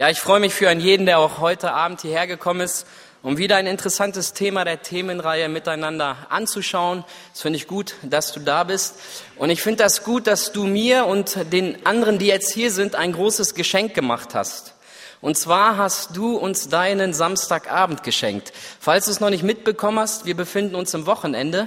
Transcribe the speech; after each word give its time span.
Ja, 0.00 0.08
ich 0.10 0.20
freue 0.20 0.38
mich 0.38 0.54
für 0.54 0.68
einen 0.68 0.80
jeden, 0.80 1.06
der 1.06 1.18
auch 1.18 1.40
heute 1.40 1.72
Abend 1.72 2.02
hierher 2.02 2.28
gekommen 2.28 2.60
ist, 2.60 2.86
um 3.24 3.36
wieder 3.36 3.56
ein 3.56 3.66
interessantes 3.66 4.32
Thema 4.32 4.64
der 4.64 4.80
Themenreihe 4.80 5.48
miteinander 5.48 6.28
anzuschauen. 6.28 7.04
Das 7.32 7.42
finde 7.42 7.56
ich 7.56 7.66
gut, 7.66 7.96
dass 8.04 8.30
du 8.30 8.38
da 8.38 8.62
bist. 8.62 8.94
Und 9.34 9.50
ich 9.50 9.60
finde 9.60 9.82
das 9.82 10.04
gut, 10.04 10.28
dass 10.28 10.52
du 10.52 10.68
mir 10.68 11.06
und 11.06 11.52
den 11.52 11.84
anderen, 11.84 12.20
die 12.20 12.26
jetzt 12.26 12.52
hier 12.52 12.70
sind, 12.70 12.94
ein 12.94 13.12
großes 13.12 13.54
Geschenk 13.56 13.92
gemacht 13.94 14.36
hast. 14.36 14.74
Und 15.20 15.36
zwar 15.36 15.78
hast 15.78 16.16
du 16.16 16.36
uns 16.36 16.68
deinen 16.68 17.12
Samstagabend 17.12 18.04
geschenkt. 18.04 18.52
Falls 18.78 19.06
du 19.06 19.10
es 19.10 19.18
noch 19.18 19.30
nicht 19.30 19.42
mitbekommen 19.42 19.98
hast, 19.98 20.26
wir 20.26 20.36
befinden 20.36 20.76
uns 20.76 20.94
im 20.94 21.06
Wochenende 21.06 21.66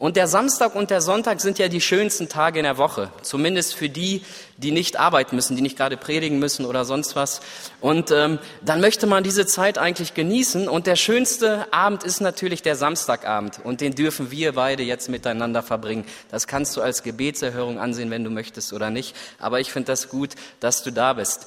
und 0.00 0.16
der 0.16 0.28
Samstag 0.28 0.74
und 0.74 0.88
der 0.88 1.02
Sonntag 1.02 1.42
sind 1.42 1.58
ja 1.58 1.68
die 1.68 1.82
schönsten 1.82 2.30
Tage 2.30 2.58
in 2.58 2.64
der 2.64 2.78
Woche, 2.78 3.10
zumindest 3.20 3.74
für 3.74 3.90
die, 3.90 4.22
die 4.56 4.72
nicht 4.72 4.98
arbeiten 4.98 5.36
müssen, 5.36 5.56
die 5.56 5.62
nicht 5.62 5.76
gerade 5.76 5.98
predigen 5.98 6.38
müssen 6.38 6.64
oder 6.64 6.86
sonst 6.86 7.16
was. 7.16 7.42
Und 7.82 8.10
ähm, 8.10 8.38
dann 8.62 8.80
möchte 8.80 9.06
man 9.06 9.22
diese 9.24 9.44
Zeit 9.44 9.76
eigentlich 9.76 10.14
genießen. 10.14 10.70
Und 10.70 10.86
der 10.86 10.96
schönste 10.96 11.70
Abend 11.70 12.02
ist 12.02 12.22
natürlich 12.22 12.62
der 12.62 12.76
Samstagabend. 12.76 13.60
Und 13.62 13.82
den 13.82 13.94
dürfen 13.94 14.30
wir 14.30 14.54
beide 14.54 14.82
jetzt 14.82 15.10
miteinander 15.10 15.62
verbringen. 15.62 16.06
Das 16.30 16.46
kannst 16.46 16.74
du 16.78 16.80
als 16.80 17.02
Gebetserhörung 17.02 17.78
ansehen, 17.78 18.10
wenn 18.10 18.24
du 18.24 18.30
möchtest 18.30 18.72
oder 18.72 18.88
nicht. 18.88 19.14
Aber 19.38 19.60
ich 19.60 19.70
finde 19.70 19.88
das 19.88 20.08
gut, 20.08 20.30
dass 20.60 20.82
du 20.82 20.92
da 20.92 21.12
bist. 21.12 21.46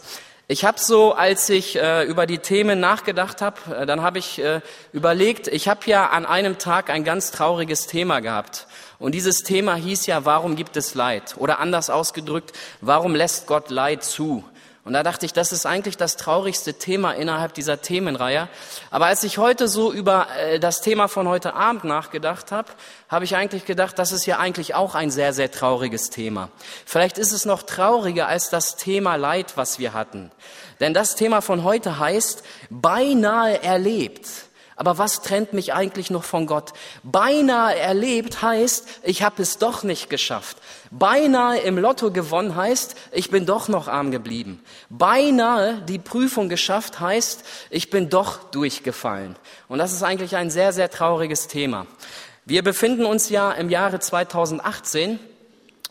Ich 0.53 0.66
habe 0.66 0.80
so, 0.80 1.13
als 1.13 1.49
ich 1.49 1.77
äh, 1.77 2.03
über 2.03 2.27
die 2.27 2.38
Themen 2.38 2.80
nachgedacht 2.80 3.41
habe, 3.41 3.75
äh, 3.75 3.85
dann 3.88 4.03
habe 4.03 4.20
ich 4.20 4.38
äh, 4.38 4.61
überlegt, 4.91 5.48
ich 5.48 5.67
habe 5.67 5.80
ja 5.88 6.11
an 6.11 6.27
einem 6.27 6.59
Tag 6.59 6.91
ein 6.91 7.03
ganz 7.03 7.31
trauriges 7.31 7.88
Thema 7.88 8.20
gehabt. 8.20 8.67
Und 8.99 9.16
dieses 9.16 9.41
Thema 9.41 9.73
hieß 9.73 10.05
ja, 10.05 10.25
warum 10.25 10.55
gibt 10.55 10.77
es 10.77 10.94
Leid? 10.94 11.34
Oder 11.39 11.58
anders 11.59 11.89
ausgedrückt, 11.89 12.52
warum 12.81 13.16
lässt 13.16 13.47
Gott 13.47 13.71
Leid 13.71 14.03
zu? 14.03 14.44
Und 14.86 14.92
da 14.92 15.02
dachte 15.02 15.26
ich, 15.26 15.32
das 15.32 15.54
ist 15.54 15.66
eigentlich 15.66 15.96
das 15.96 16.18
traurigste 16.18 16.73
Thema 16.73 17.14
innerhalb 17.14 17.54
dieser 17.54 17.82
Themenreihe. 17.82 18.50
Aber 18.92 19.06
als 19.06 19.23
ich 19.23 19.38
heute 19.38 19.70
so 19.70 19.94
über 19.94 20.28
äh, 20.38 20.59
das 20.59 20.81
Thema 20.81 21.08
von 21.08 21.28
heute 21.30 21.53
Abend 21.53 21.86
nachgedacht 21.86 22.52
habe, 22.52 22.70
habe 23.08 23.23
ich 23.23 23.38
eigentlich 23.38 23.64
gedacht, 23.64 23.98
das 23.98 24.12
ist 24.12 24.25
ja 24.25 24.40
eigentlich 24.40 24.75
auch 24.75 24.94
ein 24.94 25.09
sehr, 25.09 25.31
sehr 25.31 25.50
trauriges 25.50 26.09
Thema. 26.09 26.50
Vielleicht 26.86 27.17
ist 27.17 27.31
es 27.31 27.45
noch 27.45 27.64
trauriger 27.64 28.28
als 28.28 28.50
das 28.50 28.75
Thema 28.75 29.16
Leid, 29.16 29.53
was 29.56 29.80
wir 29.80 29.94
hatten. 29.94 30.31
Denn 30.81 30.94
das 30.94 31.16
Thema 31.16 31.40
von 31.40 31.64
heute 31.64 32.00
heißt, 32.00 32.44
beinahe 32.70 33.64
erlebt. 33.64 34.28
Aber 34.84 34.98
was 34.98 35.22
trennt 35.22 35.53
mich 35.53 35.73
eigentlich 35.73 36.12
noch 36.12 36.26
von 36.26 36.45
Gott? 36.45 36.73
Beinahe 37.03 37.80
erlebt 37.80 38.42
heißt, 38.42 38.86
ich 39.03 39.23
habe 39.23 39.42
es 39.42 39.58
doch 39.58 39.84
nicht 39.84 40.09
geschafft. 40.09 40.58
Beinahe 40.92 41.59
im 41.59 41.78
Lotto 41.78 42.12
gewonnen 42.12 42.58
heißt, 42.58 42.94
ich 43.14 43.30
bin 43.30 43.45
doch 43.45 43.70
noch 43.70 43.88
arm 43.88 44.12
geblieben. 44.12 44.62
Beinahe 44.90 45.81
die 45.88 46.00
Prüfung 46.00 46.50
geschafft 46.50 47.00
heißt, 47.00 47.45
ich 47.70 47.92
bin 47.92 48.09
doch 48.09 48.52
durchgefallen. 48.52 49.38
Und 49.70 49.80
das 49.80 49.94
ist 49.94 50.03
eigentlich 50.03 50.36
ein 50.36 50.50
sehr, 50.50 50.73
sehr 50.73 50.92
trauriges 50.92 51.47
Thema. 51.47 51.88
Wir 52.44 52.62
befinden 52.62 53.06
uns 53.06 53.30
ja 53.30 53.53
im 53.53 53.70
Jahre 53.70 54.02
2018 54.02 55.18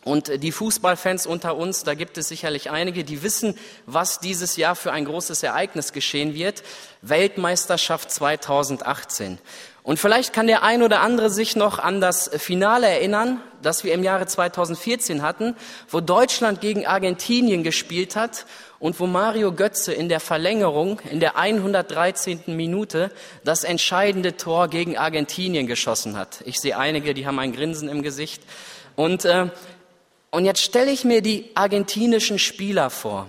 und 0.04 0.42
die 0.42 0.50
Fußballfans 0.50 1.26
unter 1.26 1.56
uns, 1.56 1.84
da 1.84 1.94
gibt 1.94 2.18
es 2.18 2.28
sicherlich 2.28 2.70
einige, 2.70 3.04
die 3.04 3.22
wissen, 3.22 3.56
was 3.86 4.18
dieses 4.18 4.56
Jahr 4.56 4.74
für 4.74 4.92
ein 4.92 5.04
großes 5.04 5.42
Ereignis 5.44 5.92
geschehen 5.92 6.34
wird. 6.34 6.64
Weltmeisterschaft 7.02 8.10
2018. 8.10 9.38
Und 9.84 9.98
vielleicht 9.98 10.32
kann 10.32 10.46
der 10.46 10.62
ein 10.62 10.82
oder 10.82 11.00
andere 11.00 11.28
sich 11.28 11.56
noch 11.56 11.80
an 11.80 12.00
das 12.00 12.30
Finale 12.36 12.88
erinnern, 12.88 13.40
das 13.62 13.82
wir 13.82 13.94
im 13.94 14.04
Jahre 14.04 14.26
2014 14.26 15.22
hatten, 15.22 15.56
wo 15.88 16.00
Deutschland 16.00 16.60
gegen 16.60 16.86
Argentinien 16.86 17.64
gespielt 17.64 18.14
hat 18.14 18.46
und 18.78 18.98
wo 19.00 19.06
Mario 19.06 19.52
Götze 19.52 19.92
in 19.92 20.08
der 20.08 20.20
Verlängerung, 20.20 21.00
in 21.10 21.18
der 21.18 21.36
113. 21.36 22.42
Minute, 22.46 23.10
das 23.44 23.64
entscheidende 23.64 24.36
Tor 24.36 24.68
gegen 24.68 24.98
Argentinien 24.98 25.66
geschossen 25.66 26.16
hat. 26.16 26.42
Ich 26.44 26.60
sehe 26.60 26.76
einige, 26.76 27.14
die 27.14 27.26
haben 27.26 27.38
ein 27.40 27.52
Grinsen 27.52 27.88
im 27.88 28.02
Gesicht. 28.02 28.42
Und 28.94 29.24
äh, 29.24 29.46
und 30.32 30.44
jetzt 30.44 30.62
stelle 30.62 30.90
ich 30.90 31.04
mir 31.04 31.22
die 31.22 31.50
argentinischen 31.54 32.40
Spieler 32.40 32.90
vor. 32.90 33.28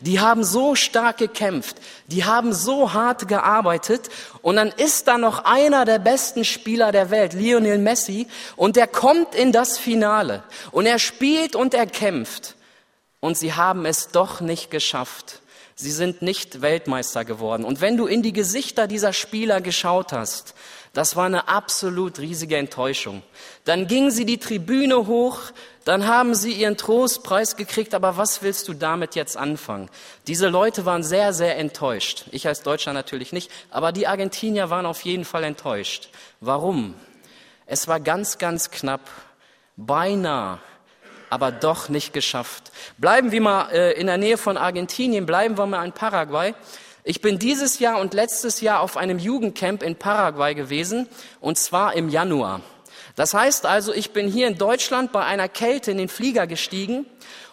Die 0.00 0.20
haben 0.20 0.44
so 0.44 0.74
stark 0.74 1.18
gekämpft, 1.18 1.76
die 2.06 2.24
haben 2.24 2.52
so 2.52 2.92
hart 2.92 3.28
gearbeitet 3.28 4.10
und 4.42 4.56
dann 4.56 4.68
ist 4.68 5.08
da 5.08 5.16
noch 5.16 5.44
einer 5.44 5.84
der 5.84 5.98
besten 5.98 6.44
Spieler 6.44 6.92
der 6.92 7.10
Welt, 7.10 7.32
Lionel 7.32 7.78
Messi, 7.78 8.26
und 8.56 8.76
der 8.76 8.86
kommt 8.86 9.34
in 9.34 9.52
das 9.52 9.78
Finale 9.78 10.42
und 10.72 10.86
er 10.86 10.98
spielt 10.98 11.56
und 11.56 11.72
er 11.72 11.86
kämpft 11.86 12.56
und 13.20 13.38
sie 13.38 13.54
haben 13.54 13.86
es 13.86 14.08
doch 14.08 14.40
nicht 14.40 14.70
geschafft. 14.70 15.40
Sie 15.74 15.90
sind 15.90 16.22
nicht 16.22 16.60
Weltmeister 16.60 17.24
geworden. 17.24 17.64
Und 17.64 17.80
wenn 17.80 17.96
du 17.96 18.06
in 18.06 18.22
die 18.22 18.34
Gesichter 18.34 18.86
dieser 18.86 19.12
Spieler 19.12 19.60
geschaut 19.60 20.12
hast, 20.12 20.54
das 20.92 21.16
war 21.16 21.24
eine 21.24 21.48
absolut 21.48 22.18
riesige 22.18 22.56
Enttäuschung. 22.56 23.22
Dann 23.64 23.86
gingen 23.86 24.10
sie 24.10 24.26
die 24.26 24.38
Tribüne 24.38 25.06
hoch, 25.06 25.38
dann 25.84 26.06
haben 26.06 26.34
sie 26.34 26.52
ihren 26.52 26.76
Trostpreis 26.76 27.56
gekriegt, 27.56 27.94
aber 27.94 28.16
was 28.16 28.42
willst 28.42 28.68
du 28.68 28.74
damit 28.74 29.14
jetzt 29.14 29.36
anfangen? 29.36 29.88
Diese 30.26 30.48
Leute 30.48 30.84
waren 30.84 31.02
sehr, 31.02 31.32
sehr 31.32 31.56
enttäuscht. 31.58 32.26
Ich 32.30 32.46
als 32.46 32.62
Deutscher 32.62 32.92
natürlich 32.92 33.32
nicht, 33.32 33.50
aber 33.70 33.90
die 33.90 34.06
Argentinier 34.06 34.70
waren 34.70 34.86
auf 34.86 35.02
jeden 35.02 35.24
Fall 35.24 35.44
enttäuscht. 35.44 36.10
Warum? 36.40 36.94
Es 37.66 37.88
war 37.88 37.98
ganz, 37.98 38.38
ganz 38.38 38.70
knapp, 38.70 39.08
beinahe, 39.76 40.58
aber 41.30 41.50
doch 41.50 41.88
nicht 41.88 42.12
geschafft. 42.12 42.70
Bleiben 42.98 43.32
wir 43.32 43.40
mal 43.40 43.70
äh, 43.70 43.92
in 43.92 44.06
der 44.06 44.18
Nähe 44.18 44.36
von 44.36 44.58
Argentinien, 44.58 45.24
bleiben 45.24 45.56
wir 45.56 45.66
mal 45.66 45.84
in 45.84 45.92
Paraguay. 45.92 46.54
Ich 47.04 47.20
bin 47.20 47.40
dieses 47.40 47.80
Jahr 47.80 48.00
und 48.00 48.14
letztes 48.14 48.60
Jahr 48.60 48.80
auf 48.80 48.96
einem 48.96 49.18
Jugendcamp 49.18 49.82
in 49.82 49.96
Paraguay 49.96 50.54
gewesen, 50.54 51.08
und 51.40 51.58
zwar 51.58 51.94
im 51.94 52.08
Januar. 52.08 52.60
Das 53.16 53.34
heißt 53.34 53.66
also, 53.66 53.92
ich 53.92 54.12
bin 54.12 54.28
hier 54.28 54.46
in 54.46 54.56
Deutschland 54.56 55.10
bei 55.10 55.24
einer 55.24 55.48
Kälte 55.48 55.90
in 55.90 55.98
den 55.98 56.08
Flieger 56.08 56.46
gestiegen 56.46 57.04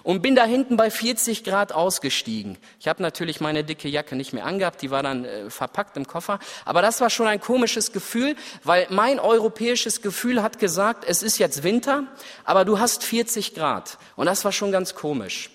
und 0.04 0.22
bin 0.22 0.36
da 0.36 0.46
hinten 0.46 0.78
bei 0.78 0.92
40 0.92 1.44
Grad 1.44 1.72
ausgestiegen. 1.72 2.60
Ich 2.80 2.88
habe 2.88 3.02
natürlich 3.02 3.42
meine 3.42 3.64
dicke 3.64 3.90
Jacke 3.90 4.16
nicht 4.16 4.34
mehr 4.34 4.46
angehabt, 4.46 4.84
die 4.84 4.92
war 4.92 5.02
dann 5.02 5.26
äh, 5.26 5.50
verpackt 5.50 5.98
im 5.98 6.06
Koffer. 6.06 6.38
Aber 6.64 6.84
das 6.84 7.02
war 7.02 7.10
schon 7.10 7.26
ein 7.26 7.42
komisches 7.42 7.92
Gefühl, 7.92 8.36
weil 8.64 8.86
mein 8.92 9.20
europäisches 9.20 10.04
Gefühl 10.04 10.44
hat 10.44 10.60
gesagt, 10.60 11.06
es 11.08 11.24
ist 11.24 11.40
jetzt 11.40 11.64
Winter, 11.64 12.04
aber 12.46 12.66
du 12.66 12.80
hast 12.80 13.04
40 13.04 13.56
Grad. 13.56 13.98
Und 14.16 14.28
das 14.28 14.46
war 14.46 14.52
schon 14.52 14.72
ganz 14.72 14.94
komisch. 14.94 15.50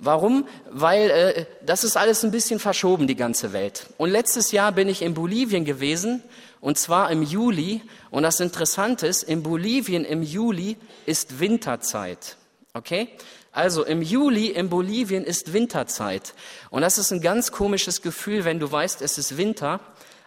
Warum? 0.00 0.46
Weil 0.70 1.10
äh, 1.10 1.46
das 1.64 1.82
ist 1.82 1.96
alles 1.96 2.24
ein 2.24 2.30
bisschen 2.30 2.60
verschoben, 2.60 3.06
die 3.06 3.16
ganze 3.16 3.52
Welt. 3.52 3.86
Und 3.98 4.10
letztes 4.10 4.52
Jahr 4.52 4.72
bin 4.72 4.88
ich 4.88 5.02
in 5.02 5.14
Bolivien 5.14 5.64
gewesen 5.64 6.22
und 6.60 6.78
zwar 6.78 7.10
im 7.10 7.22
Juli. 7.22 7.82
Und 8.10 8.22
das 8.22 8.38
Interessante 8.40 9.06
ist, 9.06 9.24
in 9.24 9.42
Bolivien 9.42 10.04
im 10.04 10.22
Juli 10.22 10.76
ist 11.04 11.40
Winterzeit. 11.40 12.36
Okay? 12.74 13.08
Also 13.50 13.84
im 13.84 14.02
Juli 14.02 14.46
in 14.46 14.68
Bolivien 14.68 15.24
ist 15.24 15.52
Winterzeit. 15.52 16.34
Und 16.70 16.82
das 16.82 16.98
ist 16.98 17.10
ein 17.10 17.20
ganz 17.20 17.50
komisches 17.50 18.00
Gefühl, 18.00 18.44
wenn 18.44 18.60
du 18.60 18.70
weißt, 18.70 19.02
es 19.02 19.18
ist 19.18 19.36
Winter, 19.36 19.80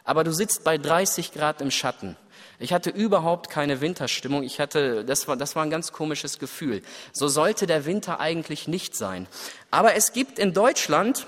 aber 0.04 0.26
du 0.26 0.34
sitzt 0.34 0.66
bei 0.66 0.78
30 0.78 1.32
Grad 1.32 1.62
im 1.62 1.72
Schatten. 1.72 2.18
Ich 2.62 2.74
hatte 2.74 2.92
überhaupt 2.92 3.50
keine 3.50 3.82
Winterstimmung. 3.82 4.44
Ich 4.44 4.60
hatte, 4.60 5.04
das 5.04 5.28
war, 5.28 5.36
das 5.36 5.56
war 5.56 5.64
ein 5.64 5.70
ganz 5.70 5.92
komisches 5.92 6.38
Gefühl. 6.38 6.84
So 7.12 7.28
sollte 7.28 7.66
der 7.66 7.86
Winter 7.86 8.20
eigentlich 8.20 8.68
nicht 8.68 8.96
sein. 8.96 9.28
Aber 9.72 9.96
es 9.96 10.14
gibt 10.14 10.38
in 10.38 10.54
Deutschland 10.54 11.26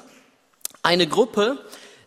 eine 0.83 1.07
Gruppe, 1.07 1.57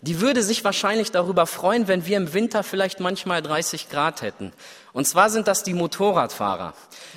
die 0.06 0.20
würde 0.20 0.42
sich 0.42 0.64
wahrscheinlich 0.64 1.10
darüber 1.10 1.46
freuen, 1.46 1.88
wenn 1.88 2.06
wir 2.06 2.16
im 2.16 2.32
Winter 2.32 2.62
vielleicht 2.62 3.00
manchmal 3.00 3.42
30 3.42 3.90
Grad 3.90 4.22
hätten. 4.22 4.52
Und 4.96 5.06
zwar 5.06 5.28
sind 5.28 5.46
das 5.46 5.62
die 5.62 5.74
Motorradfahrer. 5.74 6.72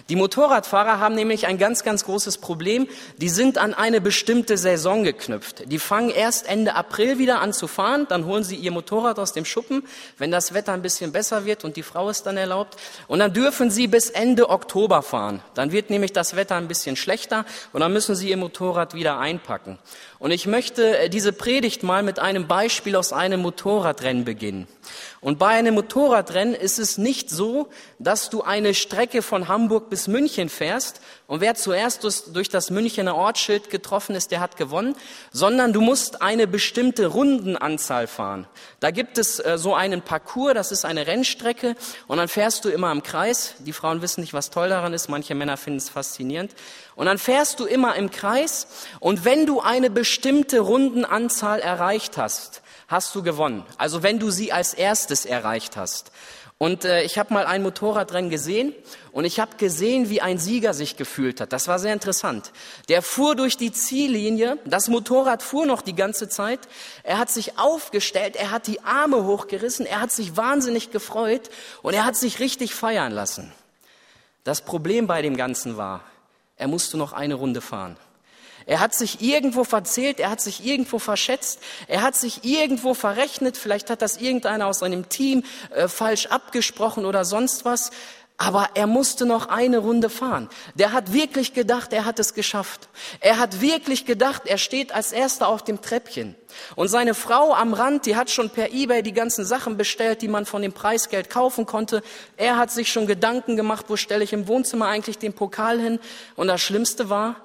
Die 0.10 0.18
Motorradfahrer 0.18 1.00
haben 1.00 1.16
nämlich 1.16 1.48
ein 1.48 1.58
ganz, 1.58 1.84
ganz 1.84 2.04
großes 2.04 2.40
Problem. 2.40 2.90
Die 3.20 3.30
sind 3.30 3.58
an 3.58 3.74
eine 3.74 4.02
bestimmte 4.02 4.58
Saison 4.58 5.06
geknüpft. 5.06 5.72
Die 5.72 5.80
fangen 5.80 6.10
erst 6.10 6.50
Ende 6.50 6.76
April 6.76 7.20
wieder 7.20 7.40
an 7.40 7.54
zu 7.54 7.68
fahren, 7.68 8.06
dann 8.10 8.26
holen 8.26 8.44
sie 8.44 8.58
ihr 8.58 8.72
Motorrad 8.72 9.18
aus 9.18 9.32
dem 9.32 9.46
Schuppen, 9.46 9.84
wenn 10.18 10.30
das 10.30 10.54
Wetter 10.54 10.74
ein 10.74 10.82
bisschen 10.82 11.14
besser 11.14 11.46
wird 11.46 11.64
und 11.64 11.78
die 11.78 11.84
Frau 11.84 12.10
es 12.10 12.22
dann 12.22 12.36
erlaubt. 12.36 12.76
Und 13.08 13.20
dann 13.20 13.32
dürfen 13.32 13.72
sie 13.72 13.88
bis 13.88 14.10
Ende 14.10 14.50
Oktober 14.50 15.02
fahren. 15.02 15.42
Dann 15.54 15.72
wird 15.72 15.90
nämlich 15.90 16.12
das 16.12 16.36
Wetter 16.36 16.56
ein 16.56 16.68
bisschen 16.68 16.98
schlechter 16.98 17.46
und 17.72 17.80
dann 17.80 17.94
müssen 17.94 18.14
sie 18.14 18.30
ihr 18.30 18.36
Motorrad 18.36 18.94
wieder 18.94 19.20
einpacken. 19.20 19.80
Und 20.20 20.32
ich 20.32 20.46
möchte 20.46 20.98
äh, 20.98 21.10
diese 21.10 21.32
Predigt 21.32 21.82
mal 21.82 22.04
mit 22.04 22.20
einem 22.20 22.48
Beispiel 22.48 22.98
aus 22.98 23.14
einem 23.14 23.42
Motorradrennen 23.42 24.26
beginnen. 24.26 24.68
Und 25.22 25.38
bei 25.38 25.48
einem 25.48 25.76
Motorradrennen 25.76 26.56
ist 26.56 26.80
es 26.80 26.98
nicht 26.98 27.30
so, 27.30 27.68
dass 28.00 28.30
du 28.30 28.42
eine 28.42 28.74
Strecke 28.74 29.22
von 29.22 29.50
Hamburg 29.50 29.90
bis 29.90 30.08
München 30.08 30.48
fährst 30.48 31.02
und 31.28 31.42
wer 31.42 31.56
zuerst 31.56 32.04
durch 32.34 32.50
das 32.50 32.72
Münchener 32.72 33.16
Ortsschild 33.16 33.70
getroffen 33.70 34.16
ist, 34.16 34.32
der 34.32 34.40
hat 34.40 34.58
gewonnen, 34.58 34.96
sondern 35.32 35.74
du 35.74 35.82
musst 35.82 36.22
eine 36.22 36.48
bestimmte 36.48 37.08
Rundenanzahl 37.08 38.08
fahren. 38.08 38.48
Da 38.80 38.92
gibt 38.92 39.18
es 39.18 39.40
äh, 39.40 39.58
so 39.58 39.76
einen 39.76 40.02
Parcours, 40.02 40.54
das 40.54 40.72
ist 40.72 40.86
eine 40.86 41.06
Rennstrecke 41.06 41.76
und 42.08 42.18
dann 42.18 42.30
fährst 42.30 42.64
du 42.64 42.70
immer 42.70 42.92
im 42.92 43.04
Kreis. 43.04 43.56
Die 43.60 43.74
Frauen 43.74 44.02
wissen 44.02 44.22
nicht, 44.22 44.34
was 44.34 44.50
toll 44.50 44.70
daran 44.70 44.94
ist, 44.94 45.10
manche 45.10 45.36
Männer 45.36 45.58
finden 45.58 45.78
es 45.78 45.90
faszinierend. 45.90 46.56
Und 46.96 47.06
dann 47.06 47.18
fährst 47.18 47.60
du 47.60 47.66
immer 47.66 47.96
im 47.96 48.10
Kreis 48.10 48.68
und 49.00 49.26
wenn 49.26 49.46
du 49.46 49.60
eine 49.60 49.90
bestimmte 49.90 50.62
Rundenanzahl 50.62 51.60
erreicht 51.60 52.18
hast, 52.18 52.62
hast 52.90 53.16
du 53.16 53.24
gewonnen. 53.24 53.64
Also 53.78 54.04
wenn 54.04 54.20
du 54.20 54.32
sie 54.32 54.52
als 54.52 54.74
erstes 54.74 55.24
erreicht 55.26 55.78
hast. 55.78 56.12
Und 56.58 56.84
äh, 56.84 57.04
ich 57.04 57.18
habe 57.18 57.34
mal 57.34 57.46
ein 57.46 57.64
Motorradrennen 57.64 58.30
gesehen 58.30 58.74
und 59.14 59.24
ich 59.24 59.40
habe 59.40 59.56
gesehen, 59.56 60.10
wie 60.10 60.20
ein 60.20 60.38
Sieger 60.38 60.74
sich 60.74 60.98
gefühlt 60.98 61.40
hat. 61.40 61.54
Das 61.54 61.70
war 61.70 61.80
sehr 61.80 61.94
interessant. 61.94 62.52
Der 62.90 63.02
fuhr 63.02 63.36
durch 63.36 63.56
die 63.56 63.72
Ziellinie, 63.72 64.58
das 64.66 64.90
Motorrad 64.90 65.42
fuhr 65.42 65.66
noch 65.66 65.82
die 65.82 65.96
ganze 65.96 66.28
Zeit. 66.28 66.60
Er 67.04 67.18
hat 67.18 67.30
sich 67.30 67.58
aufgestellt, 67.58 68.36
er 68.36 68.52
hat 68.52 68.68
die 68.68 68.82
Arme 68.82 69.24
hochgerissen, 69.24 69.86
er 69.86 70.02
hat 70.02 70.12
sich 70.12 70.36
wahnsinnig 70.36 70.92
gefreut 70.92 71.50
und 71.82 71.94
er 71.94 72.04
hat 72.04 72.18
sich 72.18 72.42
richtig 72.42 72.76
feiern 72.76 73.14
lassen. 73.14 73.54
Das 74.44 74.60
Problem 74.60 75.08
bei 75.08 75.22
dem 75.22 75.38
Ganzen 75.38 75.78
war, 75.78 76.02
er 76.58 76.68
musste 76.68 76.98
noch 76.98 77.14
eine 77.14 77.36
Runde 77.36 77.62
fahren. 77.62 77.96
Er 78.70 78.82
hat 78.82 78.94
sich 78.94 79.20
irgendwo 79.20 79.64
verzählt, 79.64 80.20
er 80.20 80.30
hat 80.30 80.42
sich 80.42 80.64
irgendwo 80.64 81.00
verschätzt, 81.00 81.60
er 81.88 82.04
hat 82.04 82.16
sich 82.16 82.44
irgendwo 82.44 82.94
verrechnet, 82.94 83.58
vielleicht 83.58 83.90
hat 83.90 84.04
das 84.04 84.18
irgendeiner 84.18 84.68
aus 84.68 84.78
seinem 84.78 85.10
Team 85.10 85.44
äh, 85.74 85.88
falsch 85.88 86.28
abgesprochen 86.28 87.06
oder 87.06 87.26
sonst 87.26 87.66
was. 87.66 87.90
Aber 88.38 88.70
er 88.76 88.86
musste 88.86 89.26
noch 89.26 89.50
eine 89.50 89.80
Runde 89.80 90.08
fahren. 90.10 90.50
Der 90.76 90.94
hat 90.94 91.14
wirklich 91.14 91.56
gedacht, 91.56 91.94
er 91.94 92.06
hat 92.06 92.20
es 92.20 92.36
geschafft. 92.36 92.90
Er 93.22 93.40
hat 93.40 93.60
wirklich 93.60 94.06
gedacht, 94.06 94.44
er 94.46 94.60
steht 94.60 94.94
als 94.94 95.14
Erster 95.14 95.48
auf 95.48 95.64
dem 95.64 95.82
Treppchen. 95.82 96.36
Und 96.76 96.90
seine 96.90 97.16
Frau 97.16 97.56
am 97.56 97.74
Rand, 97.74 98.06
die 98.06 98.16
hat 98.16 98.30
schon 98.30 98.52
per 98.52 98.72
eBay 98.72 99.02
die 99.02 99.14
ganzen 99.14 99.46
Sachen 99.46 99.78
bestellt, 99.78 100.22
die 100.22 100.28
man 100.28 100.46
von 100.46 100.62
dem 100.62 100.74
Preisgeld 100.74 101.32
kaufen 101.32 101.66
konnte. 101.66 102.04
Er 102.38 102.58
hat 102.58 102.70
sich 102.70 102.92
schon 102.92 103.08
Gedanken 103.08 103.56
gemacht, 103.56 103.86
wo 103.88 103.98
stelle 103.98 104.24
ich 104.24 104.32
im 104.32 104.48
Wohnzimmer 104.48 104.86
eigentlich 104.86 105.18
den 105.18 105.34
Pokal 105.34 105.80
hin. 105.80 106.00
Und 106.36 106.48
das 106.48 106.62
Schlimmste 106.62 107.10
war, 107.10 107.38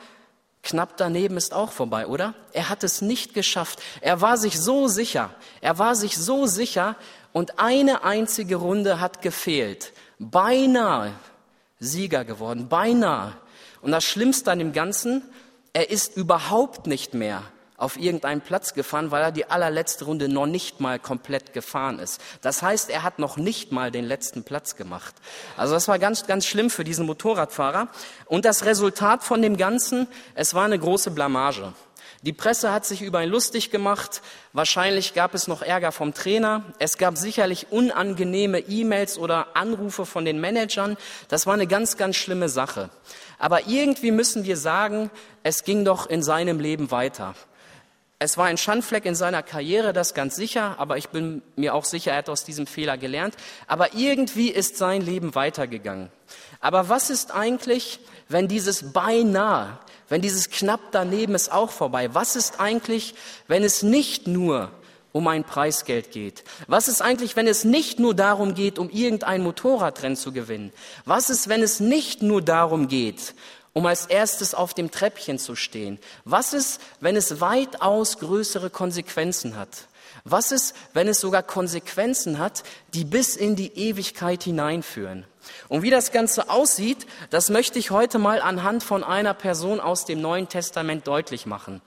Knapp 0.65 0.97
daneben 0.97 1.37
ist 1.37 1.55
auch 1.55 1.71
vorbei, 1.71 2.07
oder? 2.07 2.35
Er 2.53 2.69
hat 2.71 2.83
es 2.85 3.03
nicht 3.03 3.35
geschafft. 3.35 3.81
Er 4.01 4.21
war 4.21 4.37
sich 4.37 4.59
so 4.59 4.89
sicher. 4.89 5.31
Er 5.61 5.79
war 5.79 5.95
sich 5.95 6.17
so 6.17 6.47
sicher 6.47 6.97
und 7.33 7.59
eine 7.59 8.03
einzige 8.03 8.57
Runde 8.57 8.99
hat 8.99 9.23
gefehlt. 9.23 9.93
Beinahe 10.19 11.13
Sieger 11.81 12.25
geworden, 12.25 12.69
beinahe. 12.69 13.37
Und 13.83 13.93
das 13.93 14.05
Schlimmste 14.05 14.51
an 14.51 14.59
dem 14.59 14.73
Ganzen, 14.73 15.23
er 15.73 15.91
ist 15.91 16.17
überhaupt 16.17 16.87
nicht 16.87 17.15
mehr 17.15 17.43
auf 17.77 17.97
irgendeinen 17.99 18.41
Platz 18.41 18.75
gefahren, 18.75 19.11
weil 19.11 19.23
er 19.23 19.33
die 19.33 19.47
allerletzte 19.51 20.05
Runde 20.05 20.29
noch 20.29 20.47
nicht 20.47 20.81
mal 20.81 20.99
komplett 20.99 21.53
gefahren 21.53 21.99
ist. 21.99 22.21
Das 22.41 22.63
heißt, 22.63 22.89
er 22.89 23.03
hat 23.03 23.19
noch 23.19 23.37
nicht 23.37 23.73
mal 23.73 23.91
den 23.91 24.05
letzten 24.05 24.45
Platz 24.45 24.77
gemacht. 24.77 25.15
Also 25.57 25.75
das 25.75 25.89
war 25.89 25.99
ganz, 25.99 26.27
ganz 26.27 26.47
schlimm 26.47 26.71
für 26.71 26.85
diesen 26.85 27.07
Motorradfahrer. 27.07 27.89
Und 28.27 28.45
das 28.45 28.65
Resultat 28.65 29.25
von 29.25 29.43
dem 29.43 29.57
Ganzen, 29.57 30.07
es 30.35 30.55
war 30.55 30.65
eine 30.65 30.79
große 30.79 31.11
Blamage. 31.11 31.73
Die 32.23 32.33
Presse 32.33 32.73
hat 32.73 32.87
sich 32.87 33.03
über 33.03 33.23
ihn 33.23 33.29
lustig 33.29 33.71
gemacht. 33.71 34.23
Wahrscheinlich 34.55 35.13
gab 35.13 35.35
es 35.35 35.47
noch 35.47 35.61
Ärger 35.61 35.93
vom 35.93 36.15
Trainer. 36.15 36.63
Es 36.79 36.97
gab 36.97 37.19
sicherlich 37.19 37.67
unangenehme 37.71 38.61
E-Mails 38.61 39.19
oder 39.19 39.49
Anrufe 39.55 40.07
von 40.07 40.25
den 40.25 40.41
Managern. 40.41 40.97
Das 41.29 41.47
war 41.47 41.53
eine 41.53 41.67
ganz, 41.67 41.99
ganz 41.99 42.17
schlimme 42.17 42.49
Sache. 42.49 42.89
Aber 43.39 43.67
irgendwie 43.67 44.11
müssen 44.11 44.45
wir 44.45 44.57
sagen, 44.57 45.11
es 45.43 45.65
ging 45.65 45.85
doch 45.85 46.07
in 46.07 46.23
seinem 46.23 46.61
Leben 46.61 46.91
weiter. 46.91 47.35
Es 48.19 48.39
war 48.39 48.47
ein 48.47 48.57
Schandfleck 48.57 49.05
in 49.07 49.15
seiner 49.15 49.43
Karriere, 49.43 49.93
das 49.93 50.15
ganz 50.15 50.37
sicher, 50.37 50.77
aber 50.79 50.97
ich 50.97 51.09
bin 51.09 51.43
mir 51.57 51.75
auch 51.75 51.85
sicher, 51.85 52.13
er 52.13 52.19
hat 52.19 52.29
aus 52.29 52.45
diesem 52.45 52.67
Fehler 52.67 52.97
gelernt. 52.97 53.35
Aber 53.67 53.95
irgendwie 53.95 54.51
ist 54.51 54.77
sein 54.77 55.03
Leben 55.03 55.35
weitergegangen. 55.35 56.11
Aber 56.61 56.89
was 56.89 57.11
ist 57.11 57.33
eigentlich, 57.33 58.01
wenn 58.29 58.49
dieses 58.49 58.93
beinahe, 58.93 59.79
wenn 60.09 60.23
dieses 60.23 60.51
knapp 60.51 60.81
daneben 60.93 61.35
ist 61.35 61.53
auch 61.53 61.71
vorbei? 61.71 62.15
Was 62.15 62.37
ist 62.37 62.61
eigentlich, 62.61 63.15
wenn 63.49 63.65
es 63.65 63.83
nicht 63.83 64.27
nur 64.27 64.71
um 65.13 65.29
ein 65.29 65.45
Preisgeld 65.45 66.11
geht? 66.11 66.45
Was 66.67 66.89
ist 66.89 67.03
eigentlich, 67.03 67.37
wenn 67.37 67.47
es 67.47 67.65
nicht 67.65 68.01
nur 68.01 68.15
darum 68.15 68.55
geht, 68.55 68.79
um 68.79 68.91
irgendein 68.91 69.43
Motorradrennen 69.43 70.17
zu 70.17 70.33
gewinnen? 70.33 70.73
Was 71.05 71.31
ist, 71.31 71.49
wenn 71.49 71.63
es 71.63 71.81
nicht 71.81 72.23
nur 72.23 72.43
darum 72.43 72.89
geht, 72.89 73.35
um 73.75 73.85
als 73.85 74.07
erstes 74.07 74.55
auf 74.55 74.73
dem 74.73 74.91
Treppchen 74.91 75.39
zu 75.39 75.55
stehen? 75.55 75.99
Was 76.25 76.55
ist, 76.55 76.81
wenn 77.01 77.17
es 77.17 77.43
weitaus 77.43 78.19
größere 78.19 78.71
Konsequenzen 78.71 79.57
hat? 79.57 79.89
Was 80.25 80.53
ist, 80.53 80.75
wenn 80.95 81.09
es 81.09 81.21
sogar 81.21 81.43
Konsequenzen 81.43 82.39
hat, 82.39 82.63
die 82.95 83.05
bis 83.05 83.37
in 83.37 83.57
die 83.57 83.77
Ewigkeit 83.77 84.43
hineinführen? 84.43 85.27
Und 85.69 85.83
wie 85.83 85.91
das 85.91 86.13
Ganze 86.13 86.49
aussieht, 86.49 87.07
das 87.31 87.51
möchte 87.51 87.79
ich 87.79 87.91
heute 87.91 88.19
mal 88.19 88.41
anhand 88.41 88.83
von 88.83 89.05
einer 89.05 89.35
Person 89.35 89.81
aus 89.81 90.07
dem 90.07 90.23
Neuen 90.23 90.49
Testament 90.49 91.07
deutlich 91.07 91.45
machen. 91.45 91.83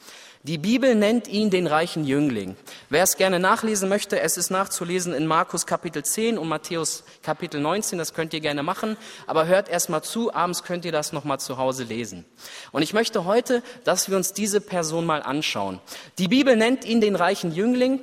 Die 0.48 0.58
Bibel 0.58 0.96
nennt 0.96 1.28
ihn 1.28 1.50
den 1.50 1.68
reichen 1.68 2.06
Jüngling. 2.06 2.56
Wer 2.90 3.04
es 3.04 3.18
gerne 3.18 3.38
nachlesen 3.38 3.90
möchte, 3.90 4.22
es 4.22 4.38
ist 4.38 4.50
nachzulesen 4.50 5.14
in 5.14 5.28
Markus 5.28 5.66
Kapitel 5.66 6.06
10 6.06 6.38
und 6.38 6.48
Matthäus 6.48 7.04
Kapitel 7.22 7.60
19, 7.60 8.00
das 8.00 8.14
könnt 8.14 8.34
ihr 8.34 8.40
gerne 8.40 8.64
machen, 8.64 8.96
aber 9.26 9.46
hört 9.46 9.68
erst 9.68 9.90
mal 9.90 10.04
zu, 10.04 10.34
abends 10.34 10.64
könnt 10.64 10.86
ihr 10.86 10.94
das 10.94 11.12
nochmal 11.12 11.42
zu 11.42 11.58
Hause 11.58 11.84
lesen. 11.84 12.24
Und 12.72 12.82
ich 12.82 12.94
möchte 12.94 13.26
heute, 13.26 13.62
dass 13.84 14.10
wir 14.10 14.16
uns 14.16 14.32
diese 14.32 14.62
Person 14.62 15.06
mal 15.06 15.22
anschauen. 15.22 15.82
Die 16.18 16.30
Bibel 16.30 16.56
nennt 16.56 16.86
ihn 16.86 17.02
den 17.02 17.18
reichen 17.18 17.54
Jüngling 17.54 18.00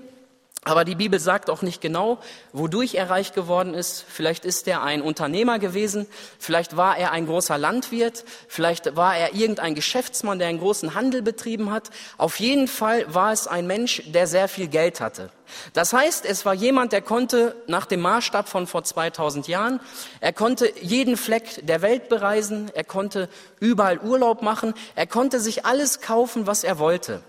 aber 0.64 0.84
die 0.84 0.94
Bibel 0.94 1.20
sagt 1.20 1.50
auch 1.50 1.62
nicht 1.62 1.81
genau, 1.81 2.19
wodurch 2.52 2.94
er 2.94 3.11
reich 3.11 3.32
geworden 3.32 3.75
ist. 3.75 4.05
Vielleicht 4.08 4.44
ist 4.44 4.66
er 4.66 4.82
ein 4.82 5.02
Unternehmer 5.02 5.58
gewesen, 5.58 6.06
vielleicht 6.38 6.76
war 6.76 6.96
er 6.96 7.12
ein 7.12 7.26
großer 7.26 7.58
Landwirt, 7.58 8.25
vielleicht 8.49 8.96
war 8.96 9.16
er 9.16 9.34
irgendein 9.34 9.75
Geschäftsmann, 9.75 10.38
der 10.38 10.49
einen 10.49 10.61
großen 10.61 10.94
Handel 10.94 11.22
betrieben 11.22 11.70
hat. 11.70 11.90
Auf 12.16 12.40
jeden 12.40 12.69
Fall 12.69 13.05
war 13.12 13.32
es 13.32 13.46
ein 13.46 13.66
Mensch, 13.66 14.02
der 14.06 14.26
sehr 14.26 14.49
viel 14.49 14.69
Geld 14.69 15.00
hatte. 15.00 15.31
Das 15.75 15.93
heißt, 15.93 16.25
es 16.25 16.46
war 16.46 16.55
jemand, 16.55 16.93
der 16.93 17.02
konnte 17.02 17.55
nach 17.67 17.87
dem 17.87 18.00
Maßstab 18.00 18.49
von 18.49 18.67
vor 18.67 18.84
2000 18.84 19.46
Jahren, 19.46 19.81
er 20.20 20.32
konnte 20.32 20.72
jeden 20.81 21.17
Fleck 21.17 21.67
der 21.67 21.82
Welt 21.82 22.08
bereisen, 22.08 22.70
er 22.75 22.84
konnte 22.84 23.28
überall 23.60 23.99
Urlaub 23.99 24.43
machen, 24.43 24.75
er 24.94 25.06
konnte 25.06 25.40
sich 25.40 25.67
alles 25.67 26.00
kaufen, 26.00 26.46
was 26.46 26.64
er 26.64 26.78
wollte. 26.78 27.22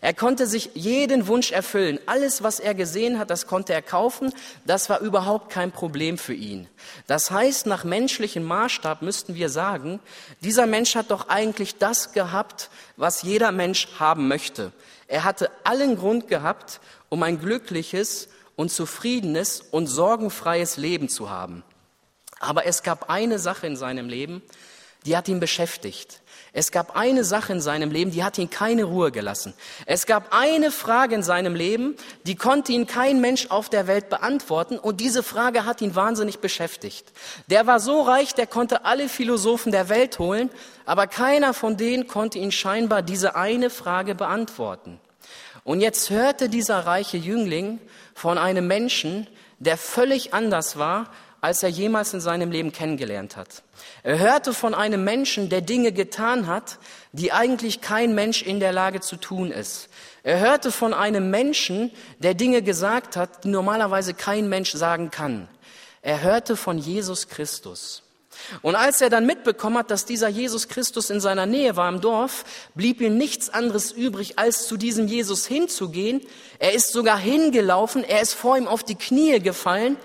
Er 0.00 0.14
konnte 0.14 0.46
sich 0.46 0.70
jeden 0.74 1.26
Wunsch 1.26 1.50
erfüllen. 1.50 1.98
Alles, 2.06 2.42
was 2.42 2.60
er 2.60 2.74
gesehen 2.74 3.18
hat, 3.18 3.30
das 3.30 3.46
konnte 3.46 3.72
er 3.72 3.82
kaufen. 3.82 4.32
Das 4.64 4.88
war 4.88 5.00
überhaupt 5.00 5.50
kein 5.50 5.72
Problem 5.72 6.18
für 6.18 6.34
ihn. 6.34 6.68
Das 7.06 7.30
heißt, 7.30 7.66
nach 7.66 7.84
menschlichem 7.84 8.44
Maßstab 8.44 9.02
müssten 9.02 9.34
wir 9.34 9.48
sagen, 9.48 10.00
dieser 10.40 10.66
Mensch 10.66 10.94
hat 10.94 11.10
doch 11.10 11.28
eigentlich 11.28 11.76
das 11.78 12.12
gehabt, 12.12 12.70
was 12.96 13.22
jeder 13.22 13.52
Mensch 13.52 13.88
haben 13.98 14.28
möchte. 14.28 14.72
Er 15.08 15.24
hatte 15.24 15.50
allen 15.64 15.96
Grund 15.96 16.28
gehabt, 16.28 16.80
um 17.08 17.22
ein 17.22 17.40
glückliches 17.40 18.28
und 18.56 18.70
zufriedenes 18.70 19.60
und 19.60 19.86
sorgenfreies 19.86 20.76
Leben 20.76 21.08
zu 21.08 21.30
haben. 21.30 21.64
Aber 22.40 22.66
es 22.66 22.82
gab 22.82 23.10
eine 23.10 23.38
Sache 23.38 23.66
in 23.66 23.76
seinem 23.76 24.08
Leben, 24.08 24.42
die 25.06 25.16
hat 25.16 25.28
ihn 25.28 25.40
beschäftigt. 25.40 26.20
Es 26.52 26.72
gab 26.72 26.96
eine 26.96 27.24
Sache 27.24 27.52
in 27.52 27.60
seinem 27.60 27.90
Leben, 27.90 28.10
die 28.10 28.24
hat 28.24 28.38
ihn 28.38 28.50
keine 28.50 28.84
Ruhe 28.84 29.12
gelassen. 29.12 29.54
Es 29.86 30.06
gab 30.06 30.28
eine 30.34 30.70
Frage 30.70 31.14
in 31.14 31.22
seinem 31.22 31.54
Leben, 31.54 31.96
die 32.24 32.36
konnte 32.36 32.72
ihn 32.72 32.86
kein 32.86 33.20
Mensch 33.20 33.46
auf 33.50 33.68
der 33.68 33.86
Welt 33.86 34.08
beantworten 34.08 34.78
und 34.78 35.00
diese 35.00 35.22
Frage 35.22 35.64
hat 35.64 35.80
ihn 35.80 35.94
wahnsinnig 35.94 36.38
beschäftigt. 36.38 37.12
Der 37.48 37.66
war 37.66 37.80
so 37.80 38.02
reich, 38.02 38.34
der 38.34 38.46
konnte 38.46 38.84
alle 38.84 39.08
Philosophen 39.08 39.72
der 39.72 39.88
Welt 39.88 40.18
holen, 40.18 40.50
aber 40.84 41.06
keiner 41.06 41.54
von 41.54 41.76
denen 41.76 42.06
konnte 42.06 42.38
ihn 42.38 42.52
scheinbar 42.52 43.02
diese 43.02 43.36
eine 43.36 43.70
Frage 43.70 44.14
beantworten. 44.14 45.00
Und 45.64 45.80
jetzt 45.80 46.08
hörte 46.08 46.48
dieser 46.48 46.86
reiche 46.86 47.18
Jüngling 47.18 47.78
von 48.14 48.38
einem 48.38 48.66
Menschen, 48.66 49.26
der 49.58 49.76
völlig 49.76 50.32
anders 50.32 50.78
war 50.78 51.10
als 51.40 51.62
er 51.62 51.68
jemals 51.68 52.14
in 52.14 52.20
seinem 52.20 52.50
Leben 52.50 52.72
kennengelernt 52.72 53.36
hat. 53.36 53.62
Er 54.02 54.18
hörte 54.18 54.52
von 54.52 54.74
einem 54.74 55.04
Menschen, 55.04 55.48
der 55.48 55.60
Dinge 55.60 55.92
getan 55.92 56.46
hat, 56.46 56.78
die 57.12 57.32
eigentlich 57.32 57.80
kein 57.80 58.14
Mensch 58.14 58.42
in 58.42 58.60
der 58.60 58.72
Lage 58.72 59.00
zu 59.00 59.16
tun 59.16 59.50
ist. 59.50 59.88
Er 60.24 60.40
hörte 60.40 60.72
von 60.72 60.92
einem 60.92 61.30
Menschen, 61.30 61.92
der 62.18 62.34
Dinge 62.34 62.62
gesagt 62.62 63.16
hat, 63.16 63.44
die 63.44 63.48
normalerweise 63.48 64.14
kein 64.14 64.48
Mensch 64.48 64.72
sagen 64.72 65.10
kann. 65.10 65.48
Er 66.02 66.22
hörte 66.22 66.56
von 66.56 66.78
Jesus 66.78 67.28
Christus. 67.28 68.02
Und 68.62 68.76
als 68.76 69.00
er 69.00 69.10
dann 69.10 69.26
mitbekommen 69.26 69.78
hat, 69.78 69.90
dass 69.90 70.04
dieser 70.04 70.28
Jesus 70.28 70.68
Christus 70.68 71.10
in 71.10 71.20
seiner 71.20 71.46
Nähe 71.46 71.76
war 71.76 71.88
im 71.88 72.00
Dorf, 72.00 72.44
blieb 72.74 73.00
ihm 73.00 73.16
nichts 73.16 73.50
anderes 73.50 73.90
übrig, 73.90 74.38
als 74.38 74.66
zu 74.66 74.76
diesem 74.76 75.08
Jesus 75.08 75.46
hinzugehen. 75.46 76.20
Er 76.58 76.72
ist 76.72 76.92
sogar 76.92 77.18
hingelaufen, 77.18 78.04
er 78.04 78.20
ist 78.20 78.34
vor 78.34 78.56
ihm 78.56 78.68
auf 78.68 78.84
die 78.84 78.94
Knie 78.94 79.40
gefallen 79.40 79.96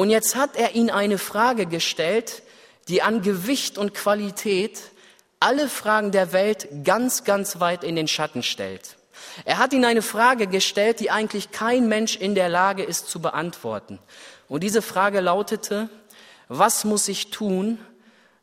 und 0.00 0.08
jetzt 0.08 0.34
hat 0.34 0.56
er 0.56 0.74
ihn 0.74 0.88
eine 0.88 1.18
Frage 1.18 1.66
gestellt, 1.66 2.42
die 2.88 3.02
an 3.02 3.20
Gewicht 3.20 3.76
und 3.76 3.92
Qualität 3.92 4.80
alle 5.40 5.68
Fragen 5.68 6.10
der 6.10 6.32
Welt 6.32 6.68
ganz, 6.84 7.24
ganz 7.24 7.60
weit 7.60 7.84
in 7.84 7.96
den 7.96 8.08
Schatten 8.08 8.42
stellt. 8.42 8.96
Er 9.44 9.58
hat 9.58 9.74
ihnen 9.74 9.84
eine 9.84 10.00
Frage 10.00 10.46
gestellt, 10.46 11.00
die 11.00 11.10
eigentlich 11.10 11.50
kein 11.50 11.86
Mensch 11.86 12.16
in 12.16 12.34
der 12.34 12.48
Lage 12.48 12.82
ist 12.82 13.08
zu 13.08 13.20
beantworten. 13.20 13.98
Und 14.48 14.62
diese 14.62 14.80
Frage 14.80 15.20
lautete, 15.20 15.90
was 16.48 16.84
muss 16.86 17.06
ich 17.06 17.30
tun, 17.30 17.76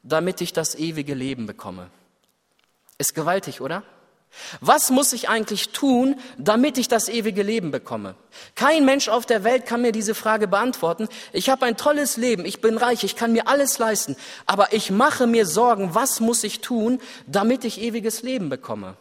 damit 0.03 0.41
ich 0.41 0.53
das 0.53 0.75
ewige 0.75 1.15
Leben 1.15 1.47
bekomme? 1.47 1.89
Ist 2.99 3.15
gewaltig, 3.15 3.61
oder? 3.61 3.81
Was 4.61 4.89
muss 4.91 5.13
ich 5.13 5.29
eigentlich 5.29 5.69
tun, 5.69 6.15
damit 6.37 6.77
ich 6.77 6.87
das 6.87 7.09
ewige 7.09 7.43
Leben 7.43 7.71
bekomme? 7.71 8.15
Kein 8.55 8.85
Mensch 8.85 9.09
auf 9.09 9.25
der 9.25 9.43
Welt 9.43 9.65
kann 9.65 9.81
mir 9.81 9.91
diese 9.91 10.15
Frage 10.15 10.47
beantworten. 10.47 11.07
Ich 11.33 11.49
habe 11.49 11.65
ein 11.65 11.77
tolles 11.77 12.17
Leben, 12.17 12.45
ich 12.45 12.61
bin 12.61 12.77
reich, 12.77 13.03
ich 13.03 13.15
kann 13.15 13.33
mir 13.33 13.47
alles 13.47 13.79
leisten, 13.79 14.15
aber 14.45 14.73
ich 14.73 14.91
mache 14.91 15.27
mir 15.27 15.45
Sorgen, 15.45 15.95
was 15.95 16.19
muss 16.19 16.43
ich 16.43 16.61
tun, 16.61 16.99
damit 17.25 17.65
ich 17.65 17.81
ewiges 17.81 18.21
Leben 18.21 18.49
bekomme? 18.49 18.95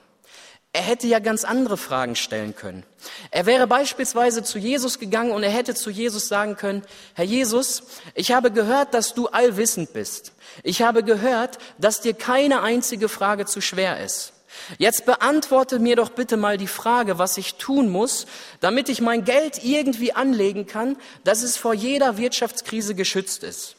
Er 0.73 0.83
hätte 0.83 1.07
ja 1.07 1.21
ganz 1.21 1.45
andere 1.45 1.79
Fragen 1.79 2.17
stellen 2.17 2.55
können. 2.55 2.85
Er 3.31 3.47
wäre 3.47 3.67
beispielsweise 3.67 4.43
zu 4.43 4.59
Jesus 4.59 4.99
gegangen 4.99 5.31
und 5.31 5.43
er 5.43 5.51
hätte 5.51 5.75
zu 5.75 5.89
Jesus 5.89 6.29
sagen 6.29 6.57
können, 6.57 6.83
Herr 7.15 7.25
Jesus, 7.25 7.85
ich 8.15 8.33
habe 8.33 8.51
gehört, 8.51 8.93
dass 8.93 9.15
du 9.15 9.29
allwissend 9.29 9.95
bist. 9.95 10.33
Ich 10.63 10.83
habe 10.83 11.03
gehört, 11.03 11.57
dass 11.79 12.03
dir 12.03 12.13
keine 12.13 12.61
einzige 12.61 13.09
Frage 13.09 13.47
zu 13.47 13.63
schwer 13.63 14.05
ist. 14.05 14.35
Jetzt 14.79 15.07
beantworte 15.07 15.79
mir 15.79 15.97
doch 15.97 16.11
bitte 16.11 16.37
mal 16.37 16.59
die 16.59 16.67
Frage, 16.67 17.19
was 17.19 17.37
ich 17.37 17.55
tun 17.55 17.89
muss, 17.89 18.27
damit 18.61 18.89
ich 18.89 19.01
mein 19.01 19.25
Geld 19.25 19.65
irgendwie 19.65 20.13
anlegen 20.13 20.67
kann, 20.67 20.97
dass 21.25 21.43
es 21.43 21.57
vor 21.57 21.75
jeder 21.75 22.19
Wirtschaftskrise 22.19 22.95
geschützt 22.95 23.43
ist. 23.45 23.77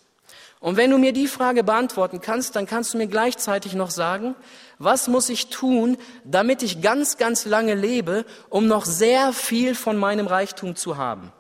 Und 0.59 0.75
wenn 0.75 0.89
du 0.89 0.97
mir 0.97 1.13
die 1.13 1.27
Frage 1.27 1.63
beantworten 1.63 2.19
kannst, 2.19 2.55
dann 2.55 2.65
kannst 2.65 2.93
du 2.93 2.97
mir 2.97 3.07
gleichzeitig 3.07 3.73
noch 3.73 3.91
sagen, 3.91 4.35
was 4.79 5.07
muss 5.07 5.29
ich 5.29 5.49
tun, 5.49 5.97
damit 6.23 6.63
ich 6.63 6.81
ganz, 6.81 7.17
ganz 7.17 7.45
lange 7.45 7.75
lebe, 7.75 8.25
um 8.49 8.67
noch 8.67 8.85
sehr 8.85 9.33
viel 9.33 9.75
von 9.75 9.97
meinem 9.97 10.25
Reichtum 10.25 10.75
zu 10.75 10.97
haben. 10.97 11.31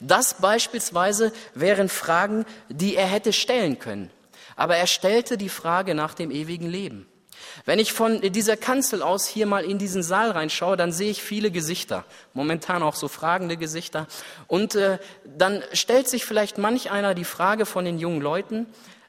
Das 0.00 0.34
beispielsweise 0.34 1.32
wären 1.54 1.88
Fragen, 1.88 2.44
die 2.68 2.96
er 2.96 3.06
hätte 3.06 3.32
stellen 3.32 3.78
können. 3.78 4.10
Aber 4.56 4.76
er 4.76 4.86
stellte 4.86 5.36
die 5.36 5.48
Frage 5.48 5.94
nach 5.94 6.14
dem 6.14 6.30
ewigen 6.30 6.68
Leben. 6.68 7.06
Wenn 7.64 7.78
ich 7.78 7.92
von 7.92 8.20
dieser 8.20 8.56
Kanzel 8.56 9.02
aus 9.02 9.26
hier 9.26 9.46
mal 9.46 9.64
in 9.64 9.78
diesen 9.78 10.02
Saal 10.02 10.30
reinschaue, 10.30 10.76
dann 10.76 10.92
sehe 10.92 11.10
ich 11.10 11.22
viele 11.22 11.50
Gesichter, 11.50 12.04
momentan 12.34 12.82
auch 12.82 12.94
so 12.94 13.08
fragende 13.08 13.56
Gesichter. 13.56 14.06
Und 14.46 14.74
äh, 14.74 14.98
dann 15.36 15.62
stellt 15.72 16.08
sich 16.08 16.24
vielleicht 16.24 16.58
manch 16.58 16.90
einer 16.90 17.14
die 17.14 17.24
Frage 17.24 17.66
von 17.66 17.84
den 17.84 17.98
jungen 17.98 18.20
Leuten, 18.20 18.66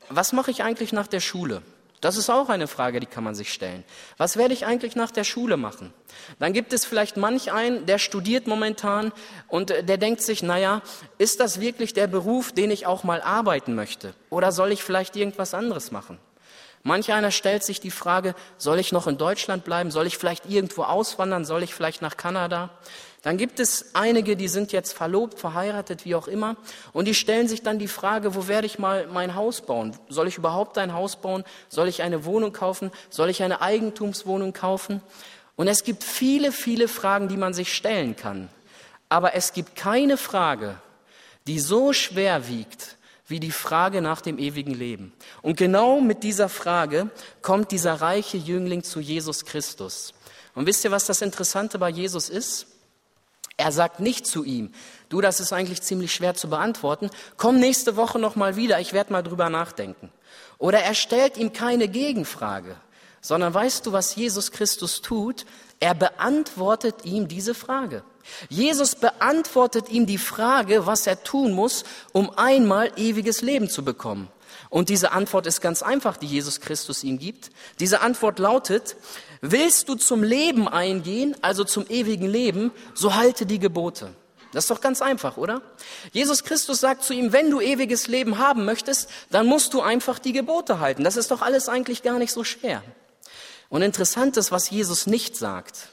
was 0.09 0.33
mache 0.33 0.51
ich 0.51 0.63
eigentlich 0.63 0.93
nach 0.93 1.07
der 1.07 1.19
Schule? 1.21 1.61
Das 2.03 2.17
ist 2.17 2.29
auch 2.29 2.49
eine 2.49 2.67
Frage, 2.67 2.99
die 2.99 3.05
kann 3.05 3.23
man 3.23 3.33
sich 3.33 3.53
stellen. 3.53 3.85
Was 4.17 4.35
werde 4.35 4.53
ich 4.53 4.65
eigentlich 4.65 4.97
nach 4.97 5.09
der 5.09 5.23
Schule 5.23 5.55
machen? 5.55 5.93
Dann 6.37 6.51
gibt 6.51 6.73
es 6.73 6.83
vielleicht 6.83 7.15
manch 7.15 7.53
einen, 7.53 7.85
der 7.85 7.97
studiert 7.97 8.45
momentan 8.45 9.13
und 9.47 9.71
äh, 9.71 9.85
der 9.85 9.97
denkt 9.97 10.21
sich, 10.21 10.43
naja, 10.43 10.81
ist 11.17 11.39
das 11.39 11.61
wirklich 11.61 11.93
der 11.93 12.07
Beruf, 12.07 12.51
den 12.51 12.71
ich 12.71 12.85
auch 12.85 13.05
mal 13.05 13.21
arbeiten 13.21 13.73
möchte? 13.73 14.13
Oder 14.29 14.51
soll 14.51 14.73
ich 14.73 14.83
vielleicht 14.83 15.15
irgendwas 15.15 15.53
anderes 15.53 15.91
machen? 15.91 16.17
Manch 16.83 17.13
einer 17.13 17.31
stellt 17.31 17.63
sich 17.63 17.79
die 17.79 17.91
Frage, 17.91 18.35
soll 18.57 18.77
ich 18.77 18.91
noch 18.91 19.07
in 19.07 19.17
Deutschland 19.17 19.63
bleiben? 19.63 19.89
Soll 19.89 20.05
ich 20.05 20.17
vielleicht 20.17 20.49
irgendwo 20.49 20.83
auswandern? 20.83 21.45
Soll 21.45 21.63
ich 21.63 21.73
vielleicht 21.73 22.01
nach 22.01 22.17
Kanada? 22.17 22.71
Dann 23.21 23.37
gibt 23.37 23.61
es 23.61 23.95
einige, 23.95 24.35
die 24.35 24.49
sind 24.49 24.73
jetzt 24.73 24.91
verlobt, 24.91 25.39
verheiratet, 25.39 26.03
wie 26.03 26.13
auch 26.13 26.27
immer, 26.27 26.57
und 26.91 27.05
die 27.05 27.13
stellen 27.13 27.47
sich 27.47 27.63
dann 27.63 27.79
die 27.79 27.87
Frage, 27.87 28.35
wo 28.35 28.49
werde 28.49 28.67
ich 28.67 28.79
mal 28.79 29.07
mein 29.07 29.33
Haus 29.33 29.61
bauen? 29.61 29.97
Soll 30.09 30.27
ich 30.27 30.37
überhaupt 30.37 30.77
ein 30.77 30.93
Haus 30.93 31.15
bauen? 31.15 31.45
Soll 31.69 31.87
ich 31.87 32.01
eine 32.03 32.25
Wohnung 32.25 32.51
kaufen? 32.51 32.91
Soll 33.09 33.29
ich 33.29 33.41
eine 33.41 33.61
Eigentumswohnung 33.61 34.51
kaufen? 34.51 35.01
Und 35.55 35.69
es 35.69 35.85
gibt 35.85 36.03
viele, 36.03 36.51
viele 36.51 36.89
Fragen, 36.89 37.29
die 37.29 37.37
man 37.37 37.53
sich 37.53 37.73
stellen 37.73 38.17
kann. 38.17 38.49
Aber 39.07 39.35
es 39.35 39.53
gibt 39.53 39.77
keine 39.77 40.17
Frage, 40.17 40.75
die 41.47 41.59
so 41.59 41.93
schwer 41.93 42.49
wiegt, 42.49 42.92
wie 43.27 43.39
die 43.39 43.51
Frage 43.51 44.01
nach 44.01 44.21
dem 44.21 44.37
ewigen 44.37 44.73
Leben. 44.73 45.13
Und 45.41 45.57
genau 45.57 46.01
mit 46.01 46.23
dieser 46.23 46.49
Frage 46.49 47.09
kommt 47.41 47.71
dieser 47.71 47.95
reiche 47.95 48.37
Jüngling 48.37 48.83
zu 48.83 48.99
Jesus 48.99 49.45
Christus. 49.45 50.13
Und 50.55 50.67
wisst 50.67 50.83
ihr, 50.83 50.91
was 50.91 51.05
das 51.05 51.21
Interessante 51.21 51.79
bei 51.79 51.89
Jesus 51.89 52.29
ist? 52.29 52.67
Er 53.55 53.71
sagt 53.71 53.99
nicht 53.99 54.25
zu 54.25 54.43
ihm, 54.43 54.71
du, 55.09 55.21
das 55.21 55.39
ist 55.39 55.53
eigentlich 55.53 55.81
ziemlich 55.81 56.13
schwer 56.13 56.33
zu 56.33 56.49
beantworten, 56.49 57.09
komm 57.37 57.59
nächste 57.59 57.95
Woche 57.95 58.17
noch 58.17 58.35
mal 58.35 58.55
wieder, 58.55 58.79
ich 58.79 58.93
werde 58.93 59.13
mal 59.13 59.21
drüber 59.21 59.49
nachdenken. 59.49 60.11
Oder 60.57 60.79
er 60.79 60.95
stellt 60.95 61.37
ihm 61.37 61.53
keine 61.53 61.87
Gegenfrage, 61.87 62.75
sondern 63.21 63.53
weißt 63.53 63.85
du, 63.85 63.91
was 63.91 64.15
Jesus 64.15 64.51
Christus 64.51 65.01
tut? 65.01 65.45
Er 65.79 65.93
beantwortet 65.93 67.05
ihm 67.05 67.27
diese 67.27 67.53
Frage. 67.53 68.03
Jesus 68.49 68.95
beantwortet 68.95 69.89
ihm 69.89 70.05
die 70.05 70.17
Frage, 70.17 70.85
was 70.85 71.07
er 71.07 71.23
tun 71.23 71.51
muss, 71.51 71.83
um 72.11 72.29
einmal 72.37 72.91
ewiges 72.95 73.41
Leben 73.41 73.69
zu 73.69 73.83
bekommen. 73.83 74.29
Und 74.69 74.89
diese 74.89 75.11
Antwort 75.11 75.45
ist 75.45 75.61
ganz 75.61 75.83
einfach, 75.83 76.17
die 76.17 76.25
Jesus 76.25 76.59
Christus 76.59 77.03
ihm 77.03 77.19
gibt. 77.19 77.51
Diese 77.79 78.01
Antwort 78.01 78.39
lautet, 78.39 78.95
willst 79.41 79.87
du 79.87 79.95
zum 79.95 80.23
Leben 80.23 80.67
eingehen, 80.67 81.35
also 81.41 81.63
zum 81.63 81.85
ewigen 81.89 82.27
Leben, 82.27 82.71
so 82.93 83.15
halte 83.15 83.45
die 83.45 83.59
Gebote. 83.59 84.15
Das 84.51 84.65
ist 84.65 84.71
doch 84.71 84.81
ganz 84.81 85.01
einfach, 85.01 85.37
oder? 85.37 85.61
Jesus 86.11 86.43
Christus 86.43 86.79
sagt 86.79 87.03
zu 87.03 87.13
ihm, 87.13 87.33
wenn 87.33 87.49
du 87.49 87.59
ewiges 87.59 88.07
Leben 88.07 88.37
haben 88.37 88.65
möchtest, 88.65 89.09
dann 89.31 89.47
musst 89.47 89.73
du 89.73 89.81
einfach 89.81 90.19
die 90.19 90.33
Gebote 90.33 90.79
halten. 90.79 91.03
Das 91.03 91.17
ist 91.17 91.31
doch 91.31 91.41
alles 91.41 91.69
eigentlich 91.69 92.03
gar 92.03 92.19
nicht 92.19 92.31
so 92.31 92.43
schwer. 92.43 92.83
Und 93.69 93.81
interessant 93.81 94.37
ist, 94.37 94.51
was 94.51 94.69
Jesus 94.69 95.07
nicht 95.07 95.35
sagt. 95.35 95.89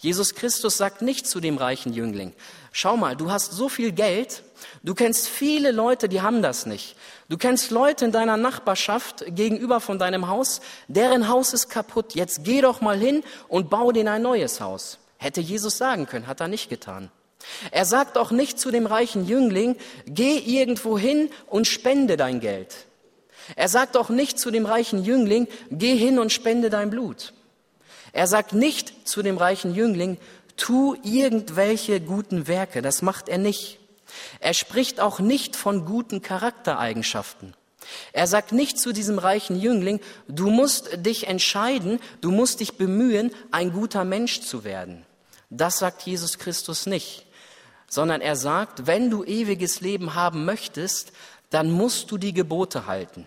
Jesus 0.00 0.34
Christus 0.34 0.76
sagt 0.76 1.02
nicht 1.02 1.26
zu 1.26 1.40
dem 1.40 1.56
reichen 1.56 1.92
Jüngling, 1.92 2.32
schau 2.70 2.96
mal, 2.96 3.16
du 3.16 3.32
hast 3.32 3.52
so 3.52 3.68
viel 3.68 3.90
Geld, 3.90 4.44
du 4.84 4.94
kennst 4.94 5.28
viele 5.28 5.72
Leute, 5.72 6.08
die 6.08 6.20
haben 6.20 6.40
das 6.40 6.66
nicht. 6.66 6.94
Du 7.28 7.36
kennst 7.36 7.72
Leute 7.72 8.04
in 8.04 8.12
deiner 8.12 8.36
Nachbarschaft 8.36 9.24
gegenüber 9.28 9.80
von 9.80 9.98
deinem 9.98 10.28
Haus, 10.28 10.60
deren 10.86 11.28
Haus 11.28 11.52
ist 11.52 11.68
kaputt. 11.68 12.14
Jetzt 12.14 12.44
geh 12.44 12.60
doch 12.60 12.80
mal 12.80 12.96
hin 12.96 13.24
und 13.48 13.70
bau 13.70 13.90
denen 13.90 14.08
ein 14.08 14.22
neues 14.22 14.60
Haus. 14.60 14.98
Hätte 15.16 15.40
Jesus 15.40 15.78
sagen 15.78 16.06
können, 16.06 16.28
hat 16.28 16.40
er 16.40 16.48
nicht 16.48 16.70
getan. 16.70 17.10
Er 17.72 17.84
sagt 17.84 18.16
auch 18.18 18.30
nicht 18.30 18.60
zu 18.60 18.70
dem 18.70 18.86
reichen 18.86 19.26
Jüngling, 19.26 19.76
geh 20.06 20.38
irgendwo 20.38 20.96
hin 20.96 21.30
und 21.46 21.66
spende 21.66 22.16
dein 22.16 22.38
Geld. 22.38 22.86
Er 23.56 23.68
sagt 23.68 23.96
auch 23.96 24.10
nicht 24.10 24.38
zu 24.38 24.52
dem 24.52 24.64
reichen 24.64 25.04
Jüngling, 25.04 25.48
geh 25.70 25.96
hin 25.96 26.20
und 26.20 26.32
spende 26.32 26.70
dein 26.70 26.90
Blut. 26.90 27.32
Er 28.12 28.26
sagt 28.26 28.52
nicht 28.52 29.08
zu 29.08 29.22
dem 29.22 29.38
reichen 29.38 29.74
Jüngling, 29.74 30.18
tu 30.56 30.96
irgendwelche 31.02 32.00
guten 32.00 32.46
Werke. 32.46 32.82
Das 32.82 33.02
macht 33.02 33.28
er 33.28 33.38
nicht. 33.38 33.78
Er 34.40 34.54
spricht 34.54 35.00
auch 35.00 35.20
nicht 35.20 35.56
von 35.56 35.84
guten 35.84 36.22
Charaktereigenschaften. 36.22 37.54
Er 38.12 38.26
sagt 38.26 38.52
nicht 38.52 38.78
zu 38.78 38.92
diesem 38.92 39.18
reichen 39.18 39.58
Jüngling, 39.58 40.00
du 40.28 40.50
musst 40.50 41.06
dich 41.06 41.26
entscheiden, 41.26 42.00
du 42.20 42.30
musst 42.30 42.60
dich 42.60 42.76
bemühen, 42.76 43.32
ein 43.50 43.72
guter 43.72 44.04
Mensch 44.04 44.40
zu 44.40 44.64
werden. 44.64 45.06
Das 45.50 45.78
sagt 45.78 46.02
Jesus 46.02 46.38
Christus 46.38 46.86
nicht, 46.86 47.24
sondern 47.88 48.20
er 48.20 48.36
sagt, 48.36 48.86
wenn 48.86 49.08
du 49.08 49.24
ewiges 49.24 49.80
Leben 49.80 50.14
haben 50.14 50.44
möchtest, 50.44 51.12
dann 51.50 51.70
musst 51.70 52.10
du 52.10 52.18
die 52.18 52.34
Gebote 52.34 52.86
halten. 52.86 53.24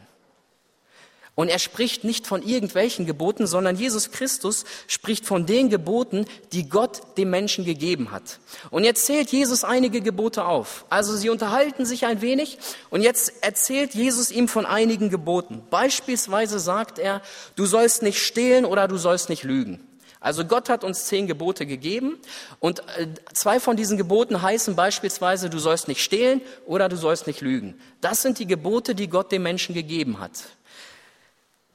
Und 1.34 1.48
er 1.48 1.60
spricht 1.60 2.04
nicht 2.04 2.28
von 2.28 2.44
irgendwelchen 2.44 3.06
Geboten, 3.06 3.48
sondern 3.48 3.78
Jesus 3.78 4.12
Christus 4.12 4.66
spricht 4.88 5.26
von 5.26 5.46
den 5.46 5.70
Geboten, 5.70 6.26
die 6.52 6.68
Gott 6.68 7.18
dem 7.18 7.30
Menschen 7.30 7.64
gegeben 7.64 8.12
hat. 8.12 8.40
Und 8.70 8.84
jetzt 8.84 9.06
zählt 9.06 9.32
Jesus 9.32 9.64
einige 9.64 10.02
Gebote 10.02 10.44
auf. 10.46 10.86
Also 10.90 11.16
sie 11.16 11.30
unterhalten 11.30 11.86
sich 11.86 12.06
ein 12.06 12.22
wenig 12.22 12.58
und 12.90 13.02
jetzt 13.02 13.44
erzählt 13.44 13.96
Jesus 13.96 14.30
ihm 14.30 14.50
von 14.50 14.66
einigen 14.66 15.10
Geboten. 15.10 15.64
Beispielsweise 15.70 16.60
sagt 16.60 17.00
er, 17.00 17.22
du 17.56 17.66
sollst 17.66 18.04
nicht 18.04 18.20
stehlen 18.20 18.66
oder 18.66 18.90
du 18.90 18.98
sollst 18.98 19.30
nicht 19.30 19.44
lügen. 19.44 19.80
Also 20.20 20.46
Gott 20.46 20.70
hat 20.70 20.84
uns 20.84 21.06
zehn 21.06 21.26
Gebote 21.26 21.66
gegeben 21.66 22.20
und 22.60 22.82
äh, 22.98 23.08
zwei 23.34 23.60
von 23.60 23.76
diesen 23.76 23.98
Geboten 23.98 24.44
heißen 24.44 24.76
beispielsweise, 24.76 25.50
du 25.50 25.58
sollst 25.58 25.88
nicht 25.88 26.04
stehlen 26.04 26.42
oder 26.68 26.90
du 26.90 26.96
sollst 26.96 27.26
nicht 27.26 27.42
lügen. 27.42 27.80
Das 28.02 28.22
sind 28.22 28.38
die 28.38 28.46
Gebote, 28.46 28.94
die 28.94 29.08
Gott 29.08 29.32
dem 29.32 29.42
Menschen 29.42 29.74
gegeben 29.74 30.20
hat. 30.20 30.34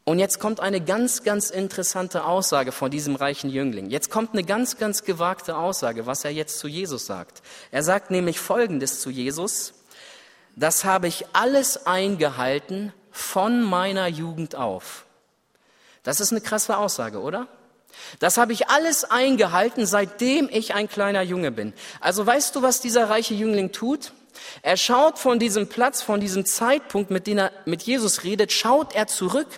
Und 0.09 0.21
jetzt 0.21 0.39
kommt 0.39 0.61
eine 0.61 0.81
ganz, 0.81 1.25
ganz 1.25 1.51
interessante 1.51 2.27
Aussage 2.27 2.71
von 2.71 2.93
diesem 2.93 3.17
reichen 3.17 3.51
Jüngling. 3.51 3.91
Jetzt 3.91 4.09
kommt 4.09 4.35
eine 4.35 4.45
ganz, 4.45 4.79
ganz 4.79 5.03
gewagte 5.03 5.57
Aussage, 5.57 6.07
was 6.07 6.25
er 6.25 6.31
jetzt 6.31 6.61
zu 6.61 6.69
Jesus 6.69 7.07
sagt. 7.07 7.43
Er 7.73 7.83
sagt 7.83 8.13
nämlich 8.13 8.39
Folgendes 8.39 9.01
zu 9.01 9.11
Jesus. 9.11 9.75
Das 10.55 10.85
habe 10.85 11.09
ich 11.09 11.27
alles 11.33 11.87
eingehalten 11.87 12.93
von 13.11 13.61
meiner 13.63 14.07
Jugend 14.07 14.55
auf. 14.55 15.07
Das 16.05 16.21
ist 16.21 16.31
eine 16.31 16.41
krasse 16.41 16.79
Aussage, 16.79 17.21
oder? 17.21 17.49
Das 18.21 18.39
habe 18.39 18.53
ich 18.53 18.69
alles 18.69 19.03
eingehalten, 19.03 19.87
seitdem 19.87 20.49
ich 20.53 20.73
ein 20.73 20.89
kleiner 20.89 21.23
Junge 21.23 21.51
bin. 21.51 21.73
Also 22.01 22.25
weißt 22.25 22.55
du, 22.55 22.63
was 22.63 22.81
dieser 22.81 23.11
reiche 23.11 23.35
Jüngling 23.35 23.73
tut? 23.73 24.13
Er 24.63 24.77
schaut 24.77 25.19
von 25.19 25.41
diesem 25.41 25.69
Platz, 25.69 26.01
von 26.01 26.21
diesem 26.21 26.47
Zeitpunkt, 26.47 27.11
mit 27.11 27.27
dem 27.27 27.39
er 27.39 27.51
mit 27.65 27.83
Jesus 27.83 28.23
redet, 28.23 28.53
schaut 28.53 28.95
er 28.95 29.09
zurück 29.09 29.49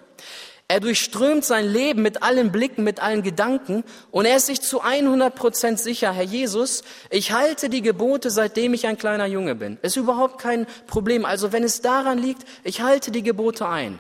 Er 0.71 0.81
durchströmt 0.81 1.47
sein 1.47 1.67
Leben 1.67 2.03
mit 2.03 2.23
allen 2.23 2.53
Blicken, 2.53 2.85
mit 2.85 3.01
allen 3.01 3.23
Gedanken 3.23 3.85
und 4.11 4.27
er 4.27 4.37
ist 4.37 4.47
sich 4.47 4.61
zu 4.61 4.83
100 4.83 5.35
Prozent 5.35 5.81
sicher, 5.81 6.13
Herr 6.13 6.25
Jesus, 6.25 6.85
ich 7.09 7.33
halte 7.33 7.71
die 7.71 7.81
Gebote, 7.81 8.31
seitdem 8.31 8.75
ich 8.75 8.87
ein 8.87 8.99
kleiner 8.99 9.25
Junge 9.25 9.55
bin. 9.55 9.79
Ist 9.81 9.97
überhaupt 9.97 10.39
kein 10.39 10.67
Problem. 10.87 11.25
Also 11.25 11.53
wenn 11.53 11.65
es 11.65 11.81
daran 11.81 12.19
liegt, 12.19 12.45
ich 12.65 12.83
halte 12.83 13.11
die 13.11 13.23
Gebote 13.23 13.67
ein. 13.67 13.99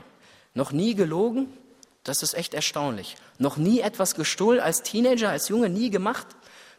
Noch 0.52 0.70
nie 0.70 0.94
gelogen? 0.94 1.50
Das 2.04 2.22
ist 2.22 2.34
echt 2.34 2.52
erstaunlich. 2.52 3.16
Noch 3.38 3.56
nie 3.56 3.80
etwas 3.80 4.14
gestohlen 4.14 4.60
als 4.60 4.82
Teenager, 4.82 5.30
als 5.30 5.48
Junge, 5.48 5.70
nie 5.70 5.88
gemacht? 5.88 6.26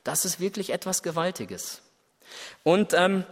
Das 0.03 0.23
ist 0.23 0.39
wirklich 0.39 0.71
etwas 0.71 1.01
Gewaltiges. 1.01 1.81
Und 2.63 2.93
ähm, 2.93 3.23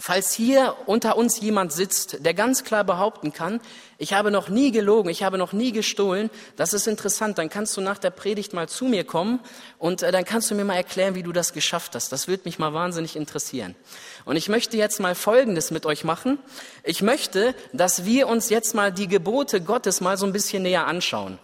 Falls 0.00 0.32
hier 0.32 0.76
unter 0.86 1.16
uns 1.16 1.40
jemand 1.40 1.72
sitzt, 1.72 2.24
der 2.24 2.32
ganz 2.32 2.62
klar 2.62 2.84
behaupten 2.84 3.32
kann, 3.32 3.60
ich 3.98 4.12
habe 4.12 4.30
noch 4.30 4.48
nie 4.48 4.70
gelogen, 4.70 5.10
ich 5.10 5.24
habe 5.24 5.38
noch 5.38 5.52
nie 5.52 5.72
gestohlen, 5.72 6.30
das 6.54 6.72
ist 6.72 6.86
interessant, 6.86 7.36
dann 7.36 7.48
kannst 7.48 7.76
du 7.76 7.80
nach 7.80 7.98
der 7.98 8.10
Predigt 8.10 8.52
mal 8.52 8.68
zu 8.68 8.84
mir 8.84 9.02
kommen 9.02 9.40
und 9.76 10.04
äh, 10.04 10.12
dann 10.12 10.24
kannst 10.24 10.50
du 10.50 10.54
mir 10.54 10.64
mal 10.64 10.76
erklären, 10.76 11.16
wie 11.16 11.24
du 11.24 11.32
das 11.32 11.52
geschafft 11.52 11.96
hast. 11.96 12.12
Das 12.12 12.28
würde 12.28 12.44
mich 12.44 12.60
mal 12.60 12.72
wahnsinnig 12.72 13.16
interessieren. 13.16 13.74
Und 14.24 14.36
ich 14.36 14.48
möchte 14.48 14.76
jetzt 14.76 15.00
mal 15.00 15.16
Folgendes 15.16 15.72
mit 15.72 15.84
euch 15.84 16.04
machen. 16.04 16.38
Ich 16.84 17.02
möchte, 17.02 17.56
dass 17.72 18.04
wir 18.04 18.28
uns 18.28 18.50
jetzt 18.50 18.76
mal 18.76 18.92
die 18.92 19.08
Gebote 19.08 19.60
Gottes 19.60 20.00
mal 20.00 20.16
so 20.16 20.26
ein 20.26 20.32
bisschen 20.32 20.62
näher 20.62 20.86
anschauen. 20.86 21.40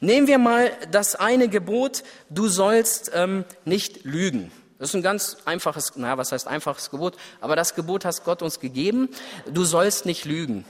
Nehmen 0.00 0.26
wir 0.26 0.38
mal 0.38 0.72
das 0.90 1.14
eine 1.14 1.48
Gebot, 1.48 2.02
du 2.28 2.48
sollst 2.48 3.12
ähm, 3.14 3.46
nicht 3.64 4.04
lügen. 4.04 4.52
Das 4.84 4.90
ist 4.90 4.96
ein 4.96 5.02
ganz 5.02 5.38
einfaches, 5.46 5.96
naja, 5.96 6.18
was 6.18 6.30
heißt 6.30 6.46
einfaches 6.46 6.90
Gebot? 6.90 7.16
Aber 7.40 7.56
das 7.56 7.74
Gebot 7.74 8.04
hast 8.04 8.22
Gott 8.22 8.42
uns 8.42 8.60
gegeben. 8.60 9.08
Du 9.50 9.64
sollst 9.64 10.04
nicht 10.04 10.26
lügen. 10.26 10.66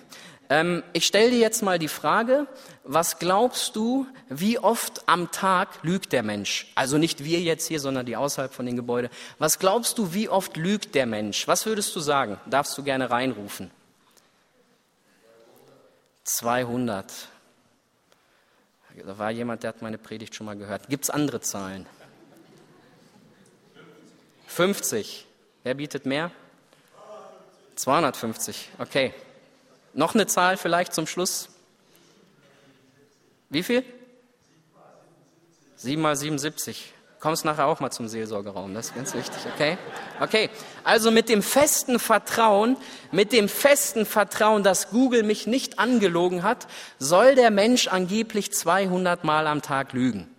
Ähm, 0.48 0.84
ich 0.92 1.04
stelle 1.04 1.30
dir 1.30 1.40
jetzt 1.40 1.64
mal 1.64 1.80
die 1.80 1.88
Frage, 1.88 2.46
was 2.84 3.18
glaubst 3.18 3.74
du, 3.74 4.06
wie 4.28 4.60
oft 4.60 5.02
am 5.08 5.32
Tag 5.32 5.82
lügt 5.82 6.12
der 6.12 6.22
Mensch? 6.22 6.70
Also 6.76 6.96
nicht 6.96 7.24
wir 7.24 7.40
jetzt 7.40 7.66
hier, 7.66 7.80
sondern 7.80 8.06
die 8.06 8.14
außerhalb 8.14 8.54
von 8.54 8.66
den 8.66 8.76
Gebäuden. 8.76 9.10
Was 9.40 9.58
glaubst 9.58 9.98
du, 9.98 10.14
wie 10.14 10.28
oft 10.28 10.56
lügt 10.56 10.94
der 10.94 11.06
Mensch? 11.06 11.48
Was 11.48 11.66
würdest 11.66 11.96
du 11.96 11.98
sagen? 11.98 12.38
Darfst 12.46 12.78
du 12.78 12.84
gerne 12.84 13.10
reinrufen? 13.10 13.72
200. 16.22 17.12
Da 19.04 19.18
war 19.18 19.32
jemand, 19.32 19.64
der 19.64 19.70
hat 19.70 19.82
meine 19.82 19.98
Predigt 19.98 20.36
schon 20.36 20.46
mal 20.46 20.54
gehört. 20.54 20.88
Gibt 20.88 21.02
es 21.02 21.10
andere 21.10 21.40
Zahlen? 21.40 21.88
50. 24.54 25.26
Wer 25.64 25.74
bietet 25.74 26.06
mehr? 26.06 26.30
250. 27.74 28.70
Okay. 28.78 29.12
Noch 29.94 30.14
eine 30.14 30.26
Zahl 30.26 30.56
vielleicht 30.56 30.94
zum 30.94 31.06
Schluss? 31.08 31.48
Wie 33.50 33.62
viel? 33.62 33.84
7 35.76 36.00
mal 36.00 36.14
77. 36.14 36.92
Kommst 37.18 37.44
nachher 37.44 37.66
auch 37.66 37.80
mal 37.80 37.90
zum 37.90 38.06
Seelsorgeraum, 38.06 38.74
das 38.74 38.88
ist 38.88 38.94
ganz 38.94 39.14
wichtig, 39.14 39.38
okay? 39.54 39.78
Okay, 40.20 40.50
also 40.82 41.10
mit 41.10 41.30
dem 41.30 41.42
festen 41.42 41.98
Vertrauen, 41.98 42.76
mit 43.12 43.32
dem 43.32 43.48
festen 43.48 44.04
Vertrauen, 44.04 44.62
dass 44.62 44.90
Google 44.90 45.22
mich 45.22 45.46
nicht 45.46 45.78
angelogen 45.78 46.42
hat, 46.42 46.66
soll 46.98 47.34
der 47.34 47.50
Mensch 47.50 47.88
angeblich 47.88 48.52
200 48.52 49.24
Mal 49.24 49.46
am 49.46 49.62
Tag 49.62 49.94
lügen. 49.94 50.33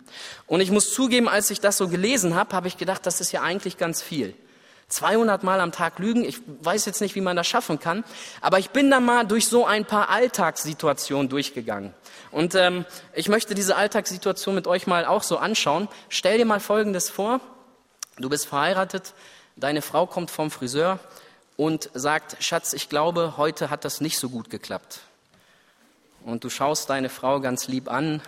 Und 0.46 0.60
ich 0.60 0.70
muss 0.70 0.92
zugeben, 0.92 1.28
als 1.28 1.50
ich 1.50 1.60
das 1.60 1.76
so 1.76 1.88
gelesen 1.88 2.34
habe, 2.34 2.54
habe 2.54 2.68
ich 2.68 2.76
gedacht, 2.76 3.04
das 3.06 3.20
ist 3.20 3.32
ja 3.32 3.42
eigentlich 3.42 3.78
ganz 3.78 4.02
viel. 4.02 4.34
200 4.88 5.42
Mal 5.42 5.60
am 5.60 5.72
Tag 5.72 5.98
lügen, 5.98 6.24
ich 6.24 6.38
weiß 6.60 6.84
jetzt 6.86 7.00
nicht, 7.00 7.16
wie 7.16 7.20
man 7.20 7.36
das 7.36 7.48
schaffen 7.48 7.80
kann, 7.80 8.04
aber 8.40 8.60
ich 8.60 8.70
bin 8.70 8.88
da 8.88 9.00
mal 9.00 9.26
durch 9.26 9.48
so 9.48 9.66
ein 9.66 9.84
paar 9.84 10.10
Alltagssituationen 10.10 11.28
durchgegangen. 11.28 11.92
Und 12.30 12.54
ähm, 12.54 12.84
ich 13.12 13.28
möchte 13.28 13.56
diese 13.56 13.74
Alltagssituation 13.74 14.54
mit 14.54 14.68
euch 14.68 14.86
mal 14.86 15.04
auch 15.04 15.24
so 15.24 15.38
anschauen. 15.38 15.88
Stell 16.08 16.38
dir 16.38 16.44
mal 16.44 16.60
Folgendes 16.60 17.10
vor, 17.10 17.40
du 18.18 18.28
bist 18.28 18.46
verheiratet, 18.46 19.14
deine 19.56 19.82
Frau 19.82 20.06
kommt 20.06 20.30
vom 20.30 20.52
Friseur 20.52 21.00
und 21.56 21.90
sagt, 21.94 22.36
Schatz, 22.40 22.72
ich 22.72 22.88
glaube, 22.88 23.36
heute 23.36 23.70
hat 23.70 23.84
das 23.84 24.00
nicht 24.00 24.18
so 24.18 24.28
gut 24.28 24.50
geklappt. 24.50 25.00
Und 26.24 26.44
du 26.44 26.50
schaust 26.50 26.90
deine 26.90 27.08
Frau 27.08 27.40
ganz 27.40 27.66
lieb 27.66 27.90
an, 27.90 28.20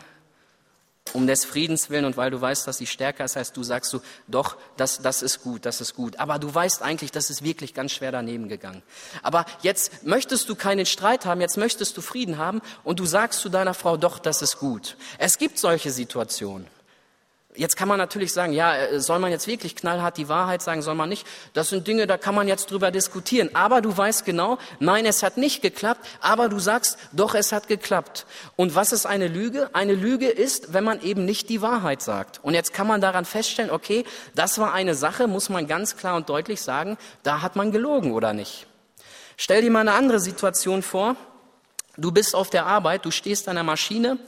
um 1.15 1.27
des 1.27 1.45
Friedens 1.45 1.91
willen 1.91 2.05
und 2.05 2.17
weil 2.17 2.31
du 2.31 2.41
weißt, 2.41 2.67
dass 2.67 2.79
sie 2.79 2.87
stärker 2.87 3.25
ist, 3.25 3.37
heißt 3.37 3.57
du 3.57 3.62
sagst 3.62 3.93
du, 3.93 4.00
doch, 4.27 4.57
das, 4.77 5.00
das 5.00 5.23
ist 5.23 5.43
gut, 5.43 5.67
das 5.67 5.81
ist 5.81 5.95
gut. 5.95 6.19
Aber 6.19 6.38
du 6.38 6.55
weißt 6.55 6.83
eigentlich, 6.83 7.12
das 7.12 7.31
ist 7.31 7.43
wirklich 7.43 7.75
ganz 7.75 7.93
schwer 7.93 8.12
daneben 8.12 8.49
gegangen. 8.49 8.83
Aber 9.23 9.45
jetzt 9.62 10.05
möchtest 10.05 10.49
du 10.49 10.54
keinen 10.54 10.87
Streit 10.87 11.26
haben, 11.26 11.41
jetzt 11.41 11.56
möchtest 11.56 11.97
du 11.97 12.00
Frieden 12.00 12.39
haben 12.39 12.61
und 12.85 13.00
du 13.00 13.06
sagst 13.06 13.41
zu 13.41 13.49
deiner 13.49 13.75
Frau, 13.75 13.97
doch, 13.97 14.19
das 14.19 14.43
ist 14.43 14.59
gut. 14.59 14.97
Es 15.19 15.39
gibt 15.39 15.59
solche 15.59 15.91
Situationen. 15.91 16.67
Jetzt 17.54 17.76
kann 17.76 17.89
man 17.89 17.97
natürlich 17.97 18.34
sagen, 18.34 18.52
ja, 18.52 18.76
äh, 18.76 19.00
soll 19.00 19.19
man 19.19 19.30
jetzt 19.30 19.47
wirklich 19.47 19.75
knallhart 19.75 20.19
die 20.19 20.28
Wahrheit 20.28 20.61
sagen, 20.61 20.82
soll 20.82 20.95
man 20.95 21.08
nicht? 21.08 21.26
Das 21.54 21.71
sind 21.71 21.87
Dinge, 21.89 22.06
da 22.06 22.19
kann 22.19 22.34
man 22.34 22.47
jetzt 22.47 22.71
drüber 22.71 22.91
diskutieren. 22.91 23.50
Aber 23.54 23.80
du 23.80 23.97
weißt 23.97 24.26
genau, 24.26 24.58
nein, 24.80 25.06
es 25.06 25.23
hat 25.23 25.39
nicht 25.39 25.63
geklappt, 25.63 26.06
aber 26.21 26.50
du 26.50 26.58
sagst, 26.58 26.99
doch, 27.13 27.34
es 27.34 27.50
hat 27.50 27.67
geklappt. 27.67 28.26
Und 28.56 28.75
was 28.75 28.93
ist 28.93 29.06
eine 29.06 29.28
Lüge? 29.28 29.71
Eine 29.73 29.95
Lüge 29.95 30.28
ist, 30.28 30.75
wenn 30.75 30.84
man 30.84 31.00
eben 31.00 31.25
nicht 31.25 31.49
die 31.49 31.63
Wahrheit 31.63 32.02
sagt. 32.02 32.39
Und 32.43 32.52
jetzt 32.52 32.75
kann 32.75 32.87
man 32.87 33.00
daran 33.00 33.25
feststellen, 33.25 33.71
okay, 33.71 34.04
das 34.34 34.58
war 34.58 34.75
eine 34.75 34.95
Sache, 34.95 35.26
muss 35.26 35.49
man 35.49 35.67
ganz 35.67 35.97
klar 35.97 36.17
und 36.17 36.28
deutlich 36.28 36.61
sagen, 36.61 36.99
da 37.23 37.41
hat 37.41 37.56
man 37.56 37.73
gelogen 37.73 38.13
oder 38.13 38.34
nicht. 38.34 38.67
Stell 39.39 39.63
dir 39.63 39.71
mal 39.71 39.80
eine 39.80 39.95
andere 39.95 40.21
Situation 40.21 40.82
vor. 40.82 41.17
Du 41.99 42.13
bist 42.13 42.34
auf 42.37 42.49
der 42.49 42.65
Arbeit, 42.65 43.04
du 43.04 43.11
stehst 43.11 43.49
an 43.49 43.56
der 43.56 43.65
Maschine, 43.65 44.19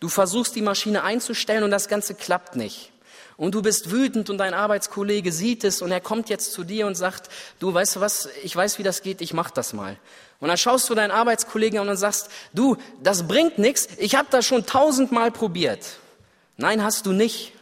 du 0.00 0.08
versuchst 0.08 0.56
die 0.56 0.62
Maschine 0.62 1.04
einzustellen 1.04 1.62
und 1.62 1.70
das 1.70 1.86
Ganze 1.86 2.14
klappt 2.14 2.56
nicht. 2.56 2.90
Und 3.36 3.54
du 3.54 3.62
bist 3.62 3.92
wütend 3.92 4.28
und 4.28 4.38
dein 4.38 4.52
Arbeitskollege 4.52 5.30
sieht 5.30 5.62
es 5.62 5.80
und 5.80 5.92
er 5.92 6.00
kommt 6.00 6.28
jetzt 6.28 6.52
zu 6.52 6.64
dir 6.64 6.88
und 6.88 6.96
sagt, 6.96 7.30
du 7.60 7.72
weißt 7.72 7.96
du 7.96 8.00
was, 8.00 8.28
ich 8.42 8.54
weiß, 8.54 8.78
wie 8.78 8.82
das 8.82 9.00
geht, 9.02 9.20
ich 9.20 9.32
mach 9.32 9.50
das 9.50 9.72
mal. 9.72 9.96
Und 10.40 10.48
dann 10.48 10.58
schaust 10.58 10.90
du 10.90 10.94
deinen 10.96 11.12
Arbeitskollegen 11.12 11.78
an 11.78 11.88
und 11.88 11.96
sagst, 11.96 12.30
du, 12.52 12.76
das 13.00 13.28
bringt 13.28 13.58
nichts, 13.58 13.88
ich 13.98 14.16
habe 14.16 14.28
das 14.30 14.44
schon 14.44 14.66
tausendmal 14.66 15.30
probiert. 15.30 15.86
Nein, 16.56 16.82
hast 16.82 17.06
du 17.06 17.12
nicht. 17.12 17.52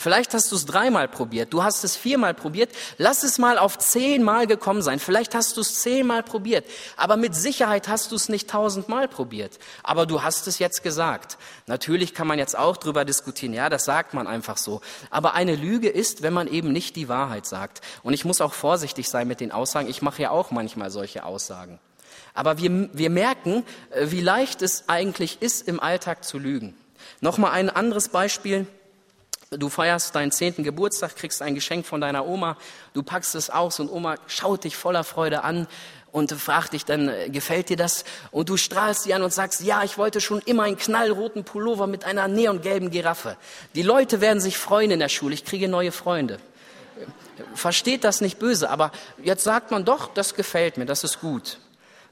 Vielleicht 0.00 0.32
hast 0.32 0.52
du 0.52 0.56
es 0.56 0.64
dreimal 0.64 1.08
probiert, 1.08 1.52
du 1.52 1.64
hast 1.64 1.82
es 1.82 1.96
viermal 1.96 2.32
probiert. 2.32 2.70
Lass 2.98 3.24
es 3.24 3.36
mal 3.36 3.58
auf 3.58 3.78
zehnmal 3.78 4.46
gekommen 4.46 4.80
sein. 4.80 5.00
Vielleicht 5.00 5.34
hast 5.34 5.56
du 5.56 5.60
es 5.60 5.80
zehnmal 5.80 6.22
probiert, 6.22 6.64
aber 6.96 7.16
mit 7.16 7.34
Sicherheit 7.34 7.88
hast 7.88 8.12
du 8.12 8.14
es 8.14 8.28
nicht 8.28 8.48
tausendmal 8.48 9.08
probiert. 9.08 9.58
Aber 9.82 10.06
du 10.06 10.22
hast 10.22 10.46
es 10.46 10.60
jetzt 10.60 10.84
gesagt. 10.84 11.36
Natürlich 11.66 12.14
kann 12.14 12.28
man 12.28 12.38
jetzt 12.38 12.56
auch 12.56 12.76
drüber 12.76 13.04
diskutieren. 13.04 13.52
Ja, 13.52 13.68
das 13.68 13.86
sagt 13.86 14.14
man 14.14 14.28
einfach 14.28 14.56
so. 14.56 14.80
Aber 15.10 15.34
eine 15.34 15.56
Lüge 15.56 15.88
ist, 15.88 16.22
wenn 16.22 16.32
man 16.32 16.46
eben 16.46 16.70
nicht 16.70 16.94
die 16.94 17.08
Wahrheit 17.08 17.44
sagt. 17.44 17.80
Und 18.04 18.14
ich 18.14 18.24
muss 18.24 18.40
auch 18.40 18.52
vorsichtig 18.52 19.08
sein 19.08 19.26
mit 19.26 19.40
den 19.40 19.50
Aussagen. 19.50 19.88
Ich 19.88 20.00
mache 20.00 20.22
ja 20.22 20.30
auch 20.30 20.52
manchmal 20.52 20.90
solche 20.90 21.24
Aussagen. 21.24 21.80
Aber 22.34 22.58
wir, 22.58 22.88
wir 22.92 23.10
merken, 23.10 23.64
äh, 23.90 24.12
wie 24.12 24.20
leicht 24.20 24.62
es 24.62 24.84
eigentlich 24.88 25.42
ist, 25.42 25.66
im 25.66 25.80
Alltag 25.80 26.22
zu 26.22 26.38
lügen. 26.38 26.76
Nochmal 27.20 27.50
ein 27.50 27.68
anderes 27.68 28.10
Beispiel. 28.10 28.68
Du 29.50 29.70
feierst 29.70 30.14
deinen 30.14 30.30
zehnten 30.30 30.62
Geburtstag, 30.62 31.16
kriegst 31.16 31.40
ein 31.40 31.54
Geschenk 31.54 31.86
von 31.86 32.02
deiner 32.02 32.26
Oma, 32.26 32.58
du 32.92 33.02
packst 33.02 33.34
es 33.34 33.48
aus 33.48 33.80
und 33.80 33.88
Oma 33.88 34.16
schaut 34.26 34.64
dich 34.64 34.76
voller 34.76 35.04
Freude 35.04 35.42
an 35.42 35.66
und 36.12 36.32
fragt 36.32 36.74
dich 36.74 36.84
dann, 36.84 37.08
äh, 37.08 37.30
gefällt 37.30 37.70
dir 37.70 37.78
das? 37.78 38.04
Und 38.30 38.50
du 38.50 38.58
strahlst 38.58 39.04
sie 39.04 39.14
an 39.14 39.22
und 39.22 39.32
sagst, 39.32 39.62
ja, 39.62 39.82
ich 39.84 39.96
wollte 39.96 40.20
schon 40.20 40.40
immer 40.40 40.64
einen 40.64 40.76
knallroten 40.76 41.44
Pullover 41.44 41.86
mit 41.86 42.04
einer 42.04 42.28
neongelben 42.28 42.90
Giraffe. 42.90 43.38
Die 43.74 43.82
Leute 43.82 44.20
werden 44.20 44.40
sich 44.40 44.58
freuen 44.58 44.90
in 44.90 44.98
der 44.98 45.08
Schule, 45.08 45.32
ich 45.32 45.46
kriege 45.46 45.66
neue 45.66 45.92
Freunde. 45.92 46.38
Versteht 47.54 48.04
das 48.04 48.20
nicht 48.20 48.38
böse, 48.38 48.68
aber 48.68 48.92
jetzt 49.22 49.44
sagt 49.44 49.70
man 49.70 49.86
doch, 49.86 50.12
das 50.12 50.34
gefällt 50.34 50.76
mir, 50.76 50.84
das 50.84 51.04
ist 51.04 51.20
gut. 51.20 51.58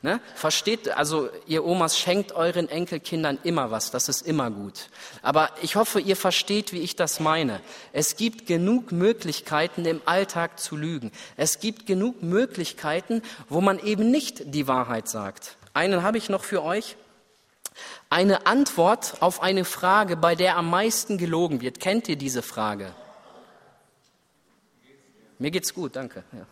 Ne? 0.02 0.20
Versteht, 0.34 0.90
also 0.90 1.30
ihr 1.46 1.64
Omas 1.64 1.98
schenkt 1.98 2.32
euren 2.32 2.68
Enkelkindern 2.68 3.38
immer 3.42 3.70
was, 3.70 3.90
das 3.90 4.08
ist 4.08 4.22
immer 4.22 4.50
gut. 4.50 4.88
Aber 5.22 5.50
ich 5.62 5.76
hoffe, 5.76 6.00
ihr 6.00 6.16
versteht, 6.16 6.72
wie 6.72 6.80
ich 6.80 6.96
das 6.96 7.18
meine. 7.18 7.60
Es 7.92 8.16
gibt 8.16 8.46
genug 8.46 8.92
Möglichkeiten 8.92 9.84
im 9.86 10.02
Alltag 10.04 10.60
zu 10.60 10.76
lügen. 10.76 11.12
Es 11.36 11.60
gibt 11.60 11.86
genug 11.86 12.22
Möglichkeiten, 12.22 13.22
wo 13.48 13.60
man 13.60 13.78
eben 13.78 14.10
nicht 14.10 14.54
die 14.54 14.68
Wahrheit 14.68 15.08
sagt. 15.08 15.56
Einen 15.72 16.02
habe 16.02 16.18
ich 16.18 16.28
noch 16.28 16.44
für 16.44 16.62
euch. 16.62 16.96
Eine 18.08 18.46
Antwort 18.46 19.16
auf 19.20 19.42
eine 19.42 19.64
Frage, 19.64 20.16
bei 20.16 20.34
der 20.34 20.56
am 20.56 20.70
meisten 20.70 21.18
gelogen 21.18 21.60
wird. 21.62 21.80
Kennt 21.80 22.08
ihr 22.08 22.16
diese 22.16 22.42
Frage? 22.42 22.92
Mir 25.38 25.50
geht's 25.50 25.74
gut, 25.74 25.96
danke. 25.96 26.22
Ja. 26.32 26.46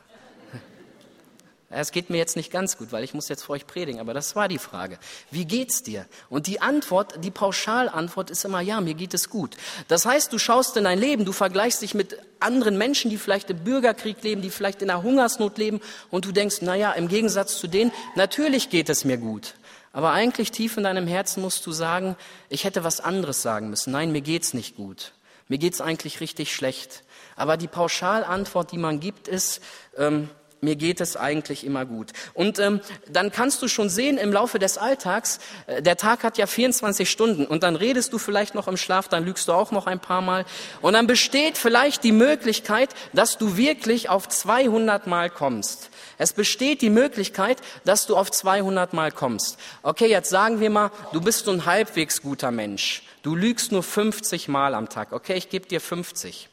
Es 1.76 1.90
geht 1.90 2.08
mir 2.08 2.18
jetzt 2.18 2.36
nicht 2.36 2.52
ganz 2.52 2.78
gut, 2.78 2.92
weil 2.92 3.02
ich 3.02 3.14
muss 3.14 3.28
jetzt 3.28 3.42
vor 3.42 3.54
euch 3.54 3.66
predigen, 3.66 4.00
aber 4.00 4.14
das 4.14 4.36
war 4.36 4.46
die 4.46 4.58
Frage. 4.58 4.98
Wie 5.30 5.44
geht's 5.44 5.82
dir? 5.82 6.06
Und 6.30 6.46
die 6.46 6.60
Antwort, 6.60 7.24
die 7.24 7.32
Pauschalantwort 7.32 8.30
ist 8.30 8.44
immer, 8.44 8.60
ja, 8.60 8.80
mir 8.80 8.94
geht 8.94 9.12
es 9.12 9.28
gut. 9.28 9.56
Das 9.88 10.06
heißt, 10.06 10.32
du 10.32 10.38
schaust 10.38 10.76
in 10.76 10.84
dein 10.84 10.98
Leben, 10.98 11.24
du 11.24 11.32
vergleichst 11.32 11.82
dich 11.82 11.94
mit 11.94 12.18
anderen 12.38 12.78
Menschen, 12.78 13.10
die 13.10 13.18
vielleicht 13.18 13.50
im 13.50 13.64
Bürgerkrieg 13.64 14.22
leben, 14.22 14.40
die 14.40 14.50
vielleicht 14.50 14.82
in 14.82 14.90
einer 14.90 15.02
Hungersnot 15.02 15.58
leben 15.58 15.80
und 16.10 16.24
du 16.24 16.32
denkst, 16.32 16.58
na 16.60 16.76
ja, 16.76 16.92
im 16.92 17.08
Gegensatz 17.08 17.58
zu 17.58 17.66
denen, 17.66 17.90
natürlich 18.14 18.70
geht 18.70 18.88
es 18.88 19.04
mir 19.04 19.16
gut. 19.16 19.54
Aber 19.92 20.12
eigentlich 20.12 20.50
tief 20.52 20.76
in 20.76 20.84
deinem 20.84 21.06
Herzen 21.06 21.40
musst 21.40 21.66
du 21.66 21.72
sagen, 21.72 22.16
ich 22.48 22.64
hätte 22.64 22.84
was 22.84 23.00
anderes 23.00 23.42
sagen 23.42 23.70
müssen. 23.70 23.92
Nein, 23.92 24.12
mir 24.12 24.22
geht's 24.22 24.54
nicht 24.54 24.76
gut. 24.76 25.12
Mir 25.48 25.58
geht's 25.58 25.80
eigentlich 25.80 26.20
richtig 26.20 26.54
schlecht. 26.54 27.02
Aber 27.36 27.56
die 27.56 27.68
Pauschalantwort, 27.68 28.72
die 28.72 28.78
man 28.78 29.00
gibt, 29.00 29.28
ist, 29.28 29.60
ähm, 29.96 30.30
mir 30.64 30.76
geht 30.76 31.00
es 31.00 31.16
eigentlich 31.16 31.64
immer 31.64 31.84
gut. 31.86 32.12
Und 32.32 32.58
ähm, 32.58 32.80
dann 33.08 33.30
kannst 33.30 33.62
du 33.62 33.68
schon 33.68 33.88
sehen 33.88 34.18
im 34.18 34.32
Laufe 34.32 34.58
des 34.58 34.78
Alltags, 34.78 35.38
äh, 35.66 35.82
der 35.82 35.96
Tag 35.96 36.24
hat 36.24 36.38
ja 36.38 36.46
24 36.46 37.08
Stunden 37.08 37.46
und 37.46 37.62
dann 37.62 37.76
redest 37.76 38.12
du 38.12 38.18
vielleicht 38.18 38.54
noch 38.54 38.68
im 38.68 38.76
Schlaf, 38.76 39.08
dann 39.08 39.24
lügst 39.24 39.48
du 39.48 39.52
auch 39.52 39.70
noch 39.70 39.86
ein 39.86 40.00
paar 40.00 40.22
Mal 40.22 40.44
und 40.80 40.94
dann 40.94 41.06
besteht 41.06 41.58
vielleicht 41.58 42.04
die 42.04 42.12
Möglichkeit, 42.12 42.90
dass 43.12 43.38
du 43.38 43.56
wirklich 43.56 44.08
auf 44.08 44.28
200 44.28 45.06
Mal 45.06 45.30
kommst. 45.30 45.90
Es 46.18 46.32
besteht 46.32 46.80
die 46.82 46.90
Möglichkeit, 46.90 47.60
dass 47.84 48.06
du 48.06 48.16
auf 48.16 48.30
200 48.30 48.92
Mal 48.92 49.12
kommst. 49.12 49.58
Okay, 49.82 50.08
jetzt 50.08 50.30
sagen 50.30 50.60
wir 50.60 50.70
mal, 50.70 50.90
du 51.12 51.20
bist 51.20 51.48
ein 51.48 51.66
halbwegs 51.66 52.22
guter 52.22 52.50
Mensch. 52.50 53.02
Du 53.22 53.34
lügst 53.34 53.72
nur 53.72 53.82
50 53.82 54.48
Mal 54.48 54.74
am 54.74 54.88
Tag. 54.88 55.12
Okay, 55.12 55.34
ich 55.34 55.48
gebe 55.48 55.66
dir 55.66 55.80
50. 55.80 56.48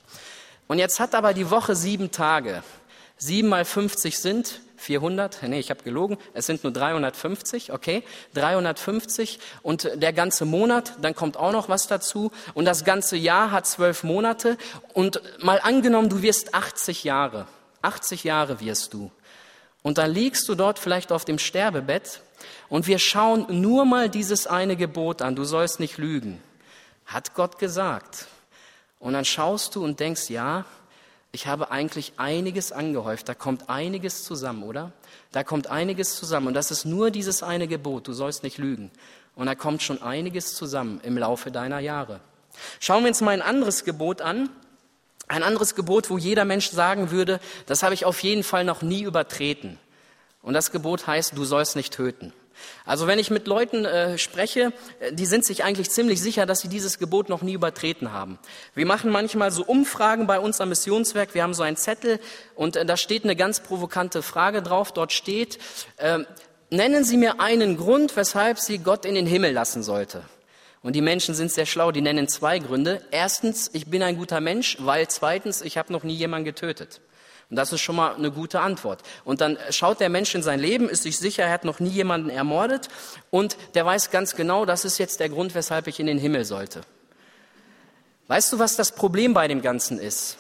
Und 0.68 0.80
jetzt 0.80 1.00
hat 1.00 1.16
aber 1.16 1.34
die 1.34 1.50
Woche 1.50 1.76
sieben 1.76 2.12
Tage. 2.12 2.64
Sieben 3.24 3.50
mal 3.50 3.66
50 3.66 4.18
sind 4.18 4.62
400, 4.78 5.44
nee, 5.44 5.60
ich 5.60 5.70
habe 5.70 5.84
gelogen, 5.84 6.18
es 6.34 6.48
sind 6.48 6.64
nur 6.64 6.74
350, 6.74 7.72
okay, 7.72 8.04
350 8.34 9.40
und 9.62 9.92
der 9.94 10.12
ganze 10.12 10.44
Monat, 10.44 10.96
dann 11.02 11.14
kommt 11.14 11.38
auch 11.38 11.52
noch 11.52 11.70
was 11.70 11.86
dazu. 11.86 12.32
Und 12.56 12.66
das 12.66 12.84
ganze 12.84 13.18
Jahr 13.18 13.52
hat 13.52 13.68
zwölf 13.68 14.04
Monate. 14.04 14.58
Und 14.96 15.22
mal 15.44 15.60
angenommen, 15.62 16.10
du 16.10 16.24
wirst 16.24 16.56
80 16.56 17.04
Jahre, 17.04 17.46
80 17.84 18.24
Jahre 18.24 18.60
wirst 18.60 18.96
du. 18.96 19.12
Und 19.84 20.00
dann 20.00 20.12
liegst 20.12 20.50
du 20.50 20.56
dort 20.56 20.80
vielleicht 20.80 21.12
auf 21.12 21.24
dem 21.24 21.38
Sterbebett. 21.38 22.22
Und 22.70 22.88
wir 22.88 22.98
schauen 22.98 23.46
nur 23.62 23.86
mal 23.86 24.10
dieses 24.10 24.48
eine 24.48 24.76
Gebot 24.76 25.22
an, 25.22 25.36
du 25.36 25.44
sollst 25.44 25.80
nicht 25.80 26.00
lügen, 26.00 26.42
hat 27.06 27.36
Gott 27.36 27.60
gesagt. 27.60 28.26
Und 29.00 29.14
dann 29.14 29.26
schaust 29.26 29.76
du 29.76 29.84
und 29.84 30.00
denkst, 30.00 30.32
ja, 30.32 30.66
ich 31.32 31.48
habe 31.48 31.72
eigentlich 31.72 32.14
einiges 32.18 32.72
angehäuft. 32.72 33.30
Da 33.30 33.34
kommt 33.34 33.70
einiges 33.70 34.24
zusammen, 34.24 34.64
oder? 34.64 34.92
Da 35.32 35.44
kommt 35.44 35.68
einiges 35.68 36.16
zusammen. 36.18 36.48
Und 36.48 36.54
das 36.54 36.72
ist 36.72 36.86
nur 36.86 37.10
dieses 37.10 37.42
eine 37.42 37.68
Gebot. 37.68 38.08
Du 38.08 38.14
sollst 38.14 38.44
nicht 38.44 38.58
lügen. 38.58 38.92
Und 39.36 39.46
da 39.46 39.56
kommt 39.56 39.82
schon 39.82 40.02
einiges 40.02 40.56
zusammen 40.56 41.00
im 41.04 41.18
Laufe 41.18 41.52
deiner 41.52 41.80
Jahre. 41.80 42.20
Schauen 42.82 43.04
wir 43.04 43.10
uns 43.10 43.22
mal 43.22 43.32
ein 43.32 43.42
anderes 43.42 43.86
Gebot 43.86 44.22
an. 44.22 44.50
Ein 45.30 45.44
anderes 45.44 45.76
Gebot, 45.76 46.10
wo 46.10 46.18
jeder 46.18 46.44
Mensch 46.44 46.70
sagen 46.70 47.12
würde, 47.12 47.40
das 47.66 47.84
habe 47.84 47.94
ich 47.94 48.04
auf 48.04 48.22
jeden 48.22 48.44
Fall 48.44 48.66
noch 48.66 48.82
nie 48.82 49.04
übertreten. 49.04 49.80
Und 50.42 50.54
das 50.54 50.72
Gebot 50.72 51.08
heißt, 51.08 51.38
du 51.38 51.46
sollst 51.46 51.78
nicht 51.78 51.94
töten. 51.94 52.34
Also 52.86 53.08
wenn 53.08 53.20
ich 53.20 53.32
mit 53.32 53.48
Leuten 53.48 53.86
äh, 53.86 54.18
spreche, 54.18 54.74
äh, 55.00 55.14
die 55.14 55.26
sind 55.26 55.46
sich 55.46 55.64
eigentlich 55.64 55.90
ziemlich 55.90 56.22
sicher, 56.22 56.46
dass 56.46 56.62
sie 56.62 56.68
dieses 56.68 57.00
Gebot 57.00 57.30
noch 57.30 57.42
nie 57.42 57.54
übertreten 57.54 58.12
haben. 58.12 58.40
Wir 58.76 58.86
machen 58.86 59.12
manchmal 59.12 59.52
so 59.52 59.64
Umfragen 59.64 60.28
bei 60.28 60.40
uns 60.40 60.62
am 60.62 60.70
Missionswerk. 60.70 61.34
Wir 61.34 61.44
haben 61.44 61.54
so 61.54 61.64
einen 61.64 61.78
Zettel 61.78 62.20
und 62.56 62.76
äh, 62.76 62.86
da 62.86 62.98
steht 62.98 63.24
eine 63.24 63.36
ganz 63.36 63.60
provokante 63.60 64.22
Frage 64.22 64.62
drauf. 64.62 64.92
Dort 64.92 65.12
steht, 65.12 65.60
äh, 65.98 66.20
nennen 66.70 67.04
Sie 67.04 67.18
mir 67.18 67.40
einen 67.40 67.78
Grund, 67.78 68.16
weshalb 68.16 68.60
Sie 68.60 68.80
Gott 68.80 69.06
in 69.06 69.16
den 69.16 69.26
Himmel 69.26 69.52
lassen 69.52 69.84
sollte. 69.84 70.24
Und 70.84 70.96
die 70.96 71.02
Menschen 71.02 71.36
sind 71.36 71.52
sehr 71.52 71.68
schlau, 71.68 71.92
die 71.92 72.02
nennen 72.02 72.28
zwei 72.28 72.58
Gründe. 72.58 73.02
Erstens, 73.12 73.70
ich 73.74 73.88
bin 73.88 74.02
ein 74.02 74.18
guter 74.18 74.42
Mensch, 74.42 74.78
weil 74.80 75.08
zweitens, 75.08 75.62
ich 75.62 75.78
habe 75.78 75.94
noch 75.94 76.04
nie 76.04 76.16
jemanden 76.16 76.46
getötet. 76.46 77.02
Und 77.52 77.58
das 77.58 77.74
ist 77.74 77.82
schon 77.82 77.98
mal 77.98 78.16
eine 78.16 78.32
gute 78.32 78.62
Antwort. 78.62 79.02
Und 79.26 79.42
dann 79.42 79.58
schaut 79.72 80.00
der 80.00 80.08
Mensch 80.08 80.34
in 80.34 80.42
sein 80.42 80.62
Leben, 80.62 80.88
ist 80.88 81.04
sich 81.04 81.18
sicher, 81.20 81.44
er 81.44 81.52
hat 81.52 81.66
noch 81.66 81.82
nie 81.82 81.90
jemanden 81.90 82.30
ermordet 82.30 82.88
und 83.30 83.58
der 83.76 83.86
weiß 83.86 84.10
ganz 84.10 84.36
genau, 84.36 84.66
das 84.66 84.86
ist 84.86 84.98
jetzt 84.98 85.20
der 85.20 85.28
Grund, 85.28 85.54
weshalb 85.54 85.88
ich 85.88 86.00
in 86.00 86.08
den 86.08 86.18
Himmel 86.18 86.46
sollte. 86.46 86.80
Weißt 88.28 88.54
du, 88.54 88.60
was 88.60 88.78
das 88.78 88.94
Problem 88.94 89.34
bei 89.34 89.50
dem 89.50 89.62
Ganzen 89.62 90.00
ist? 90.00 90.38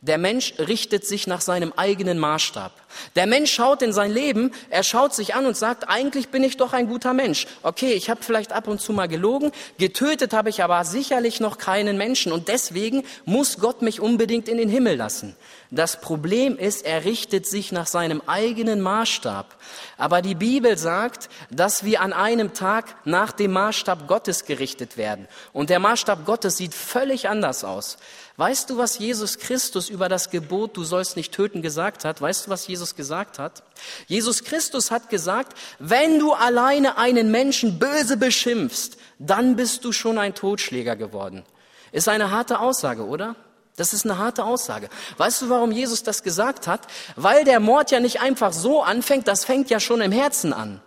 Der 0.00 0.16
Mensch 0.16 0.54
richtet 0.58 1.06
sich 1.06 1.26
nach 1.26 1.42
seinem 1.42 1.74
eigenen 1.76 2.18
Maßstab. 2.18 2.72
Der 3.16 3.26
Mensch 3.26 3.52
schaut 3.52 3.82
in 3.82 3.92
sein 3.92 4.12
Leben, 4.12 4.52
er 4.68 4.82
schaut 4.82 5.14
sich 5.14 5.34
an 5.34 5.46
und 5.46 5.56
sagt, 5.56 5.88
eigentlich 5.88 6.28
bin 6.28 6.44
ich 6.44 6.56
doch 6.56 6.72
ein 6.72 6.88
guter 6.88 7.12
Mensch. 7.12 7.46
Okay, 7.62 7.92
ich 7.92 8.10
habe 8.10 8.22
vielleicht 8.22 8.52
ab 8.52 8.68
und 8.68 8.80
zu 8.80 8.92
mal 8.92 9.08
gelogen, 9.08 9.52
getötet 9.78 10.32
habe 10.32 10.50
ich 10.50 10.62
aber 10.62 10.84
sicherlich 10.84 11.40
noch 11.40 11.58
keinen 11.58 11.96
Menschen 11.96 12.32
und 12.32 12.48
deswegen 12.48 13.04
muss 13.24 13.58
Gott 13.58 13.82
mich 13.82 14.00
unbedingt 14.00 14.48
in 14.48 14.58
den 14.58 14.68
Himmel 14.68 14.96
lassen. 14.96 15.36
Das 15.72 16.00
Problem 16.00 16.58
ist, 16.58 16.84
er 16.84 17.04
richtet 17.04 17.46
sich 17.46 17.70
nach 17.70 17.86
seinem 17.86 18.22
eigenen 18.26 18.80
Maßstab. 18.80 19.56
Aber 19.96 20.20
die 20.20 20.34
Bibel 20.34 20.76
sagt, 20.76 21.28
dass 21.48 21.84
wir 21.84 22.00
an 22.00 22.12
einem 22.12 22.54
Tag 22.54 22.96
nach 23.04 23.30
dem 23.30 23.52
Maßstab 23.52 24.08
Gottes 24.08 24.46
gerichtet 24.46 24.96
werden. 24.96 25.28
Und 25.52 25.70
der 25.70 25.78
Maßstab 25.78 26.26
Gottes 26.26 26.56
sieht 26.56 26.74
völlig 26.74 27.28
anders 27.28 27.62
aus. 27.62 27.98
Weißt 28.36 28.70
du, 28.70 28.78
was 28.78 28.98
Jesus 28.98 29.38
Christus 29.38 29.88
über 29.88 30.08
das 30.08 30.30
Gebot, 30.30 30.76
du 30.76 30.82
sollst 30.82 31.16
nicht 31.16 31.32
töten, 31.32 31.62
gesagt 31.62 32.04
hat? 32.04 32.20
Weißt 32.20 32.46
du, 32.46 32.50
was 32.50 32.66
Jesus 32.80 32.94
gesagt 32.94 33.38
hat? 33.38 33.62
Jesus 34.06 34.42
Christus 34.42 34.90
hat 34.90 35.10
gesagt, 35.10 35.52
wenn 35.78 36.18
du 36.18 36.32
alleine 36.32 36.96
einen 36.96 37.30
Menschen 37.30 37.78
böse 37.78 38.16
beschimpfst, 38.16 38.96
dann 39.18 39.54
bist 39.54 39.84
du 39.84 39.92
schon 39.92 40.16
ein 40.16 40.34
Totschläger 40.34 40.96
geworden. 40.96 41.44
Ist 41.92 42.08
eine 42.08 42.30
harte 42.30 42.58
Aussage, 42.58 43.06
oder? 43.06 43.36
Das 43.76 43.92
ist 43.92 44.06
eine 44.06 44.16
harte 44.16 44.44
Aussage. 44.44 44.88
Weißt 45.18 45.42
du, 45.42 45.50
warum 45.50 45.72
Jesus 45.72 46.02
das 46.02 46.22
gesagt 46.22 46.66
hat? 46.66 46.86
Weil 47.16 47.44
der 47.44 47.60
Mord 47.60 47.90
ja 47.90 48.00
nicht 48.00 48.22
einfach 48.22 48.54
so 48.54 48.82
anfängt, 48.82 49.28
das 49.28 49.44
fängt 49.44 49.68
ja 49.68 49.78
schon 49.78 50.00
im 50.00 50.12
Herzen 50.12 50.54
an. 50.54 50.80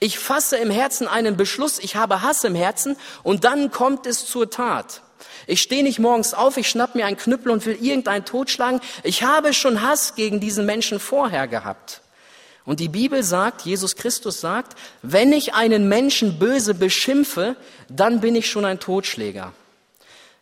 Ich 0.00 0.18
fasse 0.18 0.58
im 0.58 0.70
Herzen 0.70 1.08
einen 1.08 1.38
Beschluss, 1.38 1.78
ich 1.78 1.96
habe 1.96 2.20
Hass 2.20 2.44
im 2.44 2.54
Herzen 2.54 2.96
und 3.22 3.44
dann 3.44 3.70
kommt 3.70 4.06
es 4.06 4.26
zur 4.26 4.50
Tat. 4.50 5.00
Ich 5.46 5.62
stehe 5.62 5.82
nicht 5.82 5.98
morgens 5.98 6.34
auf, 6.34 6.56
ich 6.56 6.68
schnapp 6.68 6.94
mir 6.94 7.06
einen 7.06 7.16
Knüppel 7.16 7.50
und 7.50 7.66
will 7.66 7.76
irgendeinen 7.80 8.24
totschlagen. 8.24 8.80
Ich 9.02 9.22
habe 9.22 9.52
schon 9.52 9.82
Hass 9.82 10.14
gegen 10.14 10.40
diesen 10.40 10.66
Menschen 10.66 11.00
vorher 11.00 11.48
gehabt. 11.48 12.00
Und 12.64 12.78
die 12.80 12.88
Bibel 12.88 13.22
sagt, 13.22 13.62
Jesus 13.62 13.96
Christus 13.96 14.40
sagt, 14.40 14.78
wenn 15.02 15.32
ich 15.32 15.54
einen 15.54 15.88
Menschen 15.88 16.38
böse 16.38 16.74
beschimpfe, 16.74 17.56
dann 17.88 18.20
bin 18.20 18.36
ich 18.36 18.48
schon 18.48 18.64
ein 18.64 18.78
Totschläger. 18.78 19.52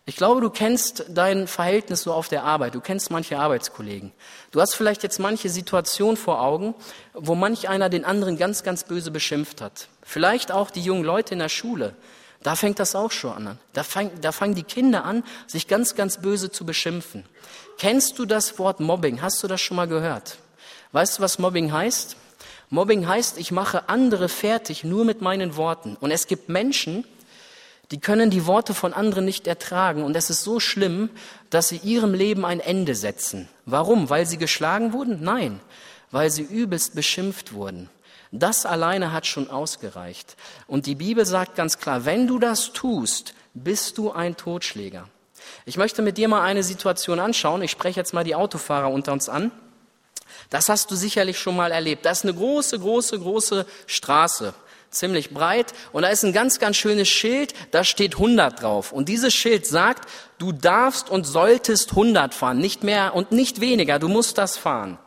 Ich 0.07 0.17
glaube, 0.17 0.41
du 0.41 0.51
kennst 0.51 1.05
dein 1.09 1.47
Verhältnis 1.47 2.03
so 2.03 2.13
auf 2.13 2.29
der 2.29 2.43
Arbeit. 2.43 2.75
Du 2.75 2.81
kennst 2.81 3.11
manche 3.11 3.39
Arbeitskollegen. 3.39 4.13
Du 4.51 4.61
hast 4.61 4.75
vielleicht 4.75 5.03
jetzt 5.03 5.21
manche 5.21 5.49
Situation 5.49 6.17
vor 6.17 6.43
Augen, 6.43 6.75
wo 7.15 7.35
manch 7.35 7.69
einer 7.69 7.89
den 7.89 8.05
anderen 8.05 8.37
ganz, 8.37 8.63
ganz 8.63 8.85
böse 8.85 9.11
beschimpft 9.11 9.61
hat. 9.61 9.89
Vielleicht 10.03 10.53
auch 10.53 10.71
die 10.71 10.83
jungen 10.83 11.05
Leute 11.05 11.35
in 11.35 11.39
der 11.39 11.49
Schule. 11.49 11.95
Da 12.43 12.55
fängt 12.55 12.79
das 12.79 12.95
auch 12.95 13.11
schon 13.11 13.49
an. 13.49 13.59
Da, 13.73 13.83
fang, 13.83 14.11
da 14.21 14.33
fangen 14.33 14.55
die 14.55 14.63
Kinder 14.63 15.05
an, 15.05 15.25
sich 15.47 15.69
ganz, 15.69 15.95
ganz 15.95 16.19
böse 16.19 16.51
zu 16.51 16.65
beschimpfen. 16.65 17.25
Kennst 17.79 18.19
du 18.19 18.25
das 18.25 18.59
Wort 18.59 18.81
Mobbing? 18.81 19.21
Hast 19.21 19.43
du 19.43 19.47
das 19.47 19.61
schon 19.61 19.77
mal 19.77 19.89
gehört? 19.89 20.39
Weißt 20.93 21.19
du, 21.19 21.23
was 21.23 21.39
Mobbing 21.39 21.73
heißt? 21.73 22.17
Mobbing 22.71 23.07
heißt, 23.07 23.39
ich 23.39 23.53
mache 23.53 23.89
andere 23.89 24.29
fertig 24.29 24.85
nur 24.85 25.05
mit 25.05 25.21
meinen 25.21 25.57
Worten. 25.57 25.97
Und 26.01 26.11
es 26.11 26.27
gibt 26.27 26.49
Menschen, 26.49 27.05
die 27.91 28.01
können 28.01 28.31
die 28.31 28.47
Worte 28.47 28.73
von 28.73 28.95
anderen 28.95 29.25
nicht 29.25 29.47
ertragen 29.47 30.05
und 30.05 30.17
es 30.17 30.31
ist 30.31 30.43
so 30.43 30.61
schlimm, 30.61 31.11
dass 31.51 31.69
sie 31.69 31.79
ihrem 31.79 32.15
Leben 32.15 32.45
ein 32.45 32.61
Ende 32.61 32.95
setzen. 32.95 33.49
Warum? 33.67 34.09
Weil 34.09 34.27
sie 34.27 34.39
geschlagen 34.39 34.93
wurden? 34.93 35.19
Nein, 35.23 35.61
weil 36.13 36.31
sie 36.31 36.43
übelst 36.43 36.95
beschimpft 36.95 37.53
wurden. 37.53 37.91
Das 38.33 38.65
alleine 38.65 39.13
hat 39.13 39.27
schon 39.27 39.51
ausgereicht. 39.51 40.37
Und 40.67 40.87
die 40.87 40.95
Bibel 40.95 41.27
sagt 41.27 41.57
ganz 41.57 41.79
klar, 41.79 42.05
wenn 42.05 42.27
du 42.27 42.39
das 42.39 42.73
tust, 42.73 43.35
bist 43.55 43.99
du 43.99 44.13
ein 44.13 44.37
Totschläger. 44.37 45.09
Ich 45.65 45.77
möchte 45.77 46.03
mit 46.03 46.17
dir 46.17 46.29
mal 46.29 46.43
eine 46.43 46.63
Situation 46.63 47.19
anschauen. 47.19 47.63
Ich 47.63 47.71
spreche 47.71 47.99
jetzt 47.99 48.15
mal 48.15 48.25
die 48.25 48.35
Autofahrer 48.35 48.91
unter 48.91 49.13
uns 49.13 49.29
an. 49.29 49.51
Das 50.49 50.69
hast 50.69 50.91
du 50.91 50.95
sicherlich 50.95 51.39
schon 51.39 51.57
mal 51.57 51.73
erlebt. 51.73 52.05
Das 52.05 52.19
ist 52.19 52.25
eine 52.25 52.35
große, 52.35 52.79
große, 52.79 53.19
große 53.19 53.67
Straße 53.87 54.55
ziemlich 54.91 55.31
breit 55.31 55.73
und 55.93 56.03
da 56.03 56.09
ist 56.09 56.25
ein 56.25 56.33
ganz, 56.33 56.59
ganz 56.59 56.77
schönes 56.77 57.09
Schild, 57.09 57.55
da 57.71 57.85
steht 57.85 58.15
100 58.15 58.61
drauf. 58.61 58.93
Und 58.93 59.09
dieses 59.09 59.33
Schild 59.33 59.67
sagt, 59.67 60.09
du 60.39 60.53
darfst 60.53 61.11
und 61.11 61.25
solltest 61.25 61.91
100 61.91 62.35
fahren, 62.35 62.59
nicht 62.59 62.83
mehr 62.83 63.15
und 63.15 63.33
nicht 63.33 63.61
weniger, 63.61 63.99
du 63.99 64.09
musst 64.09 64.39
das 64.39 64.57
fahren. 64.57 64.99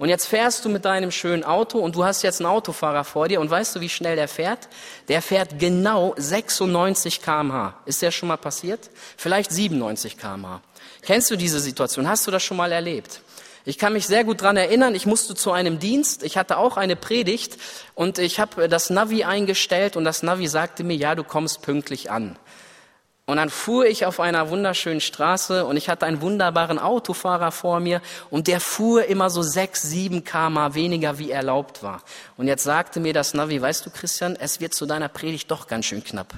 Und 0.00 0.08
jetzt 0.08 0.28
fährst 0.28 0.64
du 0.64 0.70
mit 0.70 0.86
deinem 0.86 1.10
schönen 1.10 1.44
Auto 1.44 1.78
und 1.78 1.94
du 1.94 2.04
hast 2.04 2.22
jetzt 2.22 2.40
einen 2.40 2.46
Autofahrer 2.46 3.04
vor 3.04 3.28
dir 3.28 3.38
und 3.38 3.50
weißt 3.50 3.76
du, 3.76 3.82
wie 3.82 3.90
schnell 3.90 4.16
der 4.16 4.28
fährt? 4.28 4.68
Der 5.08 5.20
fährt 5.20 5.58
genau 5.58 6.14
96 6.16 7.20
kmh. 7.20 7.74
Ist 7.84 8.00
der 8.00 8.10
schon 8.10 8.28
mal 8.28 8.38
passiert? 8.38 8.88
Vielleicht 9.18 9.52
97 9.52 10.16
kmh. 10.16 10.62
Kennst 11.02 11.30
du 11.30 11.36
diese 11.36 11.60
Situation? 11.60 12.08
Hast 12.08 12.26
du 12.26 12.30
das 12.30 12.42
schon 12.42 12.56
mal 12.56 12.72
erlebt? 12.72 13.20
Ich 13.66 13.76
kann 13.76 13.92
mich 13.92 14.06
sehr 14.06 14.24
gut 14.24 14.40
dran 14.40 14.56
erinnern, 14.56 14.94
ich 14.94 15.04
musste 15.04 15.34
zu 15.34 15.52
einem 15.52 15.78
Dienst, 15.78 16.22
ich 16.22 16.38
hatte 16.38 16.56
auch 16.56 16.78
eine 16.78 16.96
Predigt 16.96 17.58
und 17.94 18.18
ich 18.18 18.40
habe 18.40 18.70
das 18.70 18.88
Navi 18.88 19.24
eingestellt 19.24 19.96
und 19.96 20.06
das 20.06 20.22
Navi 20.22 20.48
sagte 20.48 20.82
mir, 20.82 20.96
ja, 20.96 21.14
du 21.14 21.24
kommst 21.24 21.60
pünktlich 21.60 22.10
an. 22.10 22.38
Und 23.30 23.36
dann 23.36 23.48
fuhr 23.48 23.86
ich 23.86 24.06
auf 24.06 24.18
einer 24.18 24.50
wunderschönen 24.50 25.00
Straße 25.00 25.64
und 25.64 25.76
ich 25.76 25.88
hatte 25.88 26.04
einen 26.04 26.20
wunderbaren 26.20 26.80
Autofahrer 26.80 27.52
vor 27.52 27.78
mir 27.78 28.02
und 28.28 28.48
der 28.48 28.58
fuhr 28.58 29.04
immer 29.04 29.30
so 29.30 29.40
sechs, 29.40 29.82
sieben 29.82 30.24
km 30.24 30.74
weniger, 30.74 31.16
wie 31.20 31.30
erlaubt 31.30 31.84
war. 31.84 32.02
Und 32.36 32.48
jetzt 32.48 32.64
sagte 32.64 32.98
mir 32.98 33.12
das 33.12 33.32
Navi, 33.32 33.62
weißt 33.62 33.86
du 33.86 33.90
Christian, 33.90 34.34
es 34.34 34.58
wird 34.58 34.74
zu 34.74 34.84
deiner 34.84 35.06
Predigt 35.06 35.48
doch 35.48 35.68
ganz 35.68 35.86
schön 35.86 36.02
knapp. 36.02 36.34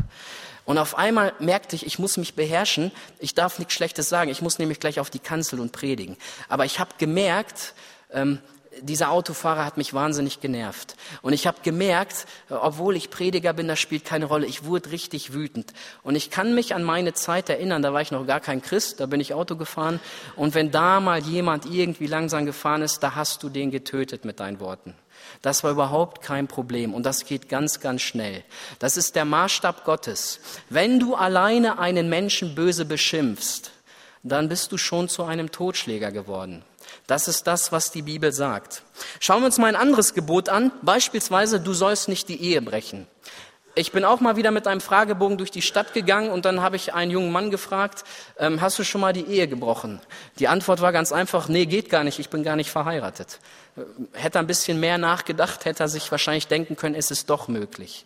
Und 0.66 0.76
auf 0.76 0.98
einmal 0.98 1.32
merkte 1.38 1.76
ich, 1.76 1.86
ich 1.86 1.98
muss 1.98 2.18
mich 2.18 2.34
beherrschen, 2.34 2.92
ich 3.18 3.34
darf 3.34 3.58
nichts 3.58 3.72
Schlechtes 3.72 4.10
sagen, 4.10 4.30
ich 4.30 4.42
muss 4.42 4.58
nämlich 4.58 4.78
gleich 4.78 5.00
auf 5.00 5.08
die 5.08 5.18
Kanzel 5.18 5.60
und 5.60 5.72
predigen. 5.72 6.18
Aber 6.50 6.66
ich 6.66 6.78
habe 6.78 6.90
gemerkt, 6.98 7.72
ähm, 8.12 8.38
dieser 8.80 9.10
Autofahrer 9.10 9.64
hat 9.64 9.76
mich 9.76 9.94
wahnsinnig 9.94 10.40
genervt. 10.40 10.96
Und 11.20 11.32
ich 11.32 11.46
habe 11.46 11.58
gemerkt, 11.62 12.26
obwohl 12.48 12.96
ich 12.96 13.10
Prediger 13.10 13.52
bin, 13.52 13.68
das 13.68 13.78
spielt 13.78 14.04
keine 14.04 14.24
Rolle. 14.24 14.46
Ich 14.46 14.64
wurde 14.64 14.90
richtig 14.90 15.32
wütend. 15.32 15.72
Und 16.02 16.14
ich 16.14 16.30
kann 16.30 16.54
mich 16.54 16.74
an 16.74 16.82
meine 16.82 17.12
Zeit 17.12 17.48
erinnern, 17.48 17.82
da 17.82 17.92
war 17.92 18.00
ich 18.00 18.10
noch 18.10 18.26
gar 18.26 18.40
kein 18.40 18.62
Christ, 18.62 19.00
da 19.00 19.06
bin 19.06 19.20
ich 19.20 19.34
Auto 19.34 19.56
gefahren. 19.56 20.00
Und 20.36 20.54
wenn 20.54 20.70
da 20.70 21.00
mal 21.00 21.20
jemand 21.20 21.66
irgendwie 21.66 22.06
langsam 22.06 22.46
gefahren 22.46 22.82
ist, 22.82 23.00
da 23.02 23.14
hast 23.14 23.42
du 23.42 23.48
den 23.48 23.70
getötet 23.70 24.24
mit 24.24 24.40
deinen 24.40 24.60
Worten. 24.60 24.94
Das 25.40 25.64
war 25.64 25.70
überhaupt 25.70 26.22
kein 26.22 26.46
Problem 26.48 26.94
und 26.94 27.04
das 27.04 27.24
geht 27.24 27.48
ganz, 27.48 27.80
ganz 27.80 28.02
schnell. 28.02 28.42
Das 28.78 28.96
ist 28.96 29.16
der 29.16 29.24
Maßstab 29.24 29.84
Gottes. 29.84 30.40
Wenn 30.68 31.00
du 31.00 31.14
alleine 31.14 31.78
einen 31.78 32.08
Menschen 32.08 32.54
böse 32.54 32.84
beschimpfst, 32.84 33.70
dann 34.22 34.48
bist 34.48 34.70
du 34.72 34.78
schon 34.78 35.08
zu 35.08 35.24
einem 35.24 35.50
Totschläger 35.50 36.12
geworden. 36.12 36.64
Das 37.06 37.28
ist 37.28 37.46
das, 37.46 37.72
was 37.72 37.90
die 37.90 38.02
Bibel 38.02 38.32
sagt. 38.32 38.82
Schauen 39.20 39.42
wir 39.42 39.46
uns 39.46 39.58
mal 39.58 39.66
ein 39.66 39.76
anderes 39.76 40.14
Gebot 40.14 40.48
an. 40.48 40.70
Beispielsweise, 40.82 41.60
du 41.60 41.74
sollst 41.74 42.08
nicht 42.08 42.28
die 42.28 42.40
Ehe 42.40 42.62
brechen. 42.62 43.06
Ich 43.74 43.90
bin 43.90 44.04
auch 44.04 44.20
mal 44.20 44.36
wieder 44.36 44.50
mit 44.50 44.66
einem 44.66 44.82
Fragebogen 44.82 45.38
durch 45.38 45.50
die 45.50 45.62
Stadt 45.62 45.94
gegangen 45.94 46.30
und 46.30 46.44
dann 46.44 46.60
habe 46.60 46.76
ich 46.76 46.92
einen 46.92 47.10
jungen 47.10 47.32
Mann 47.32 47.50
gefragt, 47.50 48.04
ähm, 48.38 48.60
hast 48.60 48.78
du 48.78 48.84
schon 48.84 49.00
mal 49.00 49.14
die 49.14 49.26
Ehe 49.26 49.48
gebrochen? 49.48 49.98
Die 50.38 50.46
Antwort 50.46 50.82
war 50.82 50.92
ganz 50.92 51.10
einfach, 51.10 51.48
nee, 51.48 51.64
geht 51.64 51.88
gar 51.88 52.04
nicht, 52.04 52.18
ich 52.18 52.28
bin 52.28 52.42
gar 52.42 52.56
nicht 52.56 52.70
verheiratet. 52.70 53.38
Äh, 53.76 53.80
hätte 54.12 54.38
er 54.38 54.42
ein 54.42 54.46
bisschen 54.46 54.78
mehr 54.78 54.98
nachgedacht, 54.98 55.64
hätte 55.64 55.84
er 55.84 55.88
sich 55.88 56.10
wahrscheinlich 56.10 56.48
denken 56.48 56.76
können, 56.76 56.94
es 56.94 57.10
ist 57.10 57.30
doch 57.30 57.48
möglich. 57.48 58.04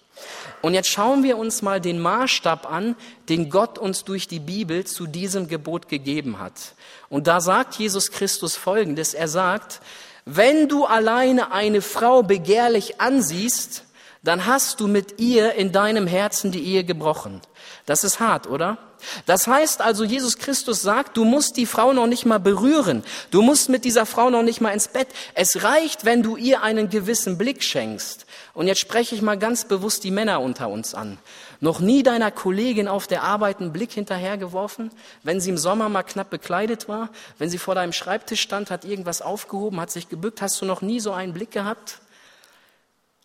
Und 0.63 0.75
jetzt 0.75 0.89
schauen 0.89 1.23
wir 1.23 1.39
uns 1.39 1.63
mal 1.63 1.81
den 1.81 2.01
Maßstab 2.01 2.71
an, 2.71 2.97
den 3.29 3.51
Gott 3.51 3.79
uns 3.79 4.05
durch 4.05 4.27
die 4.29 4.41
Bibel 4.41 4.85
zu 4.85 5.07
diesem 5.07 5.49
Gebot 5.49 5.89
gegeben 5.89 6.39
hat. 6.39 6.75
Und 7.09 7.27
da 7.27 7.41
sagt 7.41 7.75
Jesus 7.75 8.11
Christus 8.11 8.57
Folgendes. 8.57 9.15
Er 9.15 9.29
sagt, 9.29 9.81
wenn 10.25 10.69
du 10.69 10.85
alleine 10.85 11.53
eine 11.53 11.83
Frau 11.83 12.23
begehrlich 12.23 13.01
ansiehst, 13.01 13.85
dann 14.25 14.47
hast 14.47 14.81
du 14.81 14.89
mit 14.89 15.21
ihr 15.21 15.55
in 15.55 15.71
deinem 15.71 16.09
Herzen 16.09 16.51
die 16.51 16.65
Ehe 16.65 16.83
gebrochen. 16.83 17.41
Das 17.85 18.03
ist 18.03 18.19
hart, 18.19 18.49
oder? 18.49 18.79
Das 19.25 19.47
heißt 19.47 19.81
also, 19.81 20.03
Jesus 20.05 20.39
Christus 20.39 20.83
sagt, 20.83 21.17
du 21.17 21.25
musst 21.25 21.57
die 21.57 21.67
Frau 21.67 21.93
noch 21.93 22.09
nicht 22.09 22.27
mal 22.27 22.41
berühren. 22.41 23.05
Du 23.31 23.43
musst 23.43 23.69
mit 23.69 23.85
dieser 23.85 24.05
Frau 24.05 24.31
noch 24.31 24.43
nicht 24.43 24.61
mal 24.61 24.71
ins 24.71 24.89
Bett. 24.89 25.09
Es 25.35 25.63
reicht, 25.63 26.05
wenn 26.05 26.25
du 26.25 26.37
ihr 26.37 26.63
einen 26.63 26.89
gewissen 26.89 27.39
Blick 27.39 27.63
schenkst. 27.63 28.26
Und 28.57 28.69
jetzt 28.69 28.81
spreche 28.81 29.14
ich 29.14 29.21
mal 29.21 29.37
ganz 29.37 29.66
bewusst 29.66 30.03
die 30.03 30.11
Männer 30.11 30.40
unter 30.40 30.71
uns 30.71 30.95
an. 30.95 31.19
Noch 31.61 31.79
nie 31.79 32.03
deiner 32.03 32.31
Kollegin 32.31 32.88
auf 32.88 33.07
der 33.07 33.23
Arbeit 33.23 33.61
einen 33.61 33.71
Blick 33.71 33.92
hinterhergeworfen, 33.92 34.90
wenn 35.23 35.42
sie 35.42 35.51
im 35.51 35.59
Sommer 35.59 35.90
mal 35.90 36.05
knapp 36.05 36.31
bekleidet 36.31 36.88
war, 36.88 37.11
wenn 37.37 37.51
sie 37.51 37.59
vor 37.59 37.75
deinem 37.75 37.92
Schreibtisch 37.92 38.40
stand, 38.40 38.71
hat 38.71 38.87
irgendwas 38.87 39.21
aufgehoben, 39.21 39.79
hat 39.79 39.90
sich 39.90 40.09
gebückt. 40.09 40.40
Hast 40.40 40.59
du 40.62 40.64
noch 40.64 40.81
nie 40.81 41.01
so 41.01 41.12
einen 41.12 41.35
Blick 41.35 41.51
gehabt? 41.51 42.01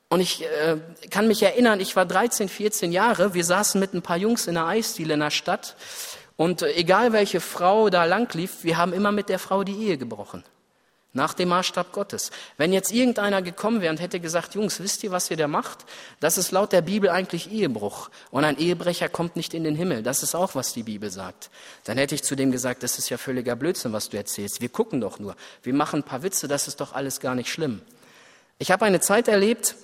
Und 0.10 0.20
ich 0.20 0.44
äh, 0.44 0.76
kann 1.10 1.30
mich 1.30 1.42
erinnern, 1.42 1.80
ich 1.80 1.96
war 1.96 2.06
13, 2.06 2.50
14 2.50 2.92
Jahre, 2.92 3.34
wir 3.34 3.46
saßen 3.46 3.80
mit 3.80 3.94
ein 3.94 4.02
paar 4.02 4.18
Jungs 4.18 4.48
in 4.48 4.58
einer 4.58 4.68
Eisdiele 4.68 5.14
in 5.14 5.22
der 5.22 5.32
Stadt 5.32 5.78
und 6.36 6.62
äh, 6.62 6.74
egal 6.74 7.14
welche 7.14 7.40
Frau 7.40 7.90
da 7.90 8.04
lang 8.04 8.34
lief, 8.34 8.66
wir 8.66 8.76
haben 8.76 8.92
immer 8.92 9.14
mit 9.14 9.30
der 9.30 9.40
Frau 9.40 9.64
die 9.64 9.78
Ehe 9.78 9.98
gebrochen. 9.98 10.44
Nach 11.14 11.34
dem 11.34 11.50
Maßstab 11.50 11.92
Gottes. 11.92 12.32
Wenn 12.58 12.72
jetzt 12.72 12.92
irgendeiner 12.92 13.42
gekommen 13.42 13.82
wäre 13.82 13.92
und 13.92 14.00
hätte 14.00 14.22
gesagt, 14.22 14.56
Jungs, 14.56 14.80
wisst 14.80 15.04
ihr, 15.04 15.12
was 15.12 15.30
ihr 15.30 15.36
da 15.36 15.50
macht? 15.50 15.80
Das 16.22 16.38
ist 16.38 16.52
laut 16.52 16.72
der 16.72 16.82
Bibel 16.82 17.10
eigentlich 17.10 17.52
Ehebruch. 17.52 18.10
Und 18.30 18.46
ein 18.46 18.58
Ehebrecher 18.58 19.10
kommt 19.10 19.36
nicht 19.36 19.54
in 19.54 19.66
den 19.66 19.76
Himmel. 19.76 20.04
Das 20.04 20.24
ist 20.24 20.36
auch, 20.36 20.56
was 20.56 20.72
die 20.72 20.84
Bibel 20.84 21.12
sagt. 21.12 21.50
Dann 21.84 21.98
hätte 21.98 22.16
ich 22.16 22.24
zu 22.24 22.36
dem 22.36 22.52
gesagt, 22.52 22.82
das 22.84 22.98
ist 22.98 23.10
ja 23.10 23.18
völliger 23.18 23.58
Blödsinn, 23.58 23.92
was 23.92 24.08
du 24.08 24.16
erzählst. 24.16 24.62
Wir 24.62 24.70
gucken 24.70 25.02
doch 25.02 25.20
nur. 25.20 25.36
Wir 25.64 25.74
machen 25.74 26.00
ein 26.00 26.04
paar 26.04 26.24
Witze, 26.24 26.48
das 26.48 26.70
ist 26.70 26.80
doch 26.80 26.94
alles 26.94 27.20
gar 27.20 27.36
nicht 27.36 27.52
schlimm. 27.52 27.82
Ich 28.58 28.72
habe 28.72 28.86
eine 28.86 29.02
Zeit 29.02 29.28
erlebt, 29.28 29.76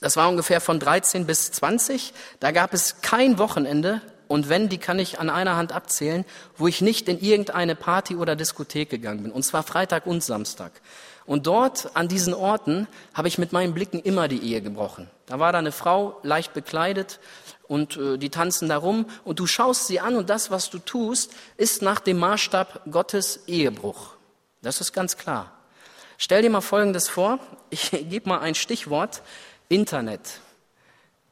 das 0.00 0.16
war 0.16 0.28
ungefähr 0.28 0.60
von 0.60 0.80
13 0.80 1.26
bis 1.26 1.52
20. 1.52 2.12
Da 2.40 2.50
gab 2.50 2.74
es 2.74 3.00
kein 3.00 3.38
Wochenende, 3.38 4.02
und 4.32 4.48
wenn, 4.48 4.70
die 4.70 4.78
kann 4.78 4.98
ich 4.98 5.20
an 5.20 5.28
einer 5.28 5.56
Hand 5.56 5.72
abzählen, 5.72 6.24
wo 6.56 6.66
ich 6.66 6.80
nicht 6.80 7.06
in 7.06 7.20
irgendeine 7.20 7.74
Party 7.74 8.16
oder 8.16 8.34
Diskothek 8.34 8.88
gegangen 8.88 9.24
bin. 9.24 9.30
Und 9.30 9.42
zwar 9.42 9.62
Freitag 9.62 10.06
und 10.06 10.24
Samstag. 10.24 10.72
Und 11.26 11.46
dort, 11.46 11.94
an 11.94 12.08
diesen 12.08 12.32
Orten, 12.32 12.88
habe 13.12 13.28
ich 13.28 13.36
mit 13.36 13.52
meinen 13.52 13.74
Blicken 13.74 14.00
immer 14.00 14.28
die 14.28 14.42
Ehe 14.42 14.62
gebrochen. 14.62 15.10
Da 15.26 15.38
war 15.38 15.52
da 15.52 15.58
eine 15.58 15.70
Frau, 15.70 16.18
leicht 16.22 16.54
bekleidet, 16.54 17.20
und 17.68 17.98
äh, 17.98 18.16
die 18.16 18.30
tanzen 18.30 18.70
da 18.70 18.78
rum, 18.78 19.04
und 19.22 19.38
du 19.38 19.46
schaust 19.46 19.86
sie 19.86 20.00
an, 20.00 20.16
und 20.16 20.30
das, 20.30 20.50
was 20.50 20.70
du 20.70 20.78
tust, 20.78 21.34
ist 21.58 21.82
nach 21.82 22.00
dem 22.00 22.18
Maßstab 22.18 22.90
Gottes 22.90 23.40
Ehebruch. 23.46 24.14
Das 24.62 24.80
ist 24.80 24.94
ganz 24.94 25.18
klar. 25.18 25.52
Stell 26.16 26.40
dir 26.40 26.48
mal 26.48 26.62
Folgendes 26.62 27.10
vor, 27.10 27.38
ich 27.68 27.90
gebe 28.08 28.30
mal 28.30 28.40
ein 28.40 28.54
Stichwort, 28.54 29.20
Internet. 29.68 30.40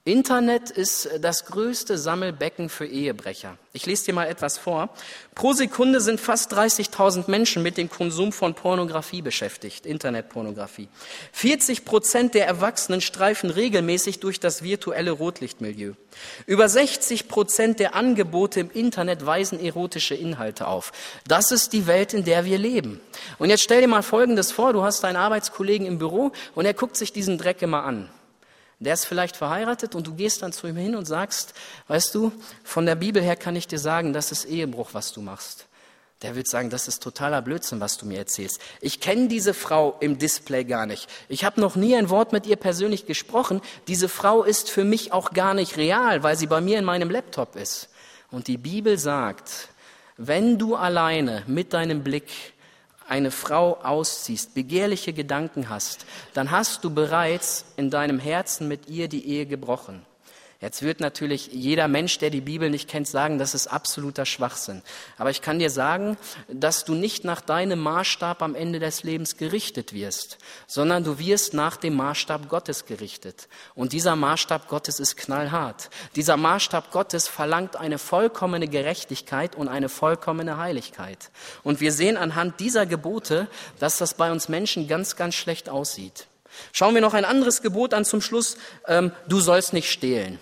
Internet 0.04 0.70
ist 0.70 1.10
das 1.20 1.44
größte 1.44 1.98
Sammelbecken 1.98 2.70
für 2.70 2.86
Ehebrecher. 2.86 3.58
Ich 3.74 3.84
lese 3.84 4.06
dir 4.06 4.14
mal 4.14 4.28
etwas 4.28 4.56
vor. 4.56 4.88
Pro 5.34 5.52
Sekunde 5.52 6.00
sind 6.00 6.18
fast 6.18 6.54
30.000 6.54 7.30
Menschen 7.30 7.62
mit 7.62 7.76
dem 7.76 7.90
Konsum 7.90 8.32
von 8.32 8.54
Pornografie 8.54 9.20
beschäftigt, 9.20 9.84
Internetpornografie. 9.84 10.88
40 11.32 11.84
Prozent 11.84 12.32
der 12.32 12.46
Erwachsenen 12.46 13.02
streifen 13.02 13.50
regelmäßig 13.50 14.20
durch 14.20 14.40
das 14.40 14.62
virtuelle 14.62 15.10
Rotlichtmilieu. 15.10 15.92
Über 16.46 16.70
60 16.70 17.28
Prozent 17.28 17.78
der 17.78 17.94
Angebote 17.94 18.60
im 18.60 18.70
Internet 18.70 19.26
weisen 19.26 19.60
erotische 19.60 20.14
Inhalte 20.14 20.66
auf. 20.66 20.92
Das 21.28 21.50
ist 21.50 21.74
die 21.74 21.86
Welt, 21.86 22.14
in 22.14 22.24
der 22.24 22.46
wir 22.46 22.56
leben. 22.56 23.02
Und 23.38 23.50
jetzt 23.50 23.64
stell 23.64 23.82
dir 23.82 23.88
mal 23.88 24.02
Folgendes 24.02 24.50
vor. 24.50 24.72
Du 24.72 24.82
hast 24.82 25.04
einen 25.04 25.18
Arbeitskollegen 25.18 25.86
im 25.86 25.98
Büro 25.98 26.32
und 26.54 26.64
er 26.64 26.72
guckt 26.72 26.96
sich 26.96 27.12
diesen 27.12 27.36
Dreck 27.36 27.60
immer 27.60 27.84
an. 27.84 28.08
Der 28.80 28.94
ist 28.94 29.04
vielleicht 29.04 29.36
verheiratet 29.36 29.94
und 29.94 30.06
du 30.06 30.14
gehst 30.14 30.40
dann 30.40 30.52
zu 30.52 30.66
ihm 30.66 30.76
hin 30.76 30.96
und 30.96 31.04
sagst, 31.04 31.52
weißt 31.88 32.14
du, 32.14 32.32
von 32.64 32.86
der 32.86 32.94
Bibel 32.94 33.22
her 33.22 33.36
kann 33.36 33.54
ich 33.54 33.68
dir 33.68 33.78
sagen, 33.78 34.14
das 34.14 34.32
ist 34.32 34.46
Ehebruch, 34.46 34.90
was 34.92 35.12
du 35.12 35.20
machst. 35.20 35.66
Der 36.22 36.34
wird 36.34 36.48
sagen, 36.48 36.70
das 36.70 36.88
ist 36.88 37.02
totaler 37.02 37.42
Blödsinn, 37.42 37.80
was 37.80 37.98
du 37.98 38.06
mir 38.06 38.18
erzählst. 38.18 38.58
Ich 38.80 39.00
kenne 39.00 39.28
diese 39.28 39.54
Frau 39.54 39.96
im 40.00 40.18
Display 40.18 40.64
gar 40.64 40.86
nicht. 40.86 41.08
Ich 41.28 41.44
habe 41.44 41.60
noch 41.60 41.76
nie 41.76 41.94
ein 41.94 42.10
Wort 42.10 42.32
mit 42.32 42.46
ihr 42.46 42.56
persönlich 42.56 43.06
gesprochen. 43.06 43.60
Diese 43.86 44.08
Frau 44.08 44.42
ist 44.42 44.70
für 44.70 44.84
mich 44.84 45.12
auch 45.12 45.32
gar 45.32 45.52
nicht 45.54 45.76
real, 45.76 46.22
weil 46.22 46.36
sie 46.36 46.46
bei 46.46 46.60
mir 46.60 46.78
in 46.78 46.84
meinem 46.84 47.10
Laptop 47.10 47.56
ist. 47.56 47.88
Und 48.30 48.48
die 48.48 48.58
Bibel 48.58 48.98
sagt, 48.98 49.68
wenn 50.16 50.58
du 50.58 50.74
alleine 50.74 51.42
mit 51.46 51.72
deinem 51.74 52.02
Blick 52.02 52.28
eine 53.10 53.30
Frau 53.30 53.78
ausziehst, 53.82 54.54
begehrliche 54.54 55.12
Gedanken 55.12 55.68
hast, 55.68 56.06
dann 56.32 56.50
hast 56.50 56.84
du 56.84 56.90
bereits 56.90 57.64
in 57.76 57.90
deinem 57.90 58.18
Herzen 58.18 58.68
mit 58.68 58.88
ihr 58.88 59.08
die 59.08 59.26
Ehe 59.26 59.46
gebrochen. 59.46 60.02
Jetzt 60.60 60.82
wird 60.82 61.00
natürlich 61.00 61.48
jeder 61.52 61.88
Mensch, 61.88 62.18
der 62.18 62.28
die 62.28 62.42
Bibel 62.42 62.68
nicht 62.68 62.86
kennt, 62.86 63.08
sagen, 63.08 63.38
das 63.38 63.54
ist 63.54 63.66
absoluter 63.66 64.26
Schwachsinn. 64.26 64.82
Aber 65.16 65.30
ich 65.30 65.40
kann 65.40 65.58
dir 65.58 65.70
sagen, 65.70 66.18
dass 66.48 66.84
du 66.84 66.94
nicht 66.94 67.24
nach 67.24 67.40
deinem 67.40 67.78
Maßstab 67.78 68.42
am 68.42 68.54
Ende 68.54 68.78
des 68.78 69.02
Lebens 69.02 69.38
gerichtet 69.38 69.94
wirst, 69.94 70.36
sondern 70.66 71.02
du 71.02 71.18
wirst 71.18 71.54
nach 71.54 71.78
dem 71.78 71.96
Maßstab 71.96 72.50
Gottes 72.50 72.84
gerichtet. 72.84 73.48
Und 73.74 73.94
dieser 73.94 74.16
Maßstab 74.16 74.68
Gottes 74.68 75.00
ist 75.00 75.16
knallhart. 75.16 75.88
Dieser 76.14 76.36
Maßstab 76.36 76.90
Gottes 76.90 77.26
verlangt 77.26 77.76
eine 77.76 77.96
vollkommene 77.96 78.68
Gerechtigkeit 78.68 79.56
und 79.56 79.68
eine 79.68 79.88
vollkommene 79.88 80.58
Heiligkeit. 80.58 81.30
Und 81.62 81.80
wir 81.80 81.92
sehen 81.92 82.18
anhand 82.18 82.60
dieser 82.60 82.84
Gebote, 82.84 83.48
dass 83.78 83.96
das 83.96 84.12
bei 84.12 84.30
uns 84.30 84.50
Menschen 84.50 84.88
ganz, 84.88 85.16
ganz 85.16 85.36
schlecht 85.36 85.70
aussieht. 85.70 86.26
Schauen 86.72 86.94
wir 86.94 87.00
noch 87.00 87.14
ein 87.14 87.24
anderes 87.24 87.62
Gebot 87.62 87.94
an 87.94 88.04
zum 88.04 88.20
Schluss. 88.20 88.58
Ähm, 88.86 89.12
du 89.26 89.40
sollst 89.40 89.72
nicht 89.72 89.90
stehlen. 89.90 90.38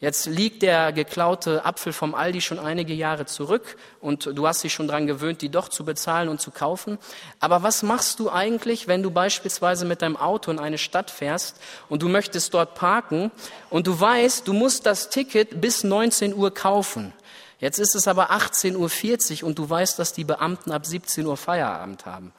Jetzt 0.00 0.24
liegt 0.24 0.62
der 0.62 0.92
geklaute 0.92 1.66
Apfel 1.66 1.92
vom 1.92 2.14
Aldi 2.14 2.40
schon 2.40 2.58
einige 2.58 2.94
Jahre 2.94 3.26
zurück 3.26 3.76
und 4.00 4.30
du 4.34 4.46
hast 4.46 4.64
dich 4.64 4.72
schon 4.72 4.88
dran 4.88 5.06
gewöhnt, 5.06 5.42
die 5.42 5.50
doch 5.50 5.68
zu 5.68 5.84
bezahlen 5.84 6.30
und 6.30 6.40
zu 6.40 6.50
kaufen. 6.50 6.96
Aber 7.38 7.62
was 7.62 7.82
machst 7.82 8.18
du 8.18 8.30
eigentlich, 8.30 8.88
wenn 8.88 9.02
du 9.02 9.10
beispielsweise 9.10 9.84
mit 9.84 10.00
deinem 10.00 10.16
Auto 10.16 10.50
in 10.50 10.58
eine 10.58 10.78
Stadt 10.78 11.10
fährst 11.10 11.60
und 11.90 12.00
du 12.00 12.08
möchtest 12.08 12.54
dort 12.54 12.74
parken 12.74 13.30
und 13.68 13.86
du 13.86 14.00
weißt, 14.00 14.48
du 14.48 14.54
musst 14.54 14.86
das 14.86 15.10
Ticket 15.10 15.60
bis 15.60 15.84
19 15.84 16.34
Uhr 16.34 16.54
kaufen? 16.54 17.12
Jetzt 17.58 17.78
ist 17.78 17.94
es 17.94 18.08
aber 18.08 18.30
18.40 18.30 19.42
Uhr 19.42 19.48
und 19.48 19.58
du 19.58 19.68
weißt, 19.68 19.98
dass 19.98 20.14
die 20.14 20.24
Beamten 20.24 20.72
ab 20.72 20.86
17 20.86 21.26
Uhr 21.26 21.36
Feierabend 21.36 22.06
haben. 22.06 22.32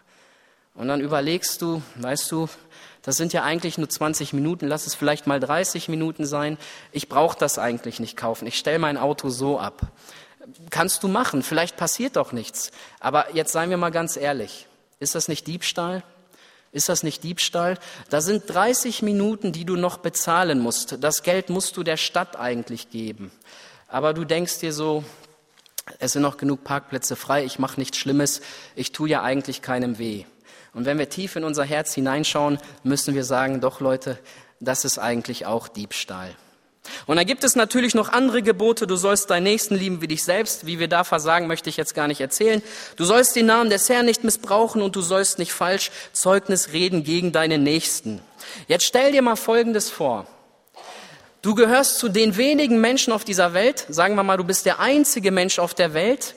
Und 0.74 0.88
dann 0.88 1.00
überlegst 1.00 1.62
du, 1.62 1.84
weißt 1.98 2.32
du, 2.32 2.50
das 3.04 3.18
sind 3.18 3.34
ja 3.34 3.44
eigentlich 3.44 3.78
nur 3.78 3.90
20 3.90 4.34
Minuten, 4.34 4.68
lass 4.68 4.86
es 4.86 4.96
vielleicht 4.96 5.26
mal 5.28 5.40
30 5.40 5.90
Minuten 5.90 6.26
sein. 6.26 6.58
Ich 6.92 7.10
brauche 7.10 7.38
das 7.38 7.58
eigentlich 7.58 8.00
nicht 8.00 8.16
kaufen. 8.16 8.48
Ich 8.48 8.58
stelle 8.58 8.80
mein 8.80 8.98
Auto 8.98 9.30
so 9.30 9.60
ab. 9.60 9.82
Kannst 10.70 11.04
du 11.04 11.08
machen, 11.08 11.44
vielleicht 11.44 11.78
passiert 11.78 12.16
doch 12.16 12.32
nichts. 12.32 12.72
Aber 13.00 13.36
jetzt 13.36 13.52
seien 13.52 13.70
wir 13.70 13.78
mal 13.78 13.92
ganz 13.92 14.18
ehrlich, 14.18 14.68
ist 15.00 15.16
das 15.16 15.28
nicht 15.28 15.48
Diebstahl? 15.48 16.04
Ist 16.72 16.90
das 16.90 17.04
nicht 17.04 17.24
Diebstahl? 17.24 17.78
Da 18.10 18.22
sind 18.22 18.44
30 18.48 19.02
Minuten, 19.02 19.52
die 19.52 19.66
du 19.66 19.76
noch 19.76 19.98
bezahlen 19.98 20.60
musst. 20.60 21.04
Das 21.04 21.24
Geld 21.24 21.50
musst 21.50 21.76
du 21.76 21.84
der 21.84 21.98
Stadt 21.98 22.38
eigentlich 22.38 22.90
geben. 22.90 23.32
Aber 23.88 24.14
du 24.14 24.24
denkst 24.24 24.60
dir 24.60 24.72
so, 24.72 25.04
es 26.00 26.14
sind 26.14 26.22
noch 26.22 26.38
genug 26.38 26.64
Parkplätze 26.64 27.16
frei, 27.16 27.44
ich 27.44 27.60
mache 27.60 27.80
nichts 27.80 27.98
Schlimmes, 27.98 28.42
ich 28.76 28.92
tue 28.94 29.10
ja 29.10 29.22
eigentlich 29.22 29.62
keinem 29.62 29.98
weh. 29.98 30.26
Und 30.74 30.86
wenn 30.86 30.98
wir 30.98 31.10
tief 31.10 31.36
in 31.36 31.44
unser 31.44 31.64
Herz 31.64 31.94
hineinschauen, 31.94 32.58
müssen 32.84 33.14
wir 33.14 33.24
sagen, 33.24 33.62
doch 33.62 33.82
Leute, 33.82 34.18
das 34.60 34.86
ist 34.86 35.00
eigentlich 35.00 35.46
auch 35.46 35.68
Diebstahl. 35.68 36.36
Und 37.06 37.18
dann 37.18 37.26
gibt 37.26 37.44
es 37.44 37.56
natürlich 37.56 37.94
noch 37.94 38.10
andere 38.10 38.42
Gebote. 38.42 38.88
Du 38.88 38.96
sollst 38.96 39.30
deinen 39.30 39.44
Nächsten 39.44 39.76
lieben 39.76 40.02
wie 40.02 40.08
dich 40.08 40.24
selbst. 40.24 40.66
Wie 40.66 40.80
wir 40.80 40.88
da 40.88 41.04
versagen, 41.04 41.48
möchte 41.48 41.70
ich 41.70 41.78
jetzt 41.78 41.94
gar 41.94 42.08
nicht 42.08 42.22
erzählen. 42.22 42.64
Du 42.96 43.06
sollst 43.06 43.36
den 43.36 43.46
Namen 43.46 43.70
des 43.70 43.88
Herrn 43.88 44.06
nicht 44.06 44.24
missbrauchen 44.24 44.82
und 44.82 44.96
du 44.96 45.02
sollst 45.02 45.38
nicht 45.38 45.54
falsch 45.54 45.92
Zeugnis 46.12 46.74
reden 46.74 47.04
gegen 47.04 47.32
deinen 47.32 47.64
Nächsten. 47.64 48.22
Jetzt 48.68 48.86
stell 48.86 49.12
dir 49.12 49.22
mal 49.22 49.36
Folgendes 49.36 49.90
vor. 49.90 50.26
Du 51.42 51.56
gehörst 51.56 51.98
zu 51.98 52.10
den 52.10 52.38
wenigen 52.38 52.82
Menschen 52.82 53.14
auf 53.14 53.24
dieser 53.24 53.54
Welt, 53.54 53.86
sagen 53.90 54.16
wir 54.16 54.24
mal, 54.24 54.38
du 54.38 54.44
bist 54.44 54.66
der 54.68 54.80
einzige 54.80 55.32
Mensch 55.32 55.58
auf 55.58 55.74
der 55.74 55.94
Welt, 55.96 56.36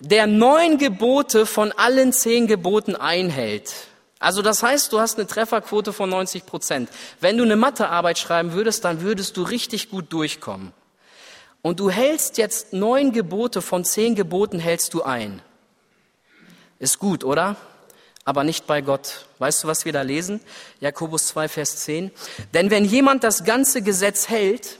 der 0.00 0.26
neun 0.26 0.78
Gebote 0.78 1.46
von 1.46 1.72
allen 1.72 2.12
zehn 2.12 2.46
Geboten 2.46 2.96
einhält. 2.96 3.72
Also 4.18 4.42
das 4.42 4.62
heißt, 4.62 4.92
du 4.92 5.00
hast 5.00 5.18
eine 5.18 5.26
Trefferquote 5.26 5.92
von 5.92 6.08
90 6.08 6.46
Prozent. 6.46 6.88
Wenn 7.20 7.36
du 7.36 7.44
eine 7.44 7.56
Mathearbeit 7.56 8.18
schreiben 8.18 8.52
würdest, 8.52 8.84
dann 8.84 9.02
würdest 9.02 9.36
du 9.36 9.42
richtig 9.42 9.90
gut 9.90 10.12
durchkommen. 10.12 10.72
Und 11.60 11.80
du 11.80 11.90
hältst 11.90 12.38
jetzt 12.38 12.72
neun 12.72 13.12
Gebote 13.12 13.62
von 13.62 13.84
zehn 13.84 14.14
Geboten 14.14 14.58
hältst 14.58 14.94
du 14.94 15.02
ein. 15.02 15.42
Ist 16.78 16.98
gut, 16.98 17.24
oder? 17.24 17.56
Aber 18.24 18.44
nicht 18.44 18.66
bei 18.66 18.80
Gott. 18.80 19.26
Weißt 19.38 19.64
du, 19.64 19.68
was 19.68 19.84
wir 19.84 19.92
da 19.92 20.02
lesen? 20.02 20.40
Jakobus 20.80 21.26
2, 21.28 21.48
Vers 21.48 21.76
10. 21.84 22.10
Denn 22.54 22.70
wenn 22.70 22.84
jemand 22.84 23.24
das 23.24 23.44
ganze 23.44 23.82
Gesetz 23.82 24.28
hält 24.28 24.78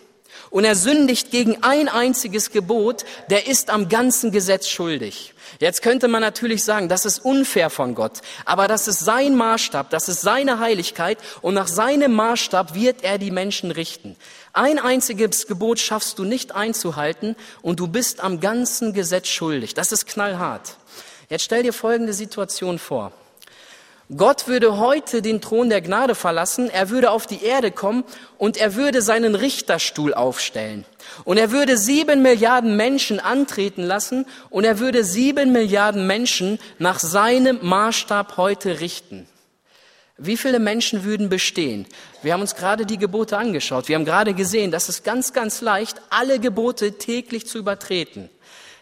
und 0.55 0.65
er 0.65 0.77
sündigt 0.77 1.33
gegen 1.33 1.65
ein 1.65 1.89
einziges 1.89 2.53
Gebot, 2.53 3.05
der 3.29 3.49
ist 3.49 3.71
am 3.71 3.89
ganzen 3.89 4.31
Gesetz 4.31 4.69
schuldig. 4.69 5.35
Jetzt 5.59 5.83
könnte 5.83 6.07
man 6.07 6.21
natürlich 6.21 6.63
sagen, 6.63 6.89
das 6.89 7.05
ist 7.05 7.25
unfair 7.25 7.71
von 7.71 7.97
Gott, 7.97 8.21
aber 8.45 8.69
das 8.69 8.87
ist 8.87 9.01
sein 9.01 9.35
Maßstab, 9.35 9.91
das 9.91 10.09
ist 10.09 10.21
seine 10.21 10.61
Heiligkeit 10.61 11.19
und 11.43 11.55
nach 11.55 11.67
seinem 11.67 12.15
Maßstab 12.15 12.77
wird 12.77 13.03
er 13.03 13.19
die 13.19 13.33
Menschen 13.33 13.73
richten. 13.73 14.15
Ein 14.53 14.79
einziges 14.79 15.49
Gebot 15.49 15.81
schaffst 15.81 16.21
du 16.21 16.25
nicht 16.25 16.55
einzuhalten 16.55 17.35
und 17.61 17.81
du 17.81 17.89
bist 17.89 18.21
am 18.21 18.39
ganzen 18.39 18.93
Gesetz 18.93 19.27
schuldig. 19.27 19.75
Das 19.75 19.91
ist 19.91 20.07
knallhart. 20.07 20.77
Jetzt 21.29 21.43
stell 21.43 21.65
dir 21.65 21.73
folgende 21.73 22.13
Situation 22.13 22.79
vor. 22.79 23.11
Gott 24.15 24.49
würde 24.49 24.77
heute 24.77 25.23
den 25.23 25.41
Thron 25.41 25.71
der 25.71 25.81
Gnade 25.81 26.15
verlassen, 26.15 26.69
er 26.69 26.91
würde 26.91 27.11
auf 27.11 27.27
die 27.27 27.43
Erde 27.43 27.71
kommen 27.71 28.05
und 28.37 28.59
er 28.59 28.75
würde 28.75 29.01
seinen 29.01 29.35
Richterstuhl 29.35 30.13
aufstellen. 30.13 30.85
Und 31.25 31.39
er 31.39 31.53
würde 31.53 31.79
sieben 31.79 32.21
Milliarden 32.21 32.77
Menschen 32.77 33.19
antreten 33.19 33.83
lassen 33.83 34.27
und 34.51 34.65
er 34.65 34.79
würde 34.79 35.05
sieben 35.05 35.53
Milliarden 35.53 36.07
Menschen 36.07 36.59
nach 36.79 37.01
seinem 37.01 37.59
Maßstab 37.63 38.37
heute 38.37 38.81
richten. 38.81 39.27
Wie 40.19 40.37
viele 40.37 40.59
Menschen 40.59 41.05
würden 41.05 41.31
bestehen? 41.31 41.87
Wir 42.23 42.35
haben 42.35 42.43
uns 42.43 42.55
gerade 42.55 42.85
die 42.85 42.99
Gebote 42.99 43.39
angeschaut. 43.39 43.89
Wir 43.89 43.97
haben 43.97 44.05
gerade 44.05 44.35
gesehen, 44.35 44.71
dass 44.71 44.91
es 44.91 45.03
ganz, 45.03 45.33
ganz 45.33 45.63
leicht, 45.63 46.01
alle 46.11 46.39
Gebote 46.39 46.99
täglich 46.99 47.47
zu 47.47 47.57
übertreten. 47.59 48.29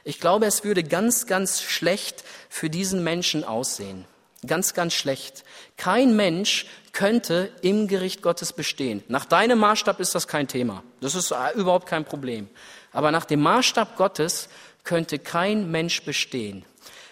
Ich 0.05 0.19
glaube, 0.19 0.47
es 0.47 0.65
würde 0.65 0.83
ganz, 0.83 1.27
ganz 1.27 1.63
schlecht 1.63 2.25
für 2.49 2.69
diesen 2.69 3.05
Menschen 3.05 3.45
aussehen. 3.45 4.05
Ganz, 4.47 4.75
ganz 4.75 4.95
schlecht. 4.95 5.45
Kein 5.77 6.17
Mensch 6.17 6.67
könnte 6.93 7.53
im 7.63 7.87
Gericht 7.87 8.23
Gottes 8.23 8.53
bestehen. 8.53 9.03
Nach 9.09 9.25
deinem 9.25 9.59
Maßstab 9.61 10.01
ist 10.01 10.15
das 10.15 10.27
kein 10.27 10.49
Thema. 10.49 10.83
Das 11.01 11.15
ist 11.15 11.31
äh, 11.31 11.53
überhaupt 11.55 11.87
kein 11.87 12.05
Problem. 12.05 12.49
Aber 12.93 13.13
nach 13.13 13.25
dem 13.25 13.41
Maßstab 13.41 13.97
Gottes 13.97 14.49
könnte 14.85 15.19
kein 15.19 15.71
Mensch 15.71 16.03
bestehen. 16.03 16.65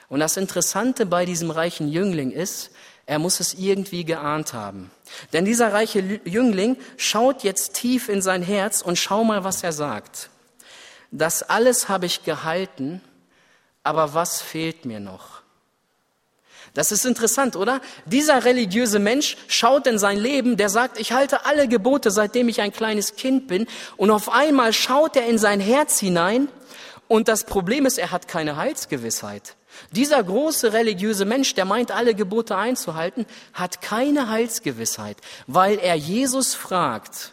Und 0.08 0.20
das 0.20 0.36
Interessante 0.36 1.06
bei 1.06 1.24
diesem 1.24 1.52
reichen 1.52 1.88
Jüngling 1.88 2.32
ist, 2.32 2.72
er 3.06 3.18
muss 3.18 3.40
es 3.40 3.54
irgendwie 3.54 4.04
geahnt 4.04 4.52
haben. 4.52 4.90
Denn 5.32 5.44
dieser 5.44 5.72
reiche 5.72 6.20
Jüngling 6.24 6.76
schaut 6.96 7.42
jetzt 7.44 7.74
tief 7.74 8.08
in 8.08 8.22
sein 8.22 8.42
Herz 8.42 8.82
und 8.82 8.98
schau 8.98 9.24
mal, 9.24 9.44
was 9.44 9.62
er 9.62 9.72
sagt. 9.72 10.30
Das 11.10 11.42
alles 11.42 11.88
habe 11.88 12.06
ich 12.06 12.24
gehalten, 12.24 13.00
aber 13.82 14.14
was 14.14 14.42
fehlt 14.42 14.84
mir 14.84 15.00
noch? 15.00 15.39
Das 16.74 16.92
ist 16.92 17.04
interessant, 17.04 17.56
oder? 17.56 17.80
Dieser 18.06 18.44
religiöse 18.44 18.98
Mensch 18.98 19.36
schaut 19.48 19.86
in 19.86 19.98
sein 19.98 20.18
Leben, 20.18 20.56
der 20.56 20.68
sagt, 20.68 21.00
ich 21.00 21.12
halte 21.12 21.44
alle 21.44 21.66
Gebote, 21.66 22.10
seitdem 22.10 22.48
ich 22.48 22.60
ein 22.60 22.72
kleines 22.72 23.16
Kind 23.16 23.48
bin. 23.48 23.66
Und 23.96 24.10
auf 24.10 24.30
einmal 24.32 24.72
schaut 24.72 25.16
er 25.16 25.26
in 25.26 25.38
sein 25.38 25.60
Herz 25.60 25.98
hinein 25.98 26.48
und 27.10 27.26
das 27.26 27.42
Problem 27.42 27.86
ist, 27.86 27.98
er 27.98 28.12
hat 28.12 28.28
keine 28.28 28.54
Heilsgewissheit. 28.54 29.56
Dieser 29.90 30.22
große 30.22 30.72
religiöse 30.72 31.24
Mensch, 31.24 31.54
der 31.54 31.64
meint, 31.64 31.90
alle 31.90 32.14
Gebote 32.14 32.56
einzuhalten, 32.56 33.26
hat 33.52 33.82
keine 33.82 34.28
Heilsgewissheit, 34.28 35.16
weil 35.48 35.80
er 35.80 35.96
Jesus 35.96 36.54
fragt, 36.54 37.32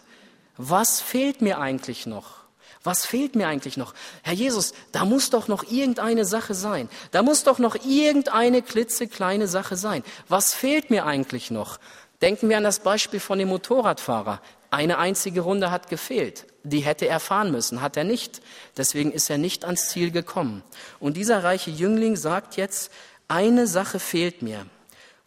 was 0.57 0.99
fehlt 0.99 1.43
mir 1.43 1.59
eigentlich 1.59 2.07
noch? 2.07 2.36
Was 2.83 3.05
fehlt 3.05 3.35
mir 3.35 3.47
eigentlich 3.47 3.77
noch? 3.77 3.93
Herr 4.23 4.33
Jesus, 4.33 4.73
da 4.91 5.05
muss 5.05 5.29
doch 5.29 5.47
noch 5.47 5.63
irgendeine 5.69 6.25
Sache 6.25 6.53
sein. 6.53 6.89
Da 7.11 7.21
muss 7.21 7.43
doch 7.43 7.59
noch 7.59 7.75
irgendeine 7.75 8.61
klitzekleine 8.61 9.47
Sache 9.47 9.75
sein. 9.75 10.03
Was 10.27 10.53
fehlt 10.53 10.89
mir 10.89 11.05
eigentlich 11.05 11.51
noch? 11.51 11.79
Denken 12.21 12.49
wir 12.49 12.57
an 12.57 12.63
das 12.63 12.79
Beispiel 12.79 13.19
von 13.19 13.39
dem 13.39 13.49
Motorradfahrer. 13.49 14.41
Eine 14.69 14.97
einzige 14.97 15.41
Runde 15.41 15.71
hat 15.71 15.89
gefehlt. 15.89 16.45
Die 16.63 16.79
hätte 16.79 17.07
er 17.07 17.19
fahren 17.19 17.51
müssen, 17.51 17.81
hat 17.81 17.95
er 17.95 18.03
nicht. 18.03 18.41
Deswegen 18.75 19.11
ist 19.11 19.29
er 19.29 19.37
nicht 19.37 19.63
ans 19.63 19.89
Ziel 19.89 20.11
gekommen. 20.11 20.63
Und 20.99 21.15
dieser 21.15 21.43
reiche 21.43 21.71
Jüngling 21.71 22.15
sagt 22.15 22.57
jetzt, 22.57 22.91
eine 23.27 23.67
Sache 23.67 23.99
fehlt 23.99 24.41
mir. 24.41 24.65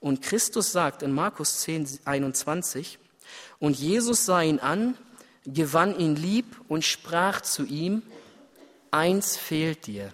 Und 0.00 0.22
Christus 0.22 0.72
sagt 0.72 1.02
in 1.02 1.12
Markus 1.12 1.60
10, 1.60 2.00
21, 2.04 2.98
und 3.58 3.78
Jesus 3.78 4.24
sah 4.24 4.42
ihn 4.42 4.58
an 4.58 4.96
gewann 5.52 5.98
ihn 5.98 6.16
lieb 6.16 6.46
und 6.68 6.84
sprach 6.84 7.40
zu 7.40 7.64
ihm, 7.64 8.02
eins 8.90 9.36
fehlt 9.36 9.86
dir. 9.86 10.12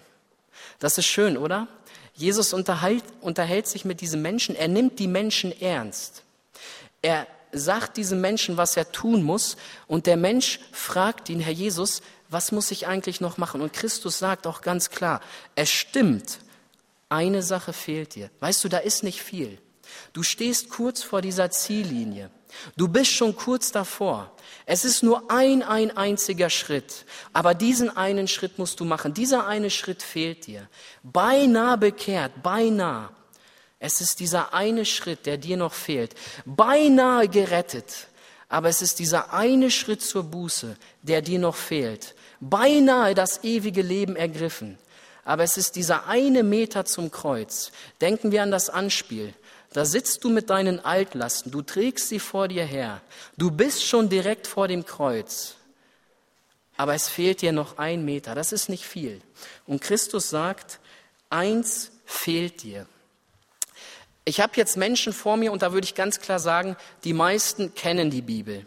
Das 0.79 0.97
ist 0.97 1.05
schön, 1.05 1.37
oder? 1.37 1.67
Jesus 2.13 2.53
unterhält, 2.53 3.03
unterhält 3.21 3.67
sich 3.67 3.85
mit 3.85 4.01
diesem 4.01 4.21
Menschen, 4.21 4.55
er 4.55 4.67
nimmt 4.67 4.99
die 4.99 5.07
Menschen 5.07 5.51
ernst. 5.61 6.23
Er 7.01 7.27
sagt 7.51 7.97
diesem 7.97 8.21
Menschen, 8.21 8.57
was 8.57 8.75
er 8.75 8.91
tun 8.91 9.23
muss 9.23 9.55
und 9.87 10.07
der 10.07 10.17
Mensch 10.17 10.59
fragt 10.71 11.29
ihn, 11.29 11.39
Herr 11.39 11.53
Jesus, 11.53 12.01
was 12.29 12.51
muss 12.51 12.71
ich 12.71 12.87
eigentlich 12.87 13.21
noch 13.21 13.37
machen? 13.37 13.61
Und 13.61 13.73
Christus 13.73 14.19
sagt 14.19 14.47
auch 14.47 14.61
ganz 14.61 14.89
klar, 14.89 15.21
es 15.55 15.69
stimmt, 15.69 16.39
eine 17.09 17.41
Sache 17.41 17.71
fehlt 17.71 18.15
dir. 18.15 18.29
Weißt 18.39 18.63
du, 18.63 18.69
da 18.69 18.79
ist 18.79 19.03
nicht 19.03 19.21
viel. 19.21 19.57
Du 20.11 20.23
stehst 20.23 20.69
kurz 20.69 21.03
vor 21.03 21.21
dieser 21.21 21.51
Ziellinie. 21.51 22.29
Du 22.75 22.87
bist 22.87 23.11
schon 23.11 23.35
kurz 23.35 23.71
davor. 23.71 24.31
Es 24.65 24.83
ist 24.83 25.03
nur 25.03 25.29
ein, 25.31 25.63
ein 25.63 25.95
einziger 25.95 26.49
Schritt. 26.49 27.05
Aber 27.33 27.53
diesen 27.53 27.95
einen 27.95 28.27
Schritt 28.27 28.57
musst 28.59 28.79
du 28.79 28.85
machen. 28.85 29.13
Dieser 29.13 29.47
eine 29.47 29.69
Schritt 29.69 30.03
fehlt 30.03 30.47
dir. 30.47 30.67
Beinahe 31.03 31.77
bekehrt, 31.77 32.43
beinahe. 32.43 33.09
Es 33.79 34.01
ist 34.01 34.19
dieser 34.19 34.53
eine 34.53 34.85
Schritt, 34.85 35.25
der 35.25 35.37
dir 35.37 35.57
noch 35.57 35.73
fehlt. 35.73 36.15
Beinahe 36.45 37.27
gerettet. 37.27 38.07
Aber 38.49 38.69
es 38.69 38.81
ist 38.81 38.99
dieser 38.99 39.33
eine 39.33 39.69
Schritt 39.71 40.01
zur 40.01 40.23
Buße, 40.23 40.77
der 41.01 41.21
dir 41.21 41.39
noch 41.39 41.55
fehlt. 41.55 42.15
Beinahe 42.39 43.13
das 43.13 43.43
ewige 43.43 43.81
Leben 43.81 44.15
ergriffen. 44.15 44.77
Aber 45.25 45.43
es 45.43 45.57
ist 45.57 45.75
dieser 45.75 46.07
eine 46.07 46.43
Meter 46.43 46.85
zum 46.85 47.11
Kreuz. 47.11 47.71
Denken 47.99 48.31
wir 48.31 48.43
an 48.43 48.51
das 48.51 48.69
Anspiel. 48.69 49.33
Da 49.77 49.85
sitzt 49.85 50.23
du 50.23 50.31
mit 50.31 50.49
deinen 50.49 50.83
Altlasten, 50.83 51.51
du 51.51 51.61
trägst 51.61 52.09
sie 52.09 52.17
vor 52.17 52.47
dir 52.47 52.65
her. 52.65 52.99
Du 53.37 53.51
bist 53.51 53.85
schon 53.85 54.09
direkt 54.09 54.47
vor 54.47 54.67
dem 54.67 54.85
Kreuz. 54.85 55.53
Aber 56.77 56.95
es 56.95 57.07
fehlt 57.07 57.43
dir 57.43 57.51
noch 57.51 57.77
ein 57.77 58.03
Meter, 58.03 58.33
das 58.33 58.53
ist 58.53 58.69
nicht 58.69 58.85
viel. 58.85 59.21
Und 59.67 59.79
Christus 59.79 60.31
sagt, 60.31 60.79
eins 61.29 61.91
fehlt 62.05 62.63
dir. 62.63 62.87
Ich 64.25 64.39
habe 64.39 64.53
jetzt 64.55 64.77
Menschen 64.77 65.13
vor 65.13 65.37
mir 65.37 65.51
und 65.51 65.61
da 65.61 65.73
würde 65.73 65.85
ich 65.85 65.93
ganz 65.93 66.19
klar 66.19 66.39
sagen, 66.39 66.75
die 67.03 67.13
meisten 67.13 67.75
kennen 67.75 68.09
die 68.09 68.23
Bibel. 68.23 68.65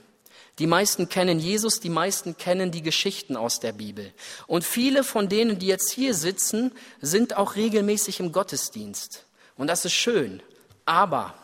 Die 0.60 0.68
meisten 0.68 1.08
kennen 1.08 1.40
Jesus, 1.40 1.80
die 1.80 1.90
meisten 1.90 2.36
kennen 2.36 2.70
die 2.70 2.82
Geschichten 2.82 3.36
aus 3.36 3.58
der 3.58 3.72
Bibel. 3.72 4.12
Und 4.46 4.62
viele 4.62 5.02
von 5.02 5.28
denen, 5.28 5.58
die 5.58 5.66
jetzt 5.66 5.90
hier 5.90 6.14
sitzen, 6.14 6.70
sind 7.00 7.36
auch 7.36 7.56
regelmäßig 7.56 8.20
im 8.20 8.30
Gottesdienst. 8.30 9.24
Und 9.56 9.66
das 9.66 9.84
ist 9.84 9.94
schön. 9.94 10.40
Aber 10.84 11.34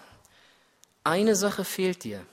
eine 1.05 1.37
Sache 1.37 1.65
fehlt 1.65 2.05
dir. 2.05 2.25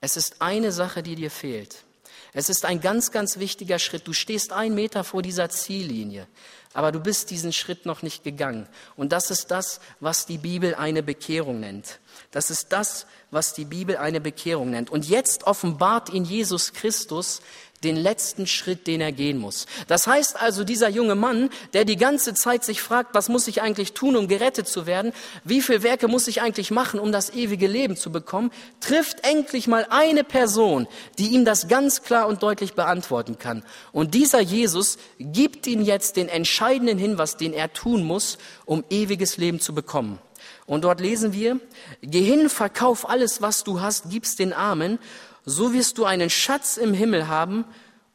Es 0.00 0.16
ist 0.16 0.40
eine 0.40 0.72
Sache, 0.72 1.02
die 1.02 1.14
dir 1.14 1.30
fehlt. 1.30 1.84
Es 2.32 2.48
ist 2.48 2.64
ein 2.64 2.80
ganz, 2.80 3.10
ganz 3.10 3.38
wichtiger 3.38 3.78
Schritt. 3.78 4.06
Du 4.06 4.12
stehst 4.12 4.52
einen 4.52 4.74
Meter 4.74 5.04
vor 5.04 5.22
dieser 5.22 5.50
Ziellinie, 5.50 6.28
aber 6.74 6.92
du 6.92 7.00
bist 7.00 7.30
diesen 7.30 7.52
Schritt 7.52 7.86
noch 7.86 8.02
nicht 8.02 8.22
gegangen. 8.22 8.68
Und 8.96 9.12
das 9.12 9.30
ist 9.30 9.50
das, 9.50 9.80
was 9.98 10.26
die 10.26 10.38
Bibel 10.38 10.74
eine 10.74 11.02
Bekehrung 11.02 11.60
nennt. 11.60 11.98
Das 12.30 12.50
ist 12.50 12.68
das, 12.70 13.06
was 13.30 13.52
die 13.52 13.64
Bibel 13.64 13.96
eine 13.96 14.20
Bekehrung 14.20 14.70
nennt. 14.70 14.90
Und 14.90 15.08
jetzt 15.08 15.44
offenbart 15.44 16.10
ihn 16.10 16.24
Jesus 16.24 16.72
Christus 16.72 17.40
den 17.84 17.96
letzten 17.96 18.46
Schritt, 18.46 18.86
den 18.86 19.00
er 19.00 19.12
gehen 19.12 19.38
muss. 19.38 19.66
Das 19.88 20.06
heißt 20.06 20.40
also, 20.40 20.64
dieser 20.64 20.88
junge 20.88 21.14
Mann, 21.14 21.50
der 21.72 21.84
die 21.84 21.96
ganze 21.96 22.34
Zeit 22.34 22.64
sich 22.64 22.82
fragt, 22.82 23.14
was 23.14 23.28
muss 23.28 23.48
ich 23.48 23.62
eigentlich 23.62 23.94
tun, 23.94 24.16
um 24.16 24.28
gerettet 24.28 24.68
zu 24.68 24.86
werden, 24.86 25.12
wie 25.44 25.62
viel 25.62 25.82
Werke 25.82 26.08
muss 26.08 26.28
ich 26.28 26.42
eigentlich 26.42 26.70
machen, 26.70 27.00
um 27.00 27.12
das 27.12 27.30
ewige 27.30 27.66
Leben 27.66 27.96
zu 27.96 28.12
bekommen, 28.12 28.50
trifft 28.80 29.26
endlich 29.26 29.66
mal 29.66 29.86
eine 29.88 30.24
Person, 30.24 30.86
die 31.18 31.28
ihm 31.28 31.44
das 31.44 31.68
ganz 31.68 32.02
klar 32.02 32.28
und 32.28 32.42
deutlich 32.42 32.74
beantworten 32.74 33.38
kann. 33.38 33.62
Und 33.92 34.14
dieser 34.14 34.40
Jesus 34.40 34.98
gibt 35.18 35.66
ihm 35.66 35.80
jetzt 35.82 36.16
den 36.16 36.28
entscheidenden 36.28 36.98
Hinweis, 36.98 37.36
den 37.36 37.52
er 37.52 37.72
tun 37.72 38.04
muss, 38.04 38.38
um 38.66 38.84
ewiges 38.90 39.36
Leben 39.36 39.60
zu 39.60 39.74
bekommen. 39.74 40.18
Und 40.66 40.84
dort 40.84 41.00
lesen 41.00 41.32
wir, 41.32 41.58
geh 42.00 42.22
hin, 42.22 42.48
verkauf 42.48 43.08
alles, 43.08 43.42
was 43.42 43.64
du 43.64 43.80
hast, 43.80 44.10
gib's 44.10 44.36
den 44.36 44.52
Armen 44.52 44.98
so 45.44 45.72
wirst 45.72 45.98
du 45.98 46.04
einen 46.04 46.30
Schatz 46.30 46.76
im 46.76 46.94
Himmel 46.94 47.28
haben 47.28 47.64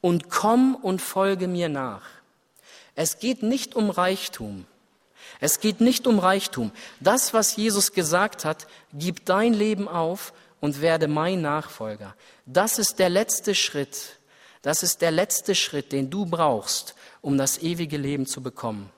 und 0.01 0.29
komm 0.29 0.75
und 0.75 1.01
folge 1.01 1.47
mir 1.47 1.69
nach. 1.69 2.03
Es 2.95 3.19
geht 3.19 3.43
nicht 3.43 3.75
um 3.75 3.89
Reichtum. 3.89 4.65
Es 5.39 5.59
geht 5.59 5.81
nicht 5.81 6.07
um 6.07 6.19
Reichtum. 6.19 6.71
Das, 6.99 7.33
was 7.33 7.55
Jesus 7.55 7.91
gesagt 7.91 8.45
hat, 8.45 8.67
gib 8.93 9.25
dein 9.25 9.53
Leben 9.53 9.87
auf 9.87 10.33
und 10.61 10.81
werde 10.81 11.07
mein 11.07 11.41
Nachfolger. 11.41 12.15
Das 12.45 12.79
ist 12.79 12.99
der 12.99 13.09
letzte 13.09 13.53
Schritt. 13.53 14.17
Das 14.61 14.81
ist 14.81 15.01
der 15.01 15.11
letzte 15.11 15.53
Schritt, 15.53 15.91
den 15.91 16.09
du 16.09 16.25
brauchst, 16.25 16.95
um 17.21 17.37
das 17.37 17.59
ewige 17.59 17.97
Leben 17.97 18.25
zu 18.25 18.41
bekommen. 18.41 18.89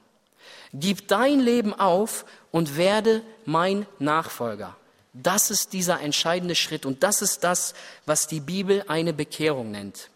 Gib 0.73 1.07
dein 1.07 1.39
Leben 1.39 1.73
auf 1.73 2.25
und 2.51 2.77
werde 2.77 3.21
mein 3.45 3.85
Nachfolger. 3.99 4.75
Das 5.23 5.49
ist 5.49 5.73
dieser 5.73 5.99
entscheidende 6.01 6.55
Schritt 6.55 6.85
und 6.85 7.03
das 7.03 7.21
ist 7.21 7.43
das, 7.43 7.73
was 8.05 8.27
die 8.27 8.39
Bibel 8.39 8.83
eine 8.87 9.13
Bekehrung 9.13 9.71
nennt. 9.71 10.09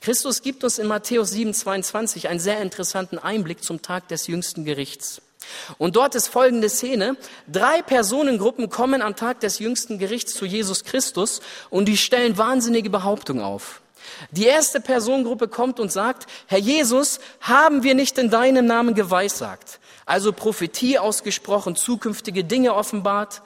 Christus 0.00 0.42
gibt 0.42 0.64
uns 0.64 0.78
in 0.78 0.86
Matthäus 0.86 1.30
7, 1.30 1.54
22 1.54 2.28
einen 2.28 2.40
sehr 2.40 2.60
interessanten 2.60 3.18
Einblick 3.18 3.62
zum 3.62 3.82
Tag 3.82 4.08
des 4.08 4.26
jüngsten 4.26 4.64
Gerichts. 4.64 5.20
Und 5.78 5.96
dort 5.96 6.14
ist 6.14 6.28
folgende 6.28 6.68
Szene. 6.68 7.16
Drei 7.46 7.82
Personengruppen 7.82 8.68
kommen 8.68 9.00
am 9.00 9.16
Tag 9.16 9.40
des 9.40 9.60
jüngsten 9.60 9.98
Gerichts 9.98 10.34
zu 10.34 10.44
Jesus 10.44 10.84
Christus 10.84 11.40
und 11.70 11.86
die 11.86 11.96
stellen 11.96 12.36
wahnsinnige 12.36 12.90
Behauptungen 12.90 13.42
auf. 13.42 13.80
Die 14.30 14.44
erste 14.44 14.80
Personengruppe 14.80 15.48
kommt 15.48 15.80
und 15.80 15.92
sagt, 15.92 16.26
Herr 16.46 16.58
Jesus, 16.58 17.20
haben 17.40 17.82
wir 17.82 17.94
nicht 17.94 18.18
in 18.18 18.30
deinem 18.30 18.66
Namen 18.66 18.94
geweissagt? 18.94 19.80
Also 20.06 20.32
Prophetie 20.32 20.98
ausgesprochen, 20.98 21.76
zukünftige 21.76 22.42
Dinge 22.42 22.74
offenbart, 22.74 23.42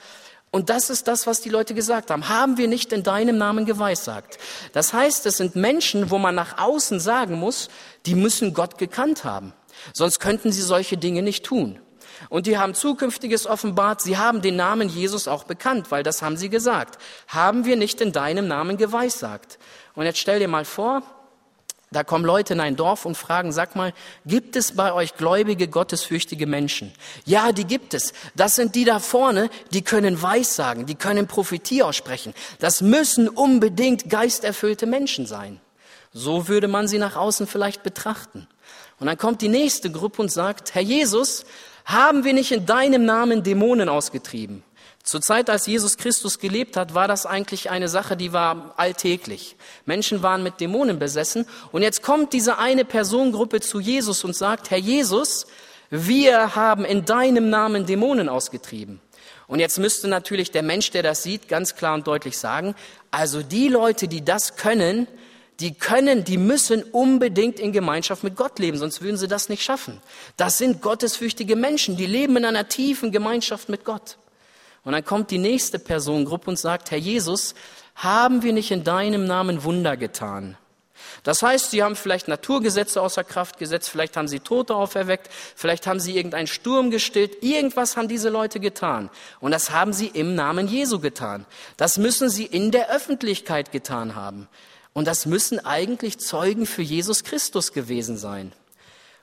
und 0.52 0.68
das 0.68 0.90
ist 0.90 1.08
das, 1.08 1.26
was 1.26 1.40
die 1.40 1.48
Leute 1.48 1.72
gesagt 1.72 2.10
haben. 2.10 2.28
Haben 2.28 2.58
wir 2.58 2.68
nicht 2.68 2.92
in 2.92 3.02
deinem 3.02 3.38
Namen 3.38 3.64
geweissagt? 3.64 4.38
Das 4.74 4.92
heißt, 4.92 5.24
es 5.24 5.38
sind 5.38 5.56
Menschen, 5.56 6.10
wo 6.10 6.18
man 6.18 6.34
nach 6.34 6.58
außen 6.58 7.00
sagen 7.00 7.36
muss, 7.36 7.70
die 8.04 8.14
müssen 8.14 8.52
Gott 8.52 8.76
gekannt 8.76 9.24
haben. 9.24 9.54
Sonst 9.94 10.20
könnten 10.20 10.52
sie 10.52 10.60
solche 10.60 10.98
Dinge 10.98 11.22
nicht 11.22 11.46
tun. 11.46 11.80
Und 12.28 12.46
die 12.46 12.58
haben 12.58 12.74
Zukünftiges 12.74 13.46
offenbart. 13.46 14.02
Sie 14.02 14.18
haben 14.18 14.42
den 14.42 14.56
Namen 14.56 14.90
Jesus 14.90 15.26
auch 15.26 15.44
bekannt, 15.44 15.90
weil 15.90 16.02
das 16.02 16.20
haben 16.20 16.36
sie 16.36 16.50
gesagt. 16.50 16.98
Haben 17.28 17.64
wir 17.64 17.76
nicht 17.76 18.02
in 18.02 18.12
deinem 18.12 18.46
Namen 18.46 18.76
geweissagt? 18.76 19.58
Und 19.94 20.04
jetzt 20.04 20.18
stell 20.18 20.38
dir 20.38 20.48
mal 20.48 20.66
vor, 20.66 21.02
da 21.92 22.04
kommen 22.04 22.24
Leute 22.24 22.54
in 22.54 22.60
ein 22.60 22.76
Dorf 22.76 23.04
und 23.04 23.16
fragen, 23.16 23.52
sag 23.52 23.76
mal, 23.76 23.92
gibt 24.26 24.56
es 24.56 24.72
bei 24.72 24.92
euch 24.92 25.16
gläubige, 25.16 25.68
gottesfürchtige 25.68 26.46
Menschen? 26.46 26.92
Ja, 27.24 27.52
die 27.52 27.64
gibt 27.64 27.94
es. 27.94 28.12
Das 28.34 28.56
sind 28.56 28.74
die 28.74 28.84
da 28.84 28.98
vorne, 28.98 29.50
die 29.72 29.82
können 29.82 30.20
Weissagen, 30.20 30.86
die 30.86 30.94
können 30.94 31.26
Prophetie 31.26 31.82
aussprechen. 31.82 32.34
Das 32.58 32.80
müssen 32.80 33.28
unbedingt 33.28 34.08
geisterfüllte 34.08 34.86
Menschen 34.86 35.26
sein. 35.26 35.60
So 36.12 36.48
würde 36.48 36.68
man 36.68 36.88
sie 36.88 36.98
nach 36.98 37.16
außen 37.16 37.46
vielleicht 37.46 37.82
betrachten. 37.82 38.48
Und 38.98 39.06
dann 39.06 39.18
kommt 39.18 39.42
die 39.42 39.48
nächste 39.48 39.90
Gruppe 39.90 40.22
und 40.22 40.30
sagt, 40.30 40.74
Herr 40.74 40.82
Jesus, 40.82 41.44
haben 41.84 42.24
wir 42.24 42.32
nicht 42.32 42.52
in 42.52 42.66
deinem 42.66 43.04
Namen 43.04 43.42
Dämonen 43.42 43.88
ausgetrieben? 43.88 44.62
Zur 45.02 45.20
Zeit, 45.20 45.50
als 45.50 45.66
Jesus 45.66 45.96
Christus 45.96 46.38
gelebt 46.38 46.76
hat, 46.76 46.94
war 46.94 47.08
das 47.08 47.26
eigentlich 47.26 47.70
eine 47.70 47.88
Sache, 47.88 48.16
die 48.16 48.32
war 48.32 48.74
alltäglich. 48.76 49.56
Menschen 49.84 50.22
waren 50.22 50.44
mit 50.44 50.60
Dämonen 50.60 51.00
besessen. 51.00 51.46
Und 51.72 51.82
jetzt 51.82 52.02
kommt 52.02 52.32
diese 52.32 52.58
eine 52.58 52.84
Personengruppe 52.84 53.60
zu 53.60 53.80
Jesus 53.80 54.22
und 54.22 54.36
sagt, 54.36 54.70
Herr 54.70 54.78
Jesus, 54.78 55.46
wir 55.90 56.54
haben 56.54 56.84
in 56.84 57.04
deinem 57.04 57.50
Namen 57.50 57.84
Dämonen 57.84 58.28
ausgetrieben. 58.28 59.00
Und 59.48 59.58
jetzt 59.58 59.78
müsste 59.78 60.06
natürlich 60.08 60.52
der 60.52 60.62
Mensch, 60.62 60.90
der 60.92 61.02
das 61.02 61.24
sieht, 61.24 61.48
ganz 61.48 61.74
klar 61.74 61.94
und 61.94 62.06
deutlich 62.06 62.38
sagen, 62.38 62.74
also 63.10 63.42
die 63.42 63.68
Leute, 63.68 64.06
die 64.08 64.24
das 64.24 64.56
können, 64.56 65.08
die 65.60 65.74
können, 65.74 66.24
die 66.24 66.38
müssen 66.38 66.82
unbedingt 66.82 67.60
in 67.60 67.72
Gemeinschaft 67.72 68.24
mit 68.24 68.36
Gott 68.36 68.58
leben, 68.58 68.78
sonst 68.78 69.02
würden 69.02 69.18
sie 69.18 69.28
das 69.28 69.48
nicht 69.48 69.62
schaffen. 69.62 70.00
Das 70.36 70.58
sind 70.58 70.80
gottesfürchtige 70.80 71.56
Menschen, 71.56 71.96
die 71.96 72.06
leben 72.06 72.36
in 72.36 72.44
einer 72.44 72.68
tiefen 72.68 73.12
Gemeinschaft 73.12 73.68
mit 73.68 73.84
Gott. 73.84 74.16
Und 74.84 74.92
dann 74.92 75.04
kommt 75.04 75.30
die 75.30 75.38
nächste 75.38 75.78
Personengruppe 75.78 76.50
und 76.50 76.58
sagt, 76.58 76.90
Herr 76.90 76.98
Jesus, 76.98 77.54
haben 77.94 78.42
wir 78.42 78.52
nicht 78.52 78.70
in 78.70 78.84
deinem 78.84 79.26
Namen 79.26 79.64
Wunder 79.64 79.96
getan? 79.96 80.56
Das 81.22 81.42
heißt, 81.42 81.70
sie 81.70 81.82
haben 81.82 81.94
vielleicht 81.94 82.26
Naturgesetze 82.26 83.00
außer 83.00 83.22
Kraft 83.22 83.58
gesetzt, 83.58 83.90
vielleicht 83.90 84.16
haben 84.16 84.28
sie 84.28 84.40
Tote 84.40 84.74
auferweckt, 84.74 85.30
vielleicht 85.54 85.86
haben 85.86 86.00
sie 86.00 86.16
irgendeinen 86.16 86.46
Sturm 86.48 86.90
gestillt, 86.90 87.42
irgendwas 87.42 87.96
haben 87.96 88.08
diese 88.08 88.28
Leute 88.28 88.58
getan. 88.58 89.08
Und 89.40 89.52
das 89.52 89.70
haben 89.70 89.92
sie 89.92 90.08
im 90.08 90.34
Namen 90.34 90.66
Jesu 90.66 90.98
getan. 90.98 91.46
Das 91.76 91.96
müssen 91.96 92.28
sie 92.28 92.46
in 92.46 92.70
der 92.70 92.90
Öffentlichkeit 92.90 93.70
getan 93.70 94.16
haben. 94.16 94.48
Und 94.94 95.06
das 95.06 95.26
müssen 95.26 95.64
eigentlich 95.64 96.18
Zeugen 96.18 96.66
für 96.66 96.82
Jesus 96.82 97.24
Christus 97.24 97.72
gewesen 97.72 98.16
sein. 98.16 98.52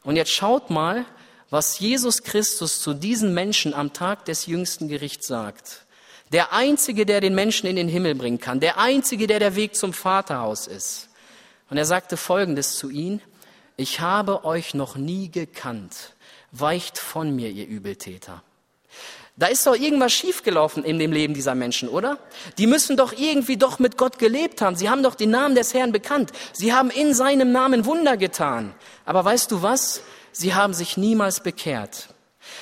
Und 0.04 0.16
jetzt 0.16 0.32
schaut 0.32 0.70
mal, 0.70 1.06
was 1.50 1.80
Jesus 1.80 2.24
Christus 2.24 2.82
zu 2.82 2.94
diesen 2.94 3.34
Menschen 3.34 3.74
am 3.74 3.94
Tag 3.94 4.26
des 4.26 4.46
jüngsten 4.46 4.88
Gerichts 4.88 5.28
sagt. 5.28 5.86
Der 6.32 6.54
Einzige, 6.54 7.06
der 7.06 7.22
den 7.22 7.34
Menschen 7.34 7.68
in 7.68 7.76
den 7.76 7.88
Himmel 7.88 8.14
bringen 8.14 8.40
kann. 8.40 8.60
Der 8.60 8.78
Einzige, 8.78 9.26
der 9.26 9.40
der 9.40 9.56
Weg 9.56 9.76
zum 9.76 9.94
Vaterhaus 9.94 10.68
ist. 10.68 11.10
Und 11.70 11.78
er 11.78 11.86
sagte 11.86 12.18
Folgendes 12.18 12.76
zu 12.76 12.90
ihnen. 12.90 13.22
Ich 13.78 14.00
habe 14.00 14.46
euch 14.46 14.74
noch 14.74 14.96
nie 14.96 15.32
gekannt. 15.32 16.14
Weicht 16.52 16.98
von 16.98 17.36
mir, 17.36 17.50
ihr 17.50 17.68
Übeltäter. 17.68 18.44
Da 19.38 19.48
ist 19.48 19.66
doch 19.66 19.76
irgendwas 19.76 20.12
schiefgelaufen 20.12 20.84
in 20.84 21.00
dem 21.00 21.14
Leben 21.14 21.34
dieser 21.34 21.56
Menschen, 21.56 21.88
oder? 21.88 22.18
Die 22.58 22.68
müssen 22.68 22.98
doch 22.98 23.14
irgendwie 23.14 23.56
doch 23.56 23.80
mit 23.80 23.98
Gott 23.98 24.20
gelebt 24.20 24.62
haben. 24.62 24.76
Sie 24.76 24.90
haben 24.90 25.02
doch 25.02 25.16
den 25.16 25.30
Namen 25.30 25.56
des 25.56 25.74
Herrn 25.74 25.94
bekannt. 25.94 26.34
Sie 26.52 26.74
haben 26.74 26.90
in 26.90 27.14
seinem 27.14 27.54
Namen 27.54 27.86
Wunder 27.86 28.18
getan. 28.18 28.76
Aber 29.06 29.24
weißt 29.24 29.50
du 29.52 29.62
was? 29.62 30.02
Sie 30.40 30.56
haben 30.56 30.74
sich 30.74 30.96
niemals 30.96 31.42
bekehrt. 31.42 32.08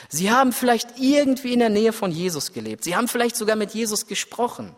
Sie 0.09 0.31
haben 0.31 0.51
vielleicht 0.51 0.97
irgendwie 0.97 1.53
in 1.53 1.59
der 1.59 1.69
Nähe 1.69 1.93
von 1.93 2.11
Jesus 2.11 2.51
gelebt. 2.51 2.83
Sie 2.83 2.95
haben 2.95 3.07
vielleicht 3.07 3.35
sogar 3.35 3.55
mit 3.55 3.75
Jesus 3.75 4.07
gesprochen. 4.07 4.73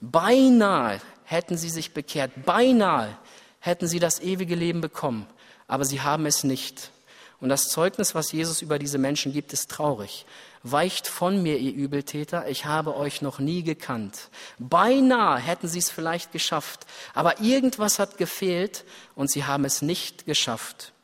Beinahe 0.00 1.02
hätten 1.24 1.58
sie 1.58 1.68
sich 1.68 1.92
bekehrt. 1.92 2.32
Beinahe 2.46 3.18
hätten 3.60 3.88
sie 3.88 3.98
das 3.98 4.20
ewige 4.20 4.54
Leben 4.54 4.80
bekommen. 4.80 5.26
Aber 5.68 5.84
sie 5.84 6.00
haben 6.00 6.24
es 6.24 6.44
nicht. 6.44 6.92
Und 7.40 7.50
das 7.50 7.68
Zeugnis, 7.68 8.14
was 8.14 8.32
Jesus 8.32 8.62
über 8.62 8.78
diese 8.78 8.96
Menschen 8.96 9.34
gibt, 9.34 9.52
ist 9.52 9.70
traurig. 9.70 10.24
Weicht 10.62 11.06
von 11.06 11.42
mir, 11.42 11.58
ihr 11.58 11.74
Übeltäter, 11.74 12.48
ich 12.48 12.64
habe 12.64 12.96
euch 12.96 13.20
noch 13.20 13.38
nie 13.38 13.62
gekannt. 13.62 14.30
Beinahe 14.58 15.38
hätten 15.38 15.68
sie 15.68 15.80
es 15.80 15.90
vielleicht 15.90 16.32
geschafft, 16.32 16.86
aber 17.12 17.38
irgendwas 17.42 17.98
hat 17.98 18.16
gefehlt 18.16 18.86
und 19.14 19.30
sie 19.30 19.44
haben 19.44 19.66
es 19.66 19.82
nicht 19.82 20.24
geschafft. 20.24 20.94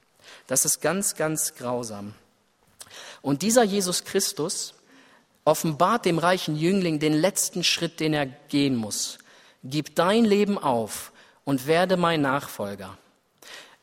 Das 0.47 0.65
ist 0.65 0.81
ganz, 0.81 1.15
ganz 1.15 1.55
grausam. 1.55 2.15
Und 3.21 3.43
dieser 3.43 3.63
Jesus 3.63 4.05
Christus 4.05 4.75
offenbart 5.45 6.05
dem 6.05 6.19
reichen 6.19 6.57
Jüngling 6.57 6.99
den 6.99 7.15
letzten 7.15 7.65
Schritt, 7.65 8.01
den 8.01 8.15
er 8.15 8.27
gehen 8.27 8.77
muss. 8.77 9.19
Gib 9.65 9.95
dein 9.95 10.25
Leben 10.25 10.59
auf 10.59 11.13
und 11.45 11.67
werde 11.67 11.97
mein 11.97 12.21
Nachfolger. 12.21 12.97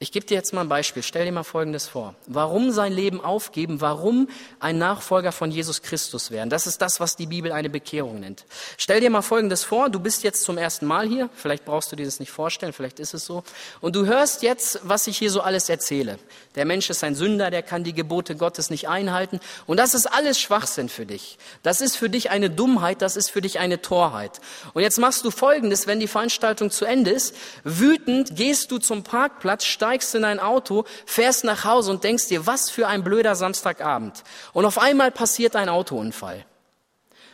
Ich 0.01 0.13
gebe 0.13 0.25
dir 0.25 0.35
jetzt 0.35 0.53
mal 0.53 0.61
ein 0.61 0.69
Beispiel. 0.69 1.03
Stell 1.03 1.25
dir 1.25 1.31
mal 1.33 1.43
Folgendes 1.43 1.85
vor. 1.85 2.15
Warum 2.25 2.71
sein 2.71 2.93
Leben 2.93 3.19
aufgeben? 3.19 3.81
Warum 3.81 4.29
ein 4.61 4.77
Nachfolger 4.77 5.33
von 5.33 5.51
Jesus 5.51 5.81
Christus 5.81 6.31
werden? 6.31 6.49
Das 6.49 6.67
ist 6.67 6.81
das, 6.81 7.01
was 7.01 7.17
die 7.17 7.25
Bibel 7.25 7.51
eine 7.51 7.69
Bekehrung 7.69 8.21
nennt. 8.21 8.45
Stell 8.77 9.01
dir 9.01 9.09
mal 9.09 9.21
Folgendes 9.21 9.65
vor. 9.65 9.89
Du 9.89 9.99
bist 9.99 10.23
jetzt 10.23 10.43
zum 10.43 10.57
ersten 10.57 10.85
Mal 10.85 11.05
hier. 11.05 11.29
Vielleicht 11.35 11.65
brauchst 11.65 11.91
du 11.91 11.97
dir 11.97 12.05
das 12.05 12.21
nicht 12.21 12.31
vorstellen. 12.31 12.71
Vielleicht 12.71 13.01
ist 13.01 13.13
es 13.13 13.25
so. 13.25 13.43
Und 13.81 13.97
du 13.97 14.05
hörst 14.05 14.41
jetzt, 14.41 14.79
was 14.83 15.05
ich 15.07 15.17
hier 15.17 15.31
so 15.31 15.41
alles 15.41 15.67
erzähle. 15.67 16.17
Der 16.55 16.63
Mensch 16.63 16.89
ist 16.89 17.03
ein 17.03 17.13
Sünder. 17.13 17.51
Der 17.51 17.61
kann 17.61 17.83
die 17.83 17.91
Gebote 17.91 18.37
Gottes 18.37 18.69
nicht 18.69 18.87
einhalten. 18.87 19.41
Und 19.65 19.81
das 19.81 19.93
ist 19.93 20.05
alles 20.05 20.39
Schwachsinn 20.39 20.87
für 20.87 21.05
dich. 21.05 21.37
Das 21.61 21.81
ist 21.81 21.97
für 21.97 22.09
dich 22.09 22.29
eine 22.29 22.49
Dummheit. 22.49 23.01
Das 23.01 23.17
ist 23.17 23.29
für 23.29 23.41
dich 23.41 23.59
eine 23.59 23.81
Torheit. 23.81 24.39
Und 24.73 24.81
jetzt 24.81 24.97
machst 24.97 25.25
du 25.25 25.29
Folgendes, 25.29 25.87
wenn 25.87 25.99
die 25.99 26.07
Veranstaltung 26.07 26.71
zu 26.71 26.85
Ende 26.85 27.11
ist. 27.11 27.35
Wütend 27.65 28.37
gehst 28.37 28.71
du 28.71 28.77
zum 28.77 29.03
Parkplatz, 29.03 29.65
steigst 29.89 30.13
in 30.13 30.23
ein 30.23 30.39
Auto, 30.39 30.85
fährst 31.07 31.43
nach 31.43 31.65
Hause 31.65 31.89
und 31.89 32.03
denkst 32.03 32.27
dir, 32.27 32.45
was 32.45 32.69
für 32.69 32.87
ein 32.87 33.03
blöder 33.03 33.35
Samstagabend. 33.35 34.23
Und 34.53 34.65
auf 34.65 34.77
einmal 34.77 35.09
passiert 35.09 35.55
ein 35.55 35.67
Autounfall. 35.67 36.45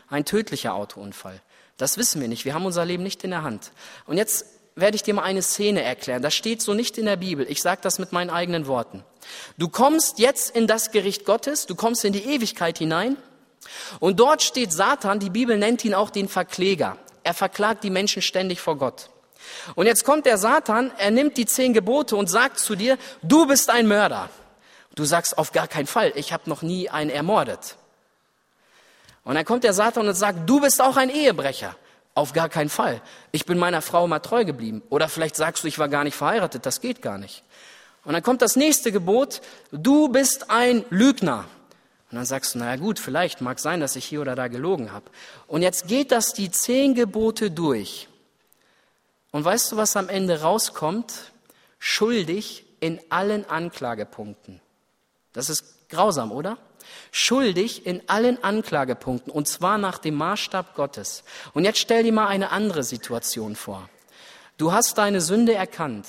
Ein 0.08 0.24
tödlicher 0.24 0.74
Autounfall. 0.74 1.42
Das 1.76 1.98
wissen 1.98 2.22
wir 2.22 2.30
nicht. 2.30 2.46
Wir 2.46 2.54
haben 2.54 2.66
unser 2.66 2.86
Leben 2.86 3.04
nicht 3.04 3.26
in 3.26 3.32
der 3.32 3.44
Hand. 3.44 3.72
Und 4.06 4.16
jetzt 4.16 4.46
werde 4.76 4.96
ich 4.96 5.04
dir 5.04 5.14
mal 5.14 5.24
eine 5.24 5.42
Szene 5.42 5.82
erklären. 5.82 6.22
Das 6.22 6.34
steht 6.34 6.62
so 6.62 6.74
nicht 6.74 6.98
in 6.98 7.06
der 7.06 7.18
Bibel. 7.18 7.46
Ich 7.50 7.62
sage 7.62 7.82
das 7.82 8.00
mit 8.00 8.14
meinen 8.14 8.30
eigenen 8.30 8.68
Worten. 8.68 9.04
Du 9.58 9.68
kommst 9.68 10.20
jetzt 10.20 10.56
in 10.56 10.68
das 10.68 10.92
Gericht 10.92 11.26
Gottes, 11.26 11.66
du 11.66 11.76
kommst 11.76 12.06
in 12.06 12.14
die 12.14 12.24
Ewigkeit 12.24 12.78
hinein 12.78 13.18
und 14.00 14.20
dort 14.20 14.44
steht 14.44 14.72
Satan, 14.72 15.20
die 15.20 15.30
Bibel 15.30 15.58
nennt 15.58 15.84
ihn 15.84 15.94
auch 15.94 16.10
den 16.10 16.30
Verkläger. 16.30 16.98
Er 17.24 17.34
verklagt 17.34 17.84
die 17.84 17.90
Menschen 17.90 18.22
ständig 18.22 18.62
vor 18.62 18.78
Gott. 18.78 19.10
Und 19.76 19.86
jetzt 19.86 20.06
kommt 20.06 20.26
der 20.26 20.38
Satan, 20.38 20.92
er 20.98 21.12
nimmt 21.12 21.38
die 21.38 21.46
zehn 21.46 21.74
Gebote 21.74 22.16
und 22.16 22.30
sagt 22.30 22.60
zu 22.60 22.76
dir, 22.76 22.98
du 23.22 23.48
bist 23.48 23.70
ein 23.70 23.88
Mörder. 23.88 24.30
Du 24.96 25.04
sagst 25.04 25.38
auf 25.38 25.52
gar 25.52 25.68
keinen 25.68 25.88
Fall, 25.88 26.14
ich 26.16 26.32
habe 26.32 26.50
noch 26.50 26.62
nie 26.62 26.90
einen 26.90 27.10
ermordet. 27.10 27.76
Und 29.24 29.36
dann 29.36 29.44
kommt 29.46 29.64
der 29.64 29.74
Satan 29.74 30.08
und 30.08 30.14
sagt, 30.14 30.50
du 30.50 30.62
bist 30.62 30.82
auch 30.82 30.98
ein 30.98 31.10
Ehebrecher. 31.10 31.76
Auf 32.14 32.32
gar 32.32 32.48
keinen 32.48 32.70
Fall. 32.70 33.02
Ich 33.34 33.46
bin 33.46 33.58
meiner 33.58 33.82
Frau 33.82 34.08
mal 34.08 34.20
treu 34.20 34.46
geblieben. 34.46 34.82
Oder 34.90 35.10
vielleicht 35.10 35.36
sagst 35.36 35.64
du, 35.64 35.68
ich 35.68 35.80
war 35.80 35.90
gar 35.90 36.06
nicht 36.06 36.16
verheiratet. 36.16 36.66
Das 36.66 36.80
geht 36.80 37.02
gar 37.02 37.18
nicht. 37.18 37.44
Und 38.06 38.14
dann 38.14 38.24
kommt 38.24 38.42
das 38.42 38.56
nächste 38.56 38.92
Gebot, 38.92 39.42
du 39.72 40.08
bist 40.08 40.50
ein 40.50 40.86
Lügner. 40.90 41.46
Und 42.12 42.18
dann 42.18 42.26
sagst 42.26 42.56
du, 42.56 42.60
naja 42.60 42.78
gut, 42.78 43.00
vielleicht 43.00 43.42
mag 43.42 43.60
sein, 43.60 43.82
dass 43.82 43.96
ich 43.96 44.06
hier 44.06 44.22
oder 44.22 44.36
da 44.36 44.48
gelogen 44.48 44.94
habe. 44.94 45.06
Und 45.48 45.64
jetzt 45.64 45.88
geht 45.88 46.12
das 46.12 46.34
die 46.34 46.52
zehn 46.52 46.94
Gebote 46.94 47.52
durch. 47.52 48.08
Und 49.36 49.44
weißt 49.44 49.74
du, 49.74 49.76
was 49.76 49.98
am 49.98 50.08
Ende 50.08 50.44
rauskommt? 50.44 51.34
Schuldig 51.78 52.64
in 52.80 53.02
allen 53.10 53.44
Anklagepunkten. 53.44 54.62
Das 55.34 55.50
ist 55.50 55.90
grausam, 55.90 56.32
oder? 56.32 56.58
Schuldig 57.12 57.86
in 57.86 58.02
allen 58.08 58.42
Anklagepunkten 58.42 59.34
und 59.34 59.50
zwar 59.50 59.78
nach 59.78 59.98
dem 59.98 60.16
Maßstab 60.16 60.74
Gottes. 60.74 61.26
Und 61.54 61.66
jetzt 61.66 61.80
stell 61.80 62.04
dir 62.04 62.14
mal 62.14 62.28
eine 62.28 62.52
andere 62.52 62.86
Situation 62.86 63.58
vor. 63.58 63.90
Du 64.56 64.72
hast 64.72 64.98
deine 64.98 65.20
Sünde 65.20 65.54
erkannt. 65.54 66.08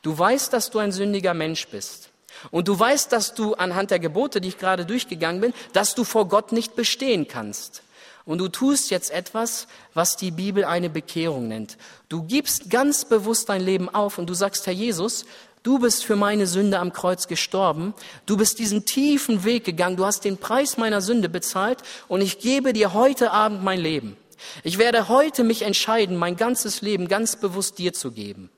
Du 0.00 0.18
weißt, 0.18 0.54
dass 0.54 0.70
du 0.70 0.78
ein 0.78 0.90
sündiger 0.90 1.34
Mensch 1.34 1.68
bist. 1.68 2.08
Und 2.50 2.66
du 2.66 2.80
weißt, 2.80 3.12
dass 3.12 3.34
du 3.34 3.52
anhand 3.56 3.90
der 3.90 3.98
Gebote, 3.98 4.40
die 4.40 4.48
ich 4.48 4.58
gerade 4.58 4.86
durchgegangen 4.86 5.42
bin, 5.42 5.52
dass 5.74 5.94
du 5.94 6.02
vor 6.02 6.28
Gott 6.28 6.50
nicht 6.50 6.76
bestehen 6.76 7.28
kannst. 7.28 7.82
Und 8.24 8.38
du 8.38 8.48
tust 8.48 8.90
jetzt 8.90 9.10
etwas, 9.10 9.66
was 9.94 10.16
die 10.16 10.30
Bibel 10.30 10.64
eine 10.64 10.90
Bekehrung 10.90 11.48
nennt. 11.48 11.76
Du 12.08 12.22
gibst 12.22 12.70
ganz 12.70 13.04
bewusst 13.04 13.48
dein 13.48 13.62
Leben 13.62 13.88
auf 13.88 14.18
und 14.18 14.28
du 14.30 14.34
sagst, 14.34 14.66
Herr 14.66 14.72
Jesus, 14.72 15.24
du 15.62 15.80
bist 15.80 16.04
für 16.04 16.16
meine 16.16 16.46
Sünde 16.46 16.78
am 16.78 16.92
Kreuz 16.92 17.26
gestorben. 17.26 17.94
Du 18.26 18.36
bist 18.36 18.58
diesen 18.58 18.84
tiefen 18.84 19.44
Weg 19.44 19.64
gegangen. 19.64 19.96
Du 19.96 20.06
hast 20.06 20.24
den 20.24 20.38
Preis 20.38 20.76
meiner 20.76 21.00
Sünde 21.00 21.28
bezahlt 21.28 21.78
und 22.06 22.20
ich 22.20 22.38
gebe 22.38 22.72
dir 22.72 22.92
heute 22.92 23.32
Abend 23.32 23.64
mein 23.64 23.80
Leben. 23.80 24.16
Ich 24.62 24.78
werde 24.78 25.08
heute 25.08 25.44
mich 25.44 25.62
entscheiden, 25.62 26.16
mein 26.16 26.36
ganzes 26.36 26.80
Leben 26.80 27.08
ganz 27.08 27.36
bewusst 27.36 27.78
dir 27.78 27.92
zu 27.92 28.12
geben. 28.12 28.50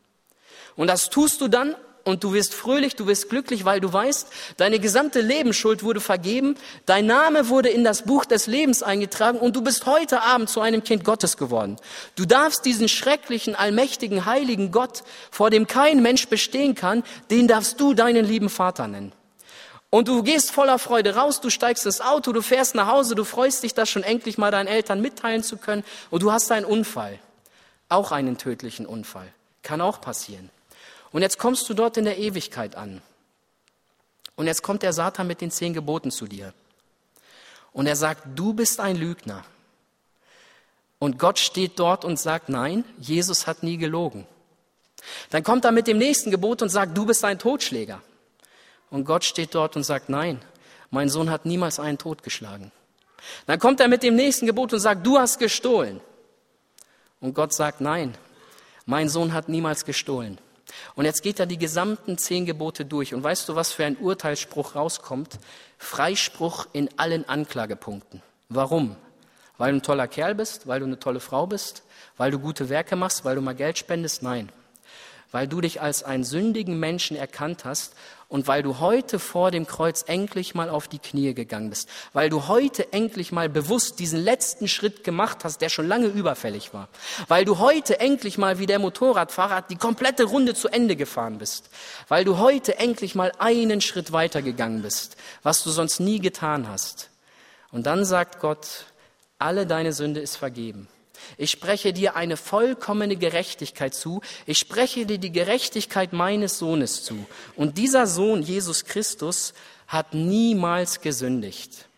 Und 0.77 0.89
das 0.89 1.11
tust 1.11 1.41
du 1.41 1.49
dann 1.49 1.75
und 2.05 2.23
du 2.23 2.33
wirst 2.33 2.55
fröhlich, 2.55 2.97
du 2.97 3.07
wirst 3.07 3.29
glücklich, 3.31 3.65
weil 3.65 3.81
du 3.81 3.93
weißt, 3.93 4.29
deine 4.57 4.79
gesamte 4.79 5.21
Lebensschuld 5.21 5.83
wurde 5.83 6.01
vergeben, 6.01 6.57
dein 6.87 7.07
Name 7.07 7.49
wurde 7.49 7.71
in 7.71 7.83
das 7.83 8.03
Buch 8.03 8.25
des 8.25 8.47
Lebens 8.47 8.83
eingetragen 8.83 9.39
und 9.39 9.57
du 9.57 9.63
bist 9.63 9.87
heute 9.87 10.23
Abend 10.23 10.49
zu 10.51 10.61
einem 10.61 10.85
Kind 10.85 11.05
Gottes 11.05 11.37
geworden. 11.37 11.77
Du 12.15 12.25
darfst 12.25 12.65
diesen 12.65 12.89
schrecklichen, 12.89 13.55
allmächtigen, 13.55 14.27
heiligen 14.27 14.71
Gott, 14.71 15.03
vor 15.31 15.51
dem 15.51 15.67
kein 15.67 16.03
Mensch 16.03 16.29
bestehen 16.29 16.75
kann, 16.75 17.03
den 17.31 17.49
darfst 17.49 17.81
du 17.81 17.95
deinen 17.95 18.25
lieben 18.25 18.51
Vater 18.51 18.87
nennen. 18.87 19.13
Und 19.91 20.09
du 20.09 20.25
gehst 20.25 20.51
voller 20.51 20.81
Freude 20.81 21.15
raus, 21.15 21.41
du 21.41 21.51
steigst 21.51 21.87
ins 21.87 22.01
Auto, 22.01 22.33
du 22.33 22.43
fährst 22.43 22.75
nach 22.75 22.89
Hause, 22.89 23.15
du 23.15 23.23
freust 23.23 23.63
dich, 23.63 23.75
das 23.75 23.89
schon 23.89 24.03
endlich 24.03 24.39
mal 24.39 24.51
deinen 24.51 24.67
Eltern 24.67 25.01
mitteilen 25.01 25.45
zu 25.45 25.57
können 25.57 25.85
und 26.11 26.23
du 26.25 26.33
hast 26.33 26.51
einen 26.51 26.67
Unfall. 26.67 27.21
Auch 27.89 28.11
einen 28.11 28.37
tödlichen 28.37 28.87
Unfall. 28.87 29.33
Kann 29.63 29.81
auch 29.81 30.01
passieren. 30.01 30.51
Und 31.15 31.23
jetzt 31.23 31.39
kommst 31.39 31.69
du 31.69 31.75
dort 31.75 31.97
in 31.97 32.07
der 32.07 32.19
Ewigkeit 32.19 32.75
an. 32.75 33.01
Und 34.35 34.49
jetzt 34.49 34.65
kommt 34.65 34.83
der 34.83 34.93
Satan 34.93 35.29
mit 35.29 35.41
den 35.41 35.53
zehn 35.53 35.73
Geboten 35.73 36.11
zu 36.11 36.27
dir. 36.27 36.53
Und 37.73 37.87
er 37.87 37.95
sagt, 37.95 38.23
du 38.35 38.53
bist 38.53 38.81
ein 38.81 38.97
Lügner. 38.97 39.45
Und 40.99 41.21
Gott 41.21 41.39
steht 41.39 41.79
dort 41.79 42.05
und 42.05 42.19
sagt, 42.19 42.49
nein, 42.49 42.85
Jesus 42.99 43.47
hat 43.47 43.63
nie 43.63 43.77
gelogen. 43.77 44.27
Dann 45.31 45.45
kommt 45.45 45.65
er 45.65 45.71
mit 45.71 45.87
dem 45.87 45.99
nächsten 45.99 46.33
Gebot 46.33 46.63
und 46.63 46.69
sagt, 46.69 46.99
du 46.99 47.07
bist 47.07 47.25
ein 47.25 47.39
Totschläger. 47.39 48.03
Und 48.91 49.05
Gott 49.05 49.23
steht 49.23 49.55
dort 49.55 49.77
und 49.77 49.85
sagt, 49.85 50.09
nein, 50.09 50.43
mein 50.91 51.09
Sohn 51.09 51.31
hat 51.31 51.47
niemals 51.47 51.79
einen 51.79 51.97
totgeschlagen. 51.97 52.73
Dann 53.47 53.61
kommt 53.61 53.79
er 53.79 53.87
mit 53.87 54.03
dem 54.03 54.17
nächsten 54.17 54.47
Gebot 54.47 54.73
und 54.73 54.81
sagt, 54.81 55.07
du 55.07 55.17
hast 55.17 55.39
gestohlen. 55.39 56.01
Und 57.21 57.35
Gott 57.35 57.53
sagt, 57.53 57.81
nein, 57.81 58.19
mein 58.85 59.09
Sohn 59.09 59.33
hat 59.33 59.49
niemals 59.49 59.85
gestohlen. 59.85 60.41
Und 60.95 61.05
jetzt 61.05 61.23
geht 61.23 61.41
er 61.41 61.47
die 61.47 61.59
gesamten 61.59 62.19
zehn 62.19 62.47
Gebote 62.47 62.85
durch. 62.85 63.15
Und 63.15 63.23
weißt 63.23 63.49
du, 63.49 63.55
was 63.55 63.73
für 63.73 63.85
ein 63.85 63.97
Urteilsspruch 63.97 64.75
rauskommt? 64.75 65.39
Freispruch 65.79 66.67
in 66.73 66.89
allen 66.97 67.29
Anklagepunkten. 67.29 68.23
Warum? 68.49 68.97
Weil 69.59 69.73
du 69.73 69.79
ein 69.79 69.83
toller 69.83 70.09
Kerl 70.09 70.35
bist? 70.35 70.67
Weil 70.67 70.81
du 70.81 70.87
eine 70.87 70.99
tolle 70.99 71.21
Frau 71.21 71.47
bist? 71.47 71.83
Weil 72.17 72.31
du 72.31 72.39
gute 72.39 72.69
Werke 72.69 72.97
machst? 72.97 73.25
Weil 73.25 73.37
du 73.37 73.41
mal 73.41 73.55
Geld 73.55 73.79
spendest? 73.79 74.23
Nein 74.23 74.51
weil 75.35 75.49
du 75.49 75.61
dich 75.61 75.83
als 75.83 76.05
einen 76.05 76.23
sündigen 76.23 76.79
Menschen 76.79 77.17
erkannt 77.17 77.65
hast 77.65 77.97
und 78.35 78.49
weil 78.49 78.65
du 78.65 78.81
heute 78.81 79.21
vor 79.21 79.53
dem 79.53 79.65
Kreuz 79.65 80.03
endlich 80.09 80.57
mal 80.57 80.69
auf 80.69 80.89
die 80.89 80.99
Knie 80.99 81.35
gegangen 81.35 81.71
bist, 81.71 81.89
weil 82.13 82.31
du 82.31 82.49
heute 82.49 82.93
endlich 82.93 83.31
mal 83.31 83.49
bewusst 83.49 84.01
diesen 84.01 84.19
letzten 84.19 84.67
Schritt 84.67 85.05
gemacht 85.05 85.45
hast, 85.45 85.61
der 85.61 85.69
schon 85.69 85.87
lange 85.87 86.09
überfällig 86.09 86.75
war, 86.75 86.89
weil 87.29 87.45
du 87.45 87.61
heute 87.61 88.01
endlich 88.01 88.37
mal 88.37 88.59
wie 88.59 88.67
der 88.67 88.81
Motorradfahrer 88.81 89.63
die 89.63 89.77
komplette 89.77 90.25
Runde 90.25 90.55
zu 90.55 90.67
Ende 90.67 90.97
gefahren 90.97 91.39
bist, 91.39 91.71
weil 92.09 92.25
du 92.25 92.39
heute 92.39 92.77
endlich 92.77 93.15
mal 93.15 93.31
einen 93.39 93.81
Schritt 93.81 94.11
weitergegangen 94.11 94.83
bist, 94.83 95.17
was 95.45 95.63
du 95.63 95.71
sonst 95.71 96.01
nie 96.01 96.19
getan 96.19 96.69
hast. 96.69 97.11
Und 97.71 97.87
dann 97.87 98.05
sagt 98.05 98.41
Gott, 98.41 98.87
alle 99.39 99.65
deine 99.65 99.93
Sünde 99.93 100.19
ist 100.19 100.35
vergeben. 100.35 100.89
Ich 101.37 101.51
spreche 101.51 101.93
dir 101.93 102.17
eine 102.17 102.37
vollkommene 102.37 103.17
Gerechtigkeit 103.17 103.95
zu. 103.95 104.21
Ich 104.47 104.59
spreche 104.59 105.07
dir 105.07 105.19
die 105.19 105.33
Gerechtigkeit 105.33 106.13
meines 106.13 106.59
Sohnes 106.59 107.05
zu. 107.05 107.27
Und 107.57 107.79
dieser 107.79 108.07
Sohn, 108.07 108.43
Jesus 108.43 108.85
Christus, 108.85 109.55
hat 109.87 110.15
niemals 110.15 111.01
gesündigt. 111.01 111.89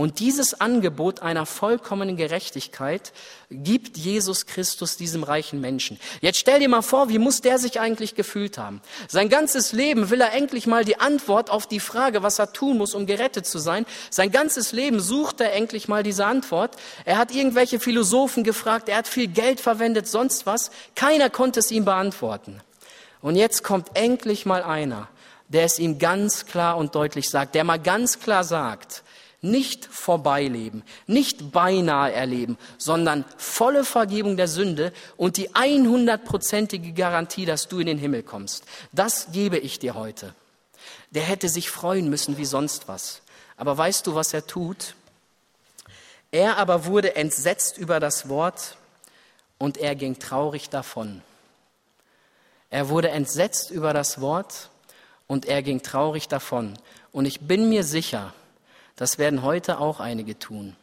Und 0.00 0.18
dieses 0.18 0.62
Angebot 0.62 1.20
einer 1.20 1.44
vollkommenen 1.44 2.16
Gerechtigkeit 2.16 3.12
gibt 3.50 3.98
Jesus 3.98 4.46
Christus 4.46 4.96
diesem 4.96 5.24
reichen 5.24 5.60
Menschen. 5.60 6.00
Jetzt 6.22 6.38
stell 6.38 6.58
dir 6.58 6.70
mal 6.70 6.80
vor, 6.80 7.10
wie 7.10 7.18
muss 7.18 7.42
der 7.42 7.58
sich 7.58 7.80
eigentlich 7.80 8.14
gefühlt 8.14 8.56
haben? 8.56 8.80
Sein 9.08 9.28
ganzes 9.28 9.72
Leben 9.72 10.08
will 10.08 10.22
er 10.22 10.32
endlich 10.32 10.66
mal 10.66 10.86
die 10.86 10.98
Antwort 10.98 11.50
auf 11.50 11.66
die 11.66 11.80
Frage, 11.80 12.22
was 12.22 12.38
er 12.38 12.54
tun 12.54 12.78
muss, 12.78 12.94
um 12.94 13.04
gerettet 13.04 13.44
zu 13.44 13.58
sein. 13.58 13.84
Sein 14.08 14.30
ganzes 14.30 14.72
Leben 14.72 15.00
sucht 15.00 15.38
er 15.42 15.52
endlich 15.52 15.86
mal 15.86 16.02
diese 16.02 16.24
Antwort. 16.24 16.76
Er 17.04 17.18
hat 17.18 17.34
irgendwelche 17.34 17.78
Philosophen 17.78 18.42
gefragt, 18.42 18.88
er 18.88 18.96
hat 18.96 19.06
viel 19.06 19.26
Geld 19.26 19.60
verwendet, 19.60 20.08
sonst 20.08 20.46
was. 20.46 20.70
Keiner 20.94 21.28
konnte 21.28 21.60
es 21.60 21.70
ihm 21.70 21.84
beantworten. 21.84 22.62
Und 23.20 23.36
jetzt 23.36 23.64
kommt 23.64 23.88
endlich 23.92 24.46
mal 24.46 24.62
einer, 24.62 25.08
der 25.48 25.64
es 25.64 25.78
ihm 25.78 25.98
ganz 25.98 26.46
klar 26.46 26.78
und 26.78 26.94
deutlich 26.94 27.28
sagt, 27.28 27.54
der 27.54 27.64
mal 27.64 27.78
ganz 27.78 28.18
klar 28.18 28.44
sagt, 28.44 29.02
nicht 29.42 29.86
vorbeileben, 29.86 30.82
nicht 31.06 31.52
beinahe 31.52 32.12
erleben, 32.12 32.58
sondern 32.78 33.24
volle 33.36 33.84
Vergebung 33.84 34.36
der 34.36 34.48
Sünde 34.48 34.92
und 35.16 35.36
die 35.36 35.50
100-prozentige 35.50 36.92
Garantie, 36.92 37.46
dass 37.46 37.68
du 37.68 37.78
in 37.78 37.86
den 37.86 37.98
Himmel 37.98 38.22
kommst. 38.22 38.64
Das 38.92 39.28
gebe 39.32 39.58
ich 39.58 39.78
dir 39.78 39.94
heute. 39.94 40.34
Der 41.10 41.22
hätte 41.22 41.48
sich 41.48 41.70
freuen 41.70 42.10
müssen 42.10 42.36
wie 42.36 42.44
sonst 42.44 42.86
was. 42.88 43.22
Aber 43.56 43.76
weißt 43.76 44.06
du, 44.06 44.14
was 44.14 44.32
er 44.32 44.46
tut? 44.46 44.94
Er 46.30 46.58
aber 46.58 46.84
wurde 46.84 47.16
entsetzt 47.16 47.78
über 47.78 47.98
das 47.98 48.28
Wort 48.28 48.76
und 49.58 49.76
er 49.76 49.94
ging 49.94 50.18
traurig 50.18 50.70
davon. 50.70 51.22
Er 52.70 52.88
wurde 52.88 53.10
entsetzt 53.10 53.70
über 53.70 53.92
das 53.92 54.20
Wort 54.20 54.70
und 55.26 55.46
er 55.46 55.62
ging 55.62 55.82
traurig 55.82 56.28
davon. 56.28 56.78
Und 57.10 57.24
ich 57.24 57.40
bin 57.40 57.68
mir 57.68 57.82
sicher, 57.82 58.32
das 59.00 59.16
werden 59.16 59.42
heute 59.42 59.78
auch 59.78 59.98
einige 59.98 60.38
tun. 60.38 60.76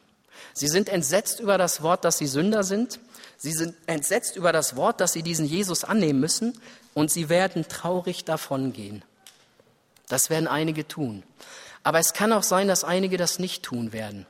Sie 0.51 0.67
sind 0.67 0.89
entsetzt 0.89 1.39
über 1.39 1.59
das 1.59 1.83
Wort, 1.83 2.03
dass 2.03 2.17
sie 2.17 2.25
Sünder 2.25 2.63
sind. 2.63 2.99
Sie 3.37 3.51
sind 3.51 3.75
entsetzt 3.85 4.35
über 4.35 4.51
das 4.51 4.75
Wort, 4.75 5.01
dass 5.01 5.13
sie 5.13 5.21
diesen 5.21 5.45
Jesus 5.45 5.83
annehmen 5.83 6.19
müssen. 6.19 6.59
Und 6.95 7.11
sie 7.11 7.29
werden 7.29 7.67
traurig 7.67 8.25
davongehen. 8.25 9.03
Das 10.09 10.31
werden 10.31 10.47
einige 10.47 10.87
tun. 10.87 11.21
Aber 11.83 11.99
es 11.99 12.13
kann 12.13 12.33
auch 12.33 12.41
sein, 12.41 12.67
dass 12.67 12.83
einige 12.83 13.17
das 13.17 13.37
nicht 13.37 13.61
tun 13.61 13.93
werden. 13.93 14.25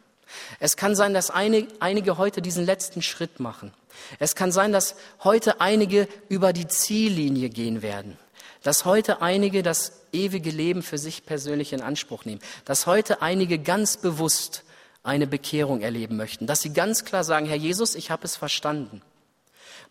Es 0.60 0.76
kann 0.76 0.94
sein, 0.94 1.14
dass 1.14 1.30
einige 1.30 2.18
heute 2.18 2.42
diesen 2.42 2.66
letzten 2.66 3.02
Schritt 3.02 3.40
machen. 3.40 3.72
Es 4.20 4.36
kann 4.36 4.52
sein, 4.52 4.74
dass 4.74 4.96
heute 5.24 5.62
einige 5.62 6.10
über 6.28 6.52
die 6.52 6.68
Ziellinie 6.68 7.48
gehen 7.48 7.82
werden. 7.82 8.18
Dass 8.64 8.86
heute 8.86 9.22
einige 9.22 9.64
das 9.64 10.02
ewige 10.12 10.50
Leben 10.50 10.84
für 10.84 10.98
sich 10.98 11.26
persönlich 11.26 11.74
in 11.74 11.82
Anspruch 11.82 12.26
nehmen. 12.26 12.42
Dass 12.66 12.86
heute 12.88 13.22
einige 13.22 13.60
ganz 13.60 13.98
bewusst 13.98 14.64
eine 15.04 15.28
Bekehrung 15.28 15.82
erleben 15.82 16.18
möchten. 16.18 16.48
Dass 16.48 16.62
sie 16.62 16.74
ganz 16.74 17.06
klar 17.06 17.24
sagen, 17.24 17.46
Herr 17.46 17.56
Jesus, 17.56 17.96
ich 17.96 18.12
habe 18.12 18.26
es 18.26 18.36
verstanden. 18.36 19.02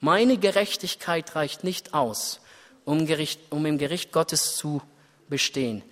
Meine 0.01 0.37
Gerechtigkeit 0.37 1.35
reicht 1.35 1.65
nicht 1.65 1.95
aus, 1.95 2.41
um, 2.85 3.07
Gericht, 3.07 3.41
um 3.51 3.65
im 3.65 3.79
Gericht 3.79 4.13
Gottes 4.13 4.57
zu 4.57 4.83
bestehen. 5.29 5.83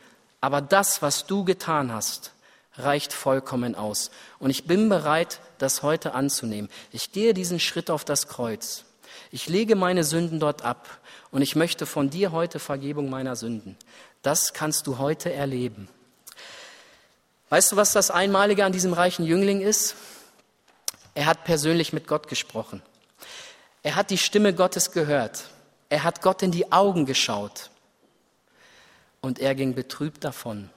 Aber 0.40 0.60
das, 0.60 1.00
was 1.00 1.26
du 1.26 1.44
getan 1.44 1.90
hast, 1.92 2.32
reicht 2.76 3.12
vollkommen 3.12 3.74
aus. 3.74 4.10
Und 4.38 4.50
ich 4.50 4.64
bin 4.64 4.88
bereit, 4.88 5.40
das 5.58 5.82
heute 5.82 6.12
anzunehmen. 6.12 6.70
Ich 6.92 7.12
gehe 7.12 7.32
diesen 7.32 7.60
Schritt 7.60 7.88
auf 7.88 8.04
das 8.04 8.28
Kreuz. 8.28 8.84
Ich 9.30 9.48
lege 9.48 9.76
meine 9.76 10.04
Sünden 10.04 10.40
dort 10.40 10.62
ab 10.62 11.00
und 11.34 11.42
ich 11.42 11.56
möchte 11.56 11.84
von 11.84 12.10
dir 12.10 12.30
heute 12.30 12.60
Vergebung 12.60 13.10
meiner 13.10 13.34
Sünden. 13.34 13.76
Das 14.22 14.52
kannst 14.52 14.86
du 14.86 14.98
heute 14.98 15.32
erleben. 15.32 15.88
Weißt 17.48 17.72
du, 17.72 17.76
was 17.76 17.92
das 17.92 18.12
Einmalige 18.12 18.64
an 18.64 18.70
diesem 18.70 18.92
reichen 18.92 19.24
Jüngling 19.24 19.60
ist? 19.60 19.96
Er 21.12 21.26
hat 21.26 21.42
persönlich 21.42 21.92
mit 21.92 22.06
Gott 22.06 22.28
gesprochen. 22.28 22.82
Er 23.82 23.96
hat 23.96 24.10
die 24.10 24.18
Stimme 24.18 24.54
Gottes 24.54 24.92
gehört. 24.92 25.46
Er 25.88 26.04
hat 26.04 26.22
Gott 26.22 26.40
in 26.40 26.52
die 26.52 26.70
Augen 26.70 27.04
geschaut. 27.04 27.70
Und 29.20 29.40
er 29.40 29.56
ging 29.56 29.74
betrübt 29.74 30.22
davon. 30.22 30.70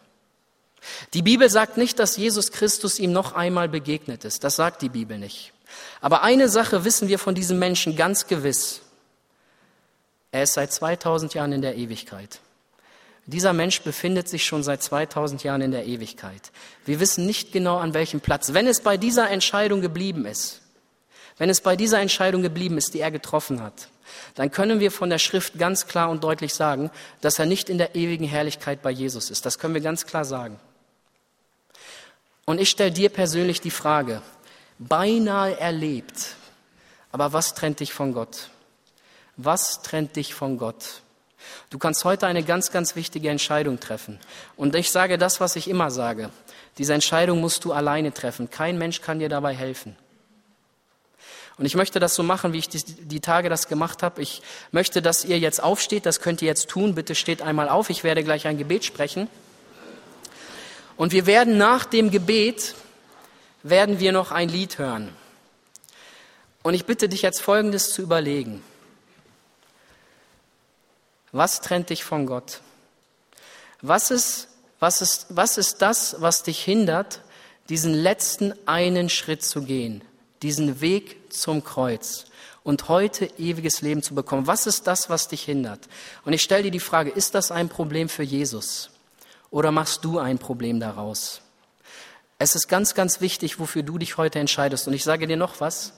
Die 1.14 1.22
Bibel 1.22 1.52
sagt 1.52 1.78
nicht, 1.78 2.00
dass 2.00 2.18
Jesus 2.18 2.52
Christus 2.52 2.98
ihm 2.98 3.12
noch 3.12 3.34
einmal 3.34 3.70
begegnet 3.70 4.26
ist. 4.26 4.44
Das 4.44 4.56
sagt 4.56 4.82
die 4.82 4.90
Bibel 4.90 5.20
nicht. 5.20 5.54
Aber 6.02 6.24
eine 6.24 6.50
Sache 6.50 6.84
wissen 6.84 7.10
wir 7.10 7.20
von 7.20 7.36
diesem 7.36 7.60
Menschen 7.60 7.96
ganz 7.96 8.26
gewiss. 8.26 8.82
Er 10.32 10.44
ist 10.44 10.54
seit 10.54 10.72
2000 10.72 11.34
Jahren 11.34 11.52
in 11.52 11.62
der 11.62 11.76
Ewigkeit. 11.76 12.40
Dieser 13.26 13.52
Mensch 13.52 13.82
befindet 13.82 14.30
sich 14.30 14.46
schon 14.46 14.64
seit 14.64 14.82
2000 14.82 15.44
Jahren 15.44 15.62
in 15.62 15.72
der 15.72 15.86
Ewigkeit. 15.86 16.52
Wir 16.86 17.02
wissen 17.02 17.26
nicht 17.26 17.52
genau 17.52 17.78
an 17.78 17.94
welchem 17.94 18.22
Platz. 18.22 18.54
Wenn 18.54 18.68
es 18.68 18.82
bei 18.82 18.96
dieser 18.96 19.30
Entscheidung 19.30 19.82
geblieben 19.82 20.26
ist, 20.26 20.62
wenn 21.38 21.50
es 21.50 21.62
bei 21.62 21.76
dieser 21.76 22.00
Entscheidung 22.00 22.42
geblieben 22.42 22.78
ist, 22.78 22.94
die 22.94 23.02
er 23.02 23.12
getroffen 23.12 23.62
hat, 23.62 23.90
dann 24.36 24.50
können 24.50 24.80
wir 24.80 24.92
von 24.92 25.10
der 25.10 25.18
Schrift 25.18 25.60
ganz 25.60 25.88
klar 25.88 26.10
und 26.10 26.24
deutlich 26.24 26.54
sagen, 26.54 26.90
dass 27.22 27.38
er 27.38 27.46
nicht 27.46 27.70
in 27.70 27.78
der 27.78 27.96
ewigen 27.96 28.26
Herrlichkeit 28.26 28.82
bei 28.82 28.92
Jesus 28.92 29.30
ist. 29.30 29.46
Das 29.46 29.60
können 29.60 29.74
wir 29.74 29.82
ganz 29.82 30.06
klar 30.06 30.26
sagen. 30.26 30.60
Und 32.46 32.62
ich 32.62 32.70
stelle 32.70 32.92
dir 32.92 33.10
persönlich 33.10 33.60
die 33.60 33.72
Frage, 33.72 34.22
beinahe 34.80 35.60
erlebt, 35.60 36.36
aber 37.12 37.34
was 37.34 37.54
trennt 37.54 37.82
dich 37.82 37.92
von 37.92 38.14
Gott? 38.14 38.50
Was 39.38 39.82
trennt 39.84 40.16
dich 40.16 40.34
von 40.34 40.58
Gott? 40.58 41.02
Du 41.70 41.78
kannst 41.78 42.04
heute 42.04 42.28
eine 42.28 42.44
ganz, 42.44 42.72
ganz 42.72 42.96
wichtige 42.96 43.30
Entscheidung 43.30 43.80
treffen. 43.80 44.20
Und 44.56 44.76
ich 44.76 44.92
sage 44.92 45.18
das, 45.18 45.40
was 45.40 45.56
ich 45.56 45.70
immer 45.70 45.92
sage. 45.92 46.32
Diese 46.78 46.94
Entscheidung 46.94 47.40
musst 47.40 47.64
du 47.64 47.72
alleine 47.72 48.14
treffen. 48.14 48.50
Kein 48.50 48.78
Mensch 48.78 49.02
kann 49.02 49.20
dir 49.20 49.30
dabei 49.30 49.54
helfen. 49.56 49.96
Und 51.58 51.66
ich 51.66 51.76
möchte 51.76 52.00
das 52.00 52.14
so 52.14 52.22
machen, 52.22 52.54
wie 52.54 52.60
ich 52.60 52.70
die, 52.70 52.84
die, 52.84 53.20
Tage 53.20 53.50
das 53.50 53.68
gemacht 53.68 54.04
habe. 54.04 54.22
Ich 54.22 54.42
möchte, 54.72 55.02
dass 55.02 55.26
ihr 55.26 55.40
jetzt 55.40 55.62
aufsteht. 55.62 56.06
Das 56.06 56.20
könnt 56.22 56.42
ihr 56.42 56.48
jetzt 56.48 56.70
tun. 56.70 56.94
Bitte 56.94 57.16
steht 57.16 57.42
einmal 57.42 57.68
auf. 57.68 57.90
Ich 57.90 58.04
werde 58.04 58.24
gleich 58.24 58.46
ein 58.46 58.58
Gebet 58.58 58.86
sprechen. 58.86 59.28
Und 60.98 61.14
wir 61.14 61.26
werden 61.26 61.58
nach 61.58 61.86
dem 61.86 62.12
Gebet, 62.12 62.76
werden 63.64 64.00
wir 64.00 64.12
noch 64.12 64.32
ein 64.32 64.50
Lied 64.50 64.78
hören. 64.78 65.10
Und 66.62 66.74
ich 66.74 66.86
bitte 66.86 67.10
dich 67.10 67.22
jetzt 67.24 67.42
Folgendes 67.42 67.92
zu 67.92 68.02
überlegen. 68.02 68.64
Was 71.32 71.62
trennt 71.62 71.90
dich 71.90 72.04
von 72.04 72.26
Gott? 72.26 72.62
Was 73.82 74.12
ist, 74.12 74.48
was 74.80 75.02
ist, 75.02 75.28
was 75.30 75.58
ist 75.58 75.82
das, 75.82 76.16
was 76.20 76.44
dich 76.44 76.64
hindert, 76.64 77.22
diesen 77.70 77.94
letzten 77.94 78.54
einen 78.68 79.10
Schritt 79.10 79.44
zu 79.44 79.64
gehen, 79.64 80.04
diesen 80.42 80.82
Weg 80.82 81.34
zum 81.34 81.64
Kreuz 81.64 82.26
und 82.64 82.88
heute 82.88 83.26
ewiges 83.38 83.82
Leben 83.82 84.02
zu 84.02 84.16
bekommen? 84.16 84.48
Was 84.48 84.68
ist 84.68 84.88
das, 84.88 85.10
was 85.10 85.28
dich 85.28 85.44
hindert? 85.44 85.88
Und 86.26 86.34
ich 86.34 86.42
stelle 86.42 86.64
dir 86.64 86.72
die 86.72 86.80
Frage, 86.80 87.10
ist 87.10 87.36
das 87.36 87.52
ein 87.52 87.70
Problem 87.70 88.10
für 88.10 88.24
Jesus? 88.24 88.90
Oder 89.52 89.72
machst 89.72 90.06
du 90.06 90.20
ein 90.20 90.40
Problem 90.40 90.80
daraus? 90.80 91.42
Es 92.40 92.56
ist 92.56 92.68
ganz, 92.68 92.94
ganz 92.94 93.20
wichtig, 93.20 93.60
wofür 93.60 93.84
du 93.84 93.98
dich 93.98 94.18
heute 94.18 94.40
entscheidest. 94.40 94.88
Und 94.88 94.94
ich 94.94 95.04
sage 95.04 95.28
dir 95.28 95.38
noch 95.38 95.60
was. 95.60 95.94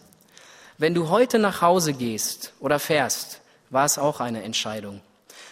Wenn 0.78 0.94
du 0.94 1.10
heute 1.10 1.40
nach 1.40 1.62
Hause 1.62 1.94
gehst 1.94 2.54
oder 2.60 2.80
fährst, 2.80 3.42
war 3.70 3.86
es 3.86 3.98
auch 3.98 4.22
eine 4.22 4.44
Entscheidung. 4.44 5.02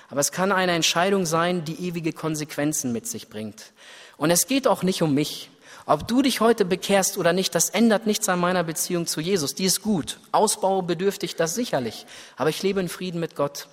Aber 0.09 0.19
es 0.19 0.31
kann 0.31 0.51
eine 0.51 0.71
Entscheidung 0.71 1.25
sein, 1.25 1.65
die 1.65 1.87
ewige 1.87 2.13
Konsequenzen 2.13 2.93
mit 2.93 3.07
sich 3.07 3.27
bringt. 3.27 3.73
Und 4.15 4.31
es 4.31 4.47
geht 4.47 4.67
auch 4.67 4.83
nicht 4.83 5.01
um 5.01 5.13
mich. 5.13 5.49
Ob 5.85 6.07
du 6.07 6.21
dich 6.21 6.41
heute 6.41 6.65
bekehrst 6.65 7.17
oder 7.17 7.31
nicht, 7.31 7.55
das 7.55 7.69
ändert 7.69 8.07
nichts 8.07 8.27
an 8.27 8.39
meiner 8.39 8.63
Beziehung 8.63 9.07
zu 9.07 9.21
Jesus. 9.21 9.55
Die 9.55 9.65
ist 9.65 9.81
gut. 9.81 10.19
Ausbau 10.31 10.81
bedürftig 10.81 11.35
das 11.35 11.55
sicherlich. 11.55 12.05
Aber 12.35 12.49
ich 12.49 12.61
lebe 12.61 12.79
in 12.79 12.89
Frieden 12.89 13.21
mit 13.21 13.35
Gott. 13.35 13.67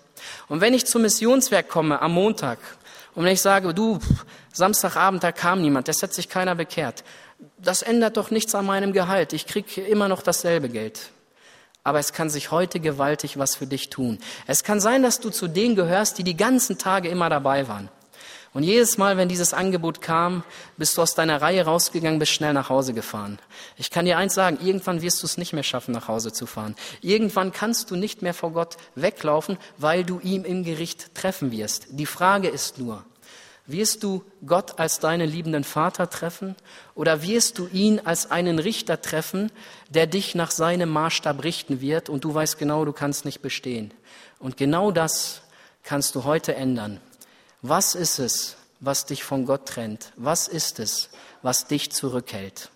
Und 0.48 0.60
wenn 0.60 0.74
ich 0.74 0.86
zum 0.86 1.02
Missionswerk 1.02 1.68
komme 1.68 2.00
am 2.00 2.12
Montag 2.12 2.58
und 3.14 3.24
wenn 3.24 3.32
ich 3.32 3.40
sage, 3.40 3.74
du, 3.74 3.98
Samstagabend, 4.52 5.24
da 5.24 5.32
kam 5.32 5.60
niemand, 5.60 5.88
es 5.88 6.02
hat 6.02 6.14
sich 6.14 6.28
keiner 6.28 6.54
bekehrt, 6.54 7.04
das 7.58 7.82
ändert 7.82 8.16
doch 8.16 8.30
nichts 8.30 8.54
an 8.54 8.66
meinem 8.66 8.92
Gehalt. 8.92 9.32
Ich 9.32 9.46
kriege 9.46 9.80
immer 9.80 10.08
noch 10.08 10.22
dasselbe 10.22 10.68
Geld. 10.68 11.10
Aber 11.84 11.98
es 11.98 12.12
kann 12.12 12.30
sich 12.30 12.50
heute 12.50 12.80
gewaltig 12.80 13.38
was 13.38 13.54
für 13.54 13.66
dich 13.66 13.90
tun. 13.90 14.18
Es 14.46 14.64
kann 14.64 14.80
sein, 14.80 15.02
dass 15.02 15.20
du 15.20 15.30
zu 15.30 15.46
denen 15.46 15.76
gehörst, 15.76 16.18
die 16.18 16.24
die 16.24 16.36
ganzen 16.36 16.78
Tage 16.78 17.08
immer 17.08 17.28
dabei 17.28 17.68
waren. 17.68 17.88
Und 18.54 18.62
jedes 18.62 18.98
Mal, 18.98 19.16
wenn 19.16 19.28
dieses 19.28 19.52
Angebot 19.52 20.00
kam, 20.00 20.44
bist 20.76 20.96
du 20.96 21.02
aus 21.02 21.16
deiner 21.16 21.42
Reihe 21.42 21.64
rausgegangen, 21.64 22.20
bist 22.20 22.30
schnell 22.30 22.52
nach 22.52 22.68
Hause 22.68 22.94
gefahren. 22.94 23.40
Ich 23.76 23.90
kann 23.90 24.04
dir 24.04 24.16
eins 24.16 24.34
sagen, 24.34 24.58
irgendwann 24.64 25.02
wirst 25.02 25.20
du 25.22 25.26
es 25.26 25.36
nicht 25.36 25.52
mehr 25.52 25.64
schaffen, 25.64 25.92
nach 25.92 26.06
Hause 26.06 26.32
zu 26.32 26.46
fahren. 26.46 26.76
Irgendwann 27.00 27.50
kannst 27.50 27.90
du 27.90 27.96
nicht 27.96 28.22
mehr 28.22 28.32
vor 28.32 28.52
Gott 28.52 28.76
weglaufen, 28.94 29.58
weil 29.76 30.04
du 30.04 30.20
ihm 30.20 30.44
im 30.44 30.62
Gericht 30.62 31.16
treffen 31.16 31.50
wirst. 31.50 31.88
Die 31.90 32.06
Frage 32.06 32.46
ist 32.46 32.78
nur, 32.78 33.04
wirst 33.66 34.02
du 34.02 34.24
Gott 34.44 34.78
als 34.78 35.00
deinen 35.00 35.28
liebenden 35.28 35.64
Vater 35.64 36.10
treffen 36.10 36.54
oder 36.94 37.22
wirst 37.22 37.58
du 37.58 37.66
ihn 37.68 38.00
als 38.04 38.30
einen 38.30 38.58
Richter 38.58 39.00
treffen, 39.00 39.50
der 39.88 40.06
dich 40.06 40.34
nach 40.34 40.50
seinem 40.50 40.90
Maßstab 40.90 41.42
richten 41.44 41.80
wird 41.80 42.08
und 42.08 42.24
du 42.24 42.34
weißt 42.34 42.58
genau, 42.58 42.84
du 42.84 42.92
kannst 42.92 43.24
nicht 43.24 43.40
bestehen. 43.40 43.92
Und 44.38 44.56
genau 44.56 44.90
das 44.90 45.42
kannst 45.82 46.14
du 46.14 46.24
heute 46.24 46.54
ändern. 46.54 47.00
Was 47.62 47.94
ist 47.94 48.18
es, 48.18 48.56
was 48.80 49.06
dich 49.06 49.24
von 49.24 49.46
Gott 49.46 49.66
trennt? 49.66 50.12
Was 50.16 50.48
ist 50.48 50.78
es, 50.78 51.08
was 51.40 51.66
dich 51.66 51.90
zurückhält? 51.92 52.70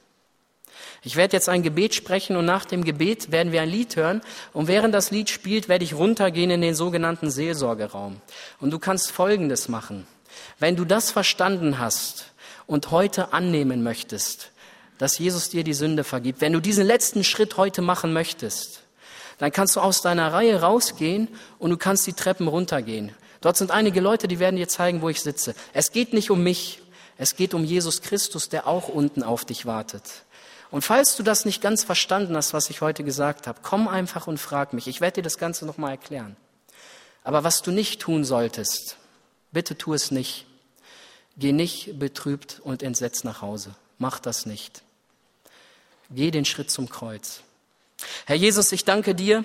Ich 1.03 1.17
werde 1.17 1.37
jetzt 1.37 1.49
ein 1.49 1.63
Gebet 1.63 1.95
sprechen 1.95 2.37
und 2.37 2.45
nach 2.45 2.65
dem 2.65 2.85
Gebet 2.85 3.31
werden 3.31 3.53
wir 3.53 3.63
ein 3.63 3.69
Lied 3.69 3.97
hören. 3.97 4.21
Und 4.53 4.69
während 4.69 4.95
das 4.95 5.11
Lied 5.11 5.29
spielt, 5.31 5.69
werde 5.69 5.85
ich 5.85 5.95
runtergehen 5.95 6.51
in 6.51 6.61
den 6.61 6.75
sogenannten 6.75 7.31
Seelsorgeraum. 7.31 8.21
Und 8.61 8.71
du 8.71 8.79
kannst 8.79 9.11
Folgendes 9.11 9.69
machen. 9.69 10.07
Wenn 10.59 10.77
du 10.77 10.85
das 10.85 11.11
verstanden 11.11 11.79
hast 11.79 12.27
und 12.67 12.91
heute 12.91 13.33
annehmen 13.33 13.83
möchtest, 13.83 14.51
dass 14.99 15.19
Jesus 15.19 15.49
dir 15.49 15.65
die 15.65 15.75
Sünde 15.75 16.05
vergibt, 16.05 16.41
wenn 16.41 16.53
du 16.53 16.61
diesen 16.61 16.85
letzten 16.85 17.25
Schritt 17.25 17.57
heute 17.57 17.83
machen 17.83 18.13
möchtest, 18.13 18.83
dann 19.39 19.53
kannst 19.53 19.77
du 19.77 19.81
aus 19.81 20.03
deiner 20.03 20.33
Reihe 20.33 20.61
rausgehen 20.61 21.29
und 21.59 21.71
du 21.71 21.77
kannst 21.77 22.07
die 22.07 22.13
Treppen 22.13 22.49
runtergehen. 22.49 23.13
Dort 23.41 23.57
sind 23.57 23.71
einige 23.71 24.01
Leute, 24.01 24.27
die 24.27 24.41
werden 24.41 24.57
dir 24.57 24.69
zeigen, 24.69 25.01
wo 25.01 25.09
ich 25.09 25.23
sitze. 25.23 25.55
Es 25.73 25.93
geht 25.93 26.13
nicht 26.13 26.31
um 26.31 26.43
mich, 26.43 26.81
es 27.17 27.37
geht 27.37 27.55
um 27.55 27.65
Jesus 27.65 28.03
Christus, 28.03 28.49
der 28.49 28.67
auch 28.67 28.89
unten 28.89 29.23
auf 29.23 29.45
dich 29.45 29.65
wartet. 29.65 30.03
Und 30.71 30.83
falls 30.83 31.17
du 31.17 31.23
das 31.23 31.45
nicht 31.45 31.63
ganz 31.63 31.85
verstanden 31.85 32.37
hast, 32.37 32.53
was 32.53 32.69
ich 32.69 32.81
heute 32.81 33.05
gesagt 33.05 33.47
habe, 33.47 33.61
komm 33.63 33.89
einfach 33.89 34.27
und 34.27 34.39
frag 34.39 34.73
mich. 34.73 34.87
Ich 34.87 35.01
werde 35.01 35.17
dir 35.17 35.23
das 35.23 35.39
Ganze 35.39 35.65
nochmal 35.65 35.93
erklären. 35.93 36.37
Aber 37.25 37.43
was 37.43 37.63
du 37.63 37.71
nicht 37.71 38.01
tun 38.01 38.25
solltest, 38.25 38.98
bitte 39.53 39.77
tu 39.77 39.95
es 39.95 40.11
nicht. 40.11 40.47
Geh 41.37 41.53
nicht 41.53 41.99
betrübt 41.99 42.61
und 42.65 42.83
entsetzt 42.83 43.25
nach 43.25 43.43
Hause. 43.43 43.75
Mach 43.99 44.19
das 44.19 44.47
nicht. 44.47 44.83
Geh 46.11 46.31
den 46.31 46.45
Schritt 46.45 46.71
zum 46.71 46.89
Kreuz. 46.89 47.43
Herr 48.27 48.37
Jesus, 48.37 48.73
ich 48.73 48.85
danke 48.85 49.15
dir, 49.15 49.45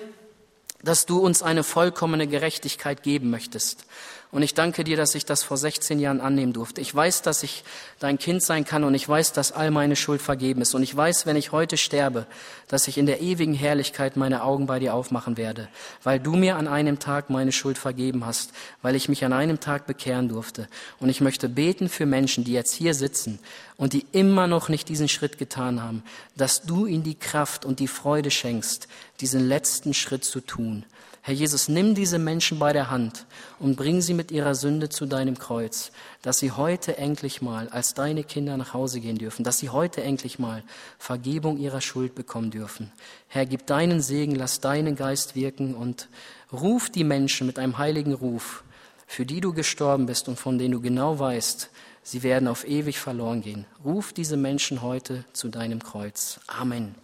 dass 0.82 1.06
du 1.06 1.18
uns 1.18 1.42
eine 1.42 1.64
vollkommene 1.64 2.26
Gerechtigkeit 2.26 3.02
geben 3.02 3.30
möchtest. 3.30 3.86
Und 4.34 4.42
ich 4.42 4.52
danke 4.52 4.82
dir, 4.82 4.96
dass 4.96 5.14
ich 5.14 5.24
das 5.24 5.44
vor 5.44 5.56
16 5.56 6.00
Jahren 6.00 6.20
annehmen 6.20 6.52
durfte. 6.52 6.80
Ich 6.80 6.92
weiß, 6.92 7.22
dass 7.22 7.44
ich 7.44 7.62
dein 8.00 8.18
Kind 8.18 8.42
sein 8.42 8.64
kann 8.64 8.82
und 8.82 8.92
ich 8.92 9.08
weiß, 9.08 9.32
dass 9.32 9.52
all 9.52 9.70
meine 9.70 9.94
Schuld 9.94 10.20
vergeben 10.20 10.60
ist. 10.60 10.74
Und 10.74 10.82
ich 10.82 10.94
weiß, 10.94 11.24
wenn 11.24 11.36
ich 11.36 11.52
heute 11.52 11.76
sterbe, 11.76 12.26
dass 12.66 12.88
ich 12.88 12.98
in 12.98 13.06
der 13.06 13.20
ewigen 13.20 13.54
Herrlichkeit 13.54 14.16
meine 14.16 14.42
Augen 14.42 14.66
bei 14.66 14.80
dir 14.80 14.92
aufmachen 14.92 15.36
werde, 15.36 15.68
weil 16.02 16.18
du 16.18 16.34
mir 16.34 16.56
an 16.56 16.66
einem 16.66 16.98
Tag 16.98 17.30
meine 17.30 17.52
Schuld 17.52 17.78
vergeben 17.78 18.26
hast, 18.26 18.50
weil 18.82 18.96
ich 18.96 19.08
mich 19.08 19.24
an 19.24 19.32
einem 19.32 19.60
Tag 19.60 19.86
bekehren 19.86 20.28
durfte. 20.28 20.66
Und 20.98 21.10
ich 21.10 21.20
möchte 21.20 21.48
beten 21.48 21.88
für 21.88 22.04
Menschen, 22.04 22.42
die 22.42 22.54
jetzt 22.54 22.72
hier 22.72 22.94
sitzen 22.94 23.38
und 23.76 23.92
die 23.92 24.04
immer 24.10 24.48
noch 24.48 24.68
nicht 24.68 24.88
diesen 24.88 25.08
Schritt 25.08 25.38
getan 25.38 25.80
haben, 25.80 26.02
dass 26.36 26.62
du 26.62 26.86
ihnen 26.86 27.04
die 27.04 27.14
Kraft 27.14 27.64
und 27.64 27.78
die 27.78 27.86
Freude 27.86 28.32
schenkst, 28.32 28.88
diesen 29.20 29.46
letzten 29.46 29.94
Schritt 29.94 30.24
zu 30.24 30.40
tun. 30.40 30.84
Herr 31.26 31.32
Jesus, 31.32 31.70
nimm 31.70 31.94
diese 31.94 32.18
Menschen 32.18 32.58
bei 32.58 32.74
der 32.74 32.90
Hand 32.90 33.24
und 33.58 33.76
bring 33.76 34.02
sie 34.02 34.12
mit 34.12 34.30
ihrer 34.30 34.54
Sünde 34.54 34.90
zu 34.90 35.06
deinem 35.06 35.38
Kreuz, 35.38 35.90
dass 36.20 36.38
sie 36.38 36.52
heute 36.52 36.98
endlich 36.98 37.40
mal 37.40 37.70
als 37.70 37.94
deine 37.94 38.24
Kinder 38.24 38.58
nach 38.58 38.74
Hause 38.74 39.00
gehen 39.00 39.16
dürfen, 39.16 39.42
dass 39.42 39.56
sie 39.56 39.70
heute 39.70 40.02
endlich 40.02 40.38
mal 40.38 40.62
Vergebung 40.98 41.56
ihrer 41.56 41.80
Schuld 41.80 42.14
bekommen 42.14 42.50
dürfen. 42.50 42.92
Herr, 43.26 43.46
gib 43.46 43.66
deinen 43.66 44.02
Segen, 44.02 44.34
lass 44.34 44.60
deinen 44.60 44.96
Geist 44.96 45.34
wirken 45.34 45.74
und 45.74 46.10
ruf 46.52 46.90
die 46.90 47.04
Menschen 47.04 47.46
mit 47.46 47.58
einem 47.58 47.78
heiligen 47.78 48.12
Ruf, 48.12 48.62
für 49.06 49.24
die 49.24 49.40
du 49.40 49.54
gestorben 49.54 50.04
bist 50.04 50.28
und 50.28 50.38
von 50.38 50.58
denen 50.58 50.72
du 50.72 50.82
genau 50.82 51.18
weißt, 51.18 51.70
sie 52.02 52.22
werden 52.22 52.48
auf 52.48 52.68
ewig 52.68 52.98
verloren 52.98 53.40
gehen. 53.40 53.64
Ruf 53.82 54.12
diese 54.12 54.36
Menschen 54.36 54.82
heute 54.82 55.24
zu 55.32 55.48
deinem 55.48 55.82
Kreuz. 55.82 56.38
Amen. 56.48 56.94